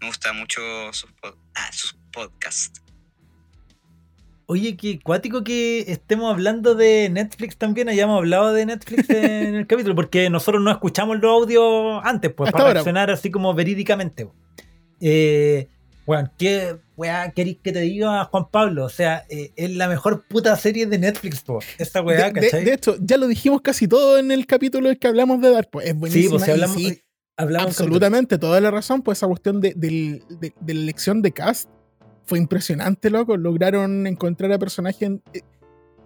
[0.00, 0.60] me gusta mucho
[0.92, 2.82] sus, pod- ah, sus podcasts.
[4.46, 9.66] Oye, qué cuático que estemos hablando de Netflix también, hayamos hablado de Netflix en el
[9.66, 12.74] capítulo, porque nosotros no escuchamos los audios antes, pues, Hasta para ahora.
[12.74, 14.28] reaccionar así como verídicamente.
[15.00, 15.68] Eh,
[16.06, 18.84] weón, ¿qué weá queréis que te diga Juan Pablo?
[18.84, 21.60] O sea, eh, es la mejor puta serie de Netflix, po.
[21.78, 22.64] Esta weá, de, de- ¿cachai?
[22.64, 25.68] de hecho, ya lo dijimos casi todo en el capítulo en que hablamos de Dark.
[25.70, 27.02] Pues es sí, pues si hablamos, sí,
[27.36, 29.02] hablamos absolutamente, toda la razón.
[29.02, 31.68] Pues esa cuestión de, del- de- de la elección de cast
[32.24, 33.36] fue impresionante, loco.
[33.36, 35.40] Lograron encontrar a personajes eh,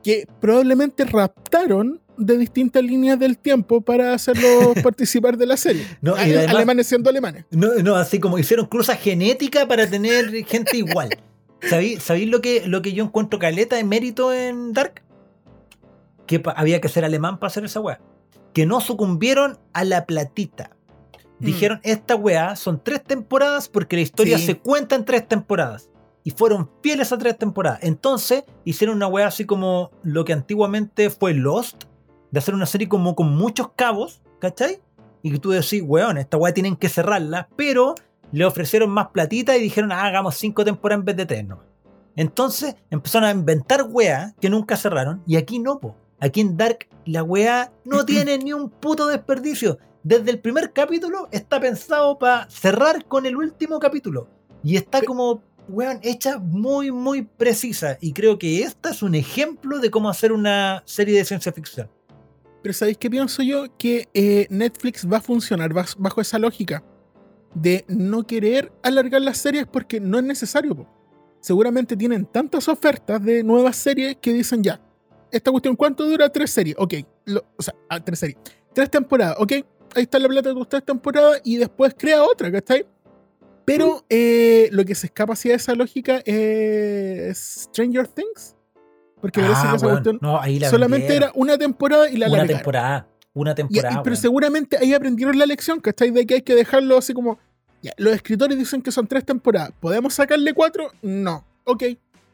[0.02, 5.84] que probablemente raptaron de distintas líneas del tiempo para hacerlos participar de la serie.
[6.00, 7.44] No, y además- alemanes siendo alemanes.
[7.50, 11.10] No, no, así como hicieron cruza genética para tener gente igual.
[11.62, 15.02] ¿Sabéis, sabéis lo, que, lo que yo encuentro caleta de mérito en Dark?
[16.26, 18.00] Que había que ser alemán para hacer esa weá.
[18.52, 20.70] Que no sucumbieron a la platita.
[21.38, 21.44] Mm.
[21.44, 24.46] Dijeron, esta weá son tres temporadas porque la historia Sí.
[24.46, 25.90] se cuenta en tres temporadas.
[26.22, 27.80] Y fueron fieles a tres temporadas.
[27.82, 31.84] Entonces hicieron una weá así como lo que antiguamente fue Lost.
[32.34, 34.80] De hacer una serie como con muchos cabos, ¿cachai?
[35.22, 37.48] Y que tú decís, weón, esta weá tienen que cerrarla.
[37.54, 37.94] Pero
[38.32, 41.64] le ofrecieron más platita y dijeron, ah, hagamos cinco temporadas en vez de tres nomás.
[42.16, 45.22] Entonces empezaron a inventar weá que nunca cerraron.
[45.28, 45.94] Y aquí no, po.
[46.18, 49.78] Aquí en Dark la weá no tiene ni un puto desperdicio.
[50.02, 54.26] Desde el primer capítulo está pensado para cerrar con el último capítulo.
[54.64, 57.96] Y está como, weón, hecha muy, muy precisa.
[58.00, 61.88] Y creo que esta es un ejemplo de cómo hacer una serie de ciencia ficción.
[62.64, 63.66] Pero ¿sabéis qué pienso yo?
[63.76, 66.82] Que eh, Netflix va a funcionar bajo esa lógica
[67.54, 70.88] de no querer alargar las series porque no es necesario.
[71.40, 74.80] Seguramente tienen tantas ofertas de nuevas series que dicen ya,
[75.30, 76.26] esta cuestión, ¿cuánto dura?
[76.30, 76.74] Tres series.
[76.78, 76.94] Ok,
[77.54, 78.38] o sea, ah, tres series.
[78.72, 79.52] Tres temporadas, ok.
[79.94, 82.86] Ahí está la plata de tus tres temporadas y después crea otra, ¿cachai?
[83.66, 88.56] Pero eh, lo que se escapa de esa lógica es Stranger Things.
[89.24, 91.30] Porque parece que esa cuestión no, ahí la solamente vendieron.
[91.30, 93.06] era una temporada y la una temporada.
[93.32, 94.02] Una Y- y- temporada.
[94.02, 96.10] pero seguramente ahí aprendieron la lección, ¿cachai?
[96.10, 97.38] De que hay que dejarlo así como.
[97.82, 99.70] ya, los escritores dicen que son tres temporadas.
[99.80, 100.90] ¿Podemos sacarle cuatro?
[101.02, 101.42] No.
[101.64, 101.84] Ok,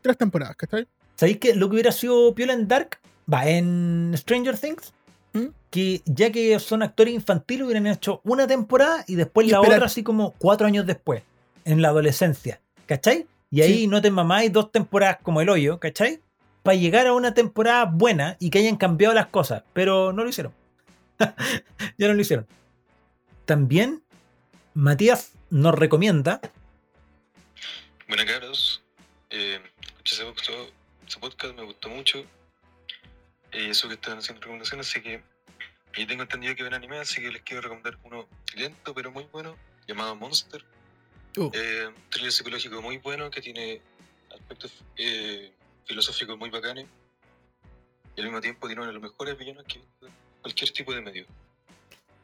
[0.03, 0.87] tres temporadas, ¿cachai?
[1.15, 2.99] ¿Sabéis que lo que hubiera sido Piola en Dark?
[3.33, 4.93] Va, en Stranger Things.
[5.33, 5.47] ¿Mm?
[5.71, 9.77] Que ya que son actores infantiles, hubieran hecho una temporada y después Y la esperar.
[9.79, 11.23] otra, así como cuatro años después,
[11.65, 12.61] en la adolescencia.
[12.87, 13.27] ¿Cachai?
[13.53, 13.87] Y ahí Sí.
[13.87, 16.21] no te mamáis dos temporadas como el hoyo, ¿cachai?
[16.63, 19.63] Para llegar a una temporada buena y que hayan cambiado las cosas.
[19.73, 20.53] Pero no lo hicieron.
[21.99, 22.47] ya no lo hicieron.
[23.45, 24.03] También,
[24.75, 26.41] Matías nos recomienda.
[28.09, 28.83] Buenas caros.
[29.31, 30.71] Eh, escuché ese, podcast-
[31.07, 32.19] ese podcast, me gustó mucho.
[33.53, 35.23] Eh, eso que están haciendo recomendaciones, así que.
[35.97, 39.27] Y tengo entendido que ven anime, así que les quiero recomendar uno lento pero muy
[39.33, 39.57] bueno,
[39.89, 40.65] llamado Monster.
[41.37, 41.51] Uh.
[41.53, 43.81] Eh, un thriller psicológico muy bueno que tiene
[44.33, 45.53] aspectos eh,
[45.85, 46.87] filosóficos muy bacanes.
[48.17, 49.81] Y al mismo tiempo tiene uno de los mejores villanos que
[50.41, 51.27] cualquier tipo de medio.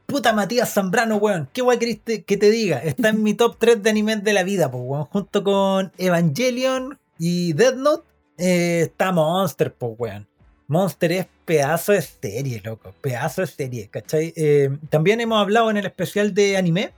[0.07, 1.49] Puta Matías Zambrano, weón.
[1.53, 2.79] ¿Qué guay querés que te diga?
[2.79, 5.05] Está en mi top 3 de animes de la vida, pues, weón.
[5.07, 8.09] Junto con Evangelion y Death Note,
[8.39, 10.29] eh, está Monster, pues, weón.
[10.69, 12.95] Monster es pedazo de serie, loco.
[13.01, 14.33] Pedazo de serie, ¿cachai?
[14.37, 16.93] Eh, también hemos hablado en el especial de anime.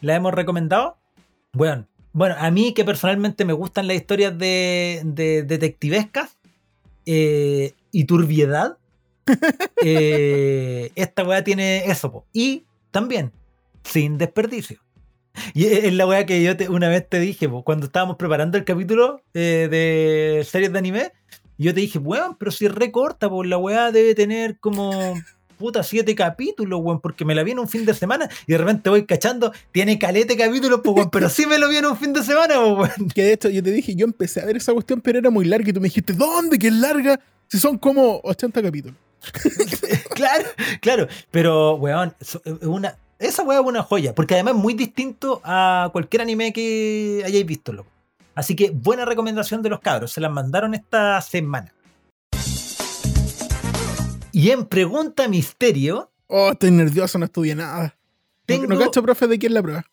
[0.00, 0.96] La hemos recomendado.
[1.54, 1.86] Weón.
[2.12, 6.36] Bueno, a mí que personalmente me gustan las historias de, de detectivescas
[7.06, 8.76] eh, y turbiedad.
[9.84, 12.26] eh, esta weá tiene eso, po.
[12.32, 13.32] Y también,
[13.84, 14.78] sin desperdicio.
[15.54, 18.16] Y es es la weá que yo te- una vez te dije, po, cuando estábamos
[18.16, 21.12] preparando el capítulo eh, de series de anime,
[21.58, 25.14] yo te dije, weón, pero si es re corta, pues la weá debe tener como
[25.62, 28.58] puta siete capítulos, weón, porque me la vi en un fin de semana y de
[28.58, 31.96] repente voy cachando, tiene calete capítulos, pues, weón, pero sí me lo vi en un
[31.96, 33.08] fin de semana, weón.
[33.14, 35.46] Que de hecho yo te dije, yo empecé a ver esa cuestión, pero era muy
[35.46, 36.58] larga y tú me dijiste, ¿dónde?
[36.58, 37.18] ¿Que es larga?
[37.48, 38.96] Si son como 80 capítulos.
[40.14, 40.44] claro,
[40.80, 41.08] claro.
[41.30, 44.14] Pero, weón, so- es una, esa weá es una joya.
[44.14, 47.88] Porque además es muy distinto a cualquier anime que hayáis visto, loco.
[48.34, 50.12] Así que buena recomendación de los cabros.
[50.12, 51.72] Se las mandaron esta semana.
[54.32, 57.94] Y en Pregunta Misterio, Oh, estoy nervioso, no estudié nada.
[58.46, 59.84] Tengo- No, no cacho, profe, de quién la prueba.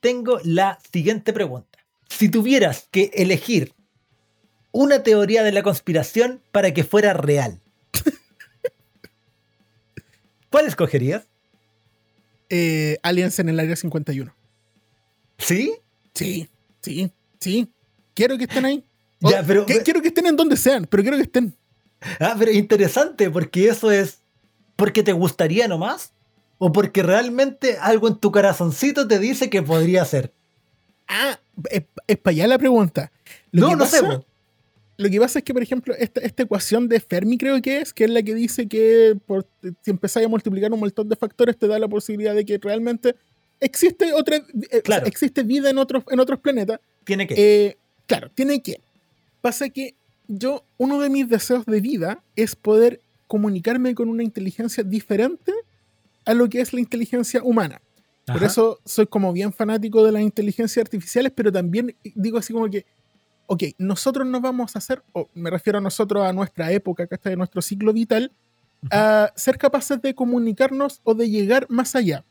[0.00, 1.78] tengo la siguiente pregunta.
[2.08, 3.72] Si tuvieras que elegir
[4.72, 7.60] una teoría de la conspiración para que fuera real,
[10.50, 11.24] ¿cuál escogerías?
[12.48, 14.34] Eh, Aliens en el área 51.
[15.38, 15.74] ¿Sí?
[16.14, 16.48] Sí,
[16.80, 17.68] sí, sí.
[18.14, 18.84] Quiero que estén ahí.
[19.22, 21.54] O- Ya, pero- que- quiero que estén en donde sean, pero quiero que estén.
[22.20, 24.20] Ah, pero interesante, porque eso es
[24.76, 26.12] porque te gustaría nomás
[26.58, 30.32] o porque realmente algo en tu corazoncito te dice que podría ser.
[31.08, 31.38] Ah,
[31.70, 33.12] es, es para allá la pregunta.
[33.50, 34.26] Lo no, que no pasa, sé.
[34.96, 37.94] Lo que pasa es que, por ejemplo, esta, esta ecuación de Fermi creo que es,
[37.94, 39.46] que es la que dice que por,
[39.82, 43.16] si empezáis a multiplicar un montón de factores te da la posibilidad de que realmente
[43.60, 45.06] existe otra eh, Claro.
[45.06, 46.80] existe vida en otros, en otros planetas.
[47.04, 47.34] Tiene que.
[47.36, 48.80] Eh, claro, tiene que.
[49.40, 49.94] Pasa que
[50.30, 55.52] yo, uno de mis deseos de vida es poder comunicarme con una inteligencia diferente
[56.24, 57.80] a lo que es la inteligencia humana.
[58.26, 62.70] Por eso soy como bien fanático de las inteligencias artificiales, pero también digo así como
[62.70, 62.86] que,
[63.46, 67.16] ok, nosotros nos vamos a hacer, o me refiero a nosotros, a nuestra época, que
[67.16, 68.30] está de nuestro ciclo vital,
[68.92, 72.24] a ser capaces de comunicarnos o de llegar más allá.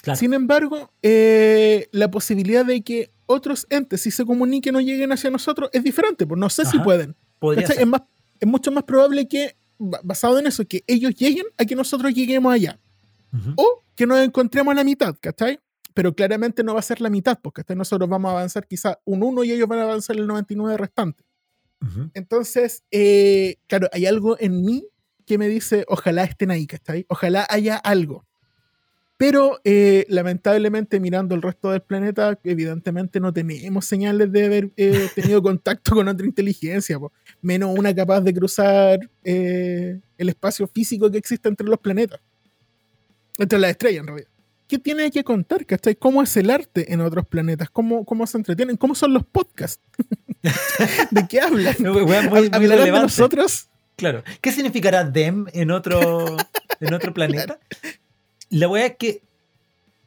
[0.00, 0.18] Claro.
[0.18, 5.30] Sin embargo, eh, la posibilidad de que otros entes, si se comuniquen o lleguen hacia
[5.30, 6.84] nosotros, es diferente, pues no sé si Ajá.
[6.84, 7.16] pueden.
[7.40, 7.66] ¿cachai?
[7.66, 7.80] ser.
[7.80, 8.02] Es, más,
[8.40, 12.12] es mucho más probable que, ba- basado en eso, que ellos lleguen a que nosotros
[12.12, 12.78] lleguemos allá.
[13.32, 13.52] Ujú.
[13.56, 15.60] O que nos encontremos a la mitad, ¿cachai?
[15.94, 17.76] Pero claramente no va a ser la mitad, porque ¿cachai?
[17.76, 21.24] nosotros vamos a avanzar quizá un 1 y ellos van a avanzar el 99 restante.
[21.80, 22.10] Ujú.
[22.14, 24.84] Entonces, eh, claro, hay algo en mí
[25.26, 27.04] que me dice, ojalá estén ahí, ¿cachai?
[27.08, 28.24] Ojalá haya algo.
[29.18, 35.08] Pero eh, lamentablemente mirando el resto del planeta, evidentemente no tenemos señales de haber eh,
[35.14, 37.12] tenido contacto con otra inteligencia, po.
[37.42, 42.20] menos una capaz de cruzar eh, el espacio físico que existe entre los planetas.
[43.36, 44.28] Entre las estrellas, en realidad.
[44.68, 45.96] ¿Qué tiene que contar, cachai?
[45.96, 47.70] ¿Cómo es el arte en otros planetas?
[47.70, 48.76] ¿Cómo, cómo se entretienen?
[48.76, 49.82] ¿Cómo son los podcasts?
[51.10, 51.74] ¿De qué hablan?
[51.80, 53.68] No, weón, muy, muy ¿Hablarán de nosotros?
[53.96, 54.22] Claro.
[54.40, 56.36] ¿Qué significará them en otro,
[56.80, 57.58] en otro planeta?
[58.50, 59.22] La weá es que.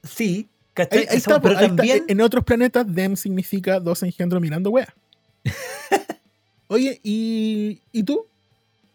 [0.03, 0.99] Sí, ¿cachai?
[0.99, 1.75] Ahí, ahí Esa- está, pero pues, está.
[1.75, 2.03] también.
[2.07, 4.93] En otros planetas, dem significa dos engendros mirando wea.
[6.67, 8.25] Oye, ¿y, ¿y tú?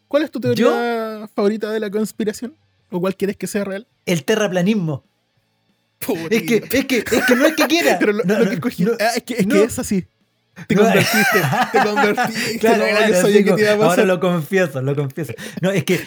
[0.09, 2.55] ¿Cuál es tu teoría favorita de la conspiración?
[2.91, 3.87] ¿O cuál quieres que sea real?
[4.07, 5.05] El terraplanismo.
[6.31, 7.97] Es que, es que, es que no es que quiera.
[8.01, 8.93] Pero lo, No, lo que escogí- no.
[9.01, 9.55] ah, es que, es, no.
[9.57, 10.07] que es así.
[10.69, 11.39] Te convertiste,
[11.71, 12.59] te convertiste.
[12.61, 14.07] Claro, no, claro, yo sabía que como, te iba a ahora pasar.
[14.07, 15.35] lo confieso, lo confieso.
[15.61, 16.01] No, es que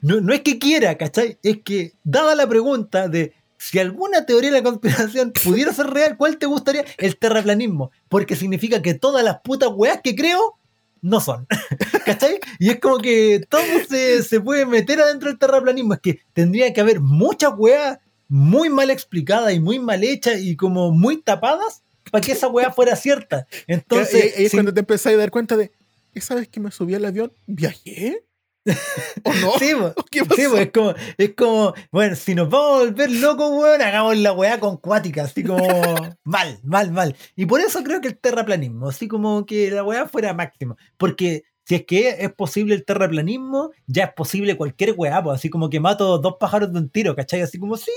[0.00, 1.38] no, no es que quiera, ¿cachai?
[1.42, 6.16] Es que, dada la pregunta de si alguna teoría de la conspiración pudiera ser real,
[6.16, 6.84] ¿cuál te gustaría?
[6.96, 7.90] El terraplanismo.
[8.08, 10.56] Porque significa que todas las putas weas que creo
[11.02, 11.46] no son.
[12.06, 12.40] ¿Cachai?
[12.58, 15.94] Y es como que todo se, se puede meter adentro del terraplanismo.
[15.94, 17.98] Es que tendría que haber muchas weas
[18.28, 22.70] muy mal explicadas y muy mal hechas y como muy tapadas para que esa wea
[22.70, 23.46] fuera cierta.
[23.66, 25.72] Entonces, y, es cuando te empezás a dar cuenta de,
[26.14, 28.24] ¿esa vez que me subí al avión, viajé?
[29.24, 29.52] ¿O no?
[29.58, 29.72] Sí.
[30.10, 34.16] ¿Qué Sí, es como, es como, bueno, si nos vamos a volver locos, weón, hagamos
[34.18, 35.64] la weá con cuática, así como
[36.24, 37.16] mal, mal, mal.
[37.36, 40.76] Y por eso creo que el terraplanismo, así como que la weá fuera máximo.
[40.98, 45.48] Porque si es que es posible el terraplanismo, ya es posible cualquier weá, pues así
[45.48, 47.42] como que mato dos pájaros de un tiro, ¿cachai?
[47.42, 47.92] Así como, sí,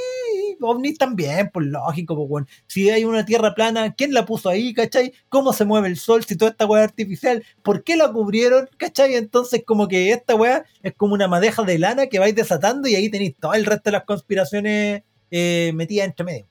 [0.61, 2.45] ovnis también, por lógico, pues.
[2.67, 5.13] Si hay una tierra plana, ¿quién la puso ahí, cachai?
[5.29, 7.43] ¿Cómo se mueve el sol si toda esta weá es artificial?
[7.61, 9.15] ¿Por qué la cubrieron, cachai?
[9.15, 12.95] Entonces como que esta weá es como una madeja de lana que vais desatando y
[12.95, 16.47] ahí tenéis todo el resto de las conspiraciones eh, metidas entre medio.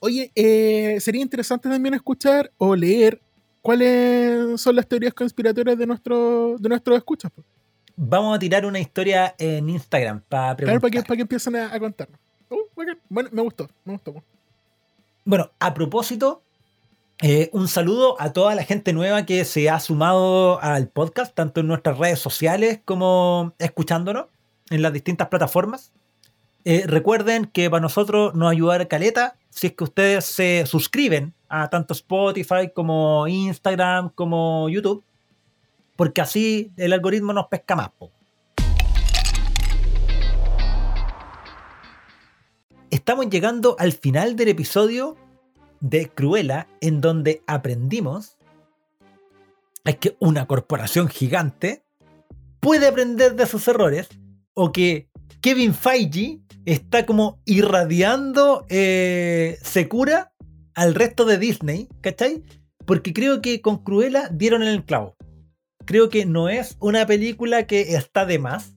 [0.00, 3.20] Oye, eh, sería interesante también escuchar o leer
[3.60, 7.30] cuáles son las teorías conspiratorias de, nuestro, de nuestros escuchas.
[7.34, 7.46] pues.
[7.94, 10.80] Vamos a tirar una historia en Instagram para Claro, preguntar.
[10.80, 12.18] para que, para que empiecen a, a contarnos.
[13.08, 14.22] Bueno, me gustó, me gustó.
[15.24, 16.42] Bueno, a propósito,
[17.20, 21.60] eh, un saludo a toda la gente nueva que se ha sumado al podcast, tanto
[21.60, 24.26] en nuestras redes sociales como escuchándonos
[24.70, 25.92] en las distintas plataformas.
[26.64, 31.68] Eh, recuerden que para nosotros nos ayudará caleta si es que ustedes se suscriben a
[31.68, 35.04] tanto Spotify como Instagram como YouTube,
[35.96, 37.90] porque así el algoritmo nos pesca más.
[43.02, 45.16] Estamos llegando al final del episodio
[45.80, 48.38] de Cruella, en donde aprendimos
[49.84, 51.82] es que una corporación gigante
[52.60, 54.08] puede aprender de sus errores
[54.54, 55.10] o que
[55.40, 60.32] Kevin Feige está como irradiando eh, Secura
[60.76, 62.44] al resto de Disney, ¿cachai?
[62.86, 65.16] Porque creo que con Cruella dieron el clavo.
[65.86, 68.76] Creo que no es una película que está de más.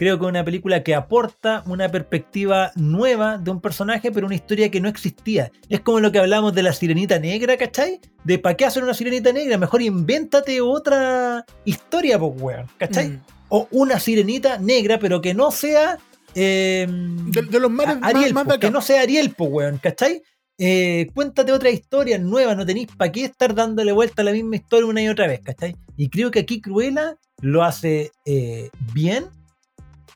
[0.00, 4.34] Creo que es una película que aporta una perspectiva nueva de un personaje, pero una
[4.34, 5.52] historia que no existía.
[5.68, 8.00] Es como lo que hablamos de la sirenita negra, ¿cachai?
[8.24, 13.10] De para qué hacer una sirenita negra, mejor invéntate otra historia, pues, weón, ¿cachai?
[13.10, 13.20] Mm.
[13.50, 15.98] O una sirenita negra, pero que no sea.
[16.34, 19.50] eh, De, de los mares a- más, Ariel, más po, que no sea Ariel, pues,
[19.52, 20.22] weón, ¿cachai?
[20.56, 24.56] Eh, cuéntate otra historia nueva, no tenéis para qué estar dándole vuelta a la misma
[24.56, 25.76] historia una y otra vez, ¿cachai?
[25.98, 29.24] Y creo que aquí Cruella lo hace eh, bien,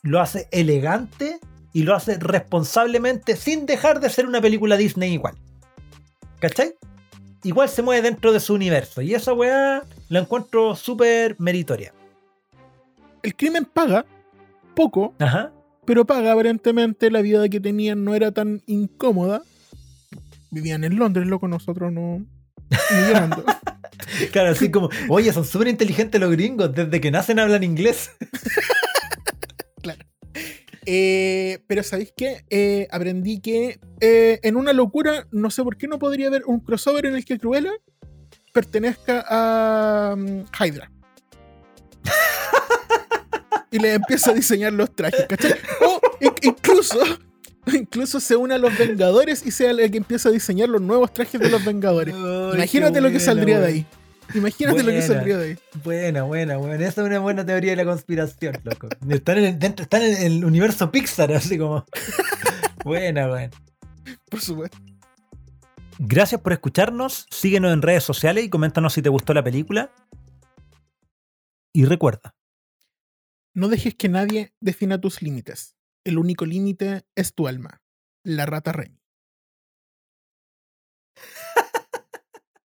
[0.04, 1.40] lo hace elegante
[1.72, 5.34] y lo hace responsablemente sin dejar de ser una película Disney igual.
[6.38, 6.74] ¿Cachai?
[7.42, 11.92] Igual se mueve dentro de su universo y esa weá la encuentro súper meritoria.
[13.22, 14.04] El crimen paga
[14.74, 15.52] poco, Ajá.
[15.86, 19.42] pero paga aparentemente la vida que tenían no era tan incómoda.
[20.50, 22.24] Vivían en Londres, loco, nosotros no.
[22.70, 23.44] Ni llorando.
[24.30, 28.12] Claro, así como, oye, son súper inteligentes los gringos, desde que nacen hablan inglés.
[30.86, 32.44] Eh, pero ¿sabéis qué?
[32.50, 36.60] Eh, aprendí que eh, en una locura, no sé por qué no podría haber un
[36.60, 37.72] crossover en el que Cruella
[38.52, 40.90] pertenezca a mm, Hydra.
[43.70, 45.54] y le empieza a diseñar los trajes, ¿cachai?
[45.80, 46.98] O in- incluso,
[47.72, 51.12] incluso se une a los Vengadores y sea el que empieza a diseñar los nuevos
[51.12, 52.14] trajes de los Vengadores.
[52.54, 53.86] Imagínate lo que saldría de ahí.
[54.34, 55.06] Imagínate lo que Buena.
[55.06, 55.58] saldría de ahí.
[55.84, 56.86] Buena, buena, buena.
[56.86, 58.88] Esa es una buena teoría de la conspiración, loco.
[59.08, 61.84] Están en el, dentro- están en el universo Pixar, así como.
[62.84, 63.50] Buena, buena.
[64.30, 64.76] Por supuesto.
[65.98, 67.26] Gracias por escucharnos.
[67.30, 69.90] Síguenos en redes sociales y coméntanos si te gustó la película.
[71.72, 72.34] Y recuerda,
[73.54, 75.76] No dejes que nadie defina tus límites.
[76.04, 77.80] El único límite es tu alma.
[78.22, 79.00] La rata Remy.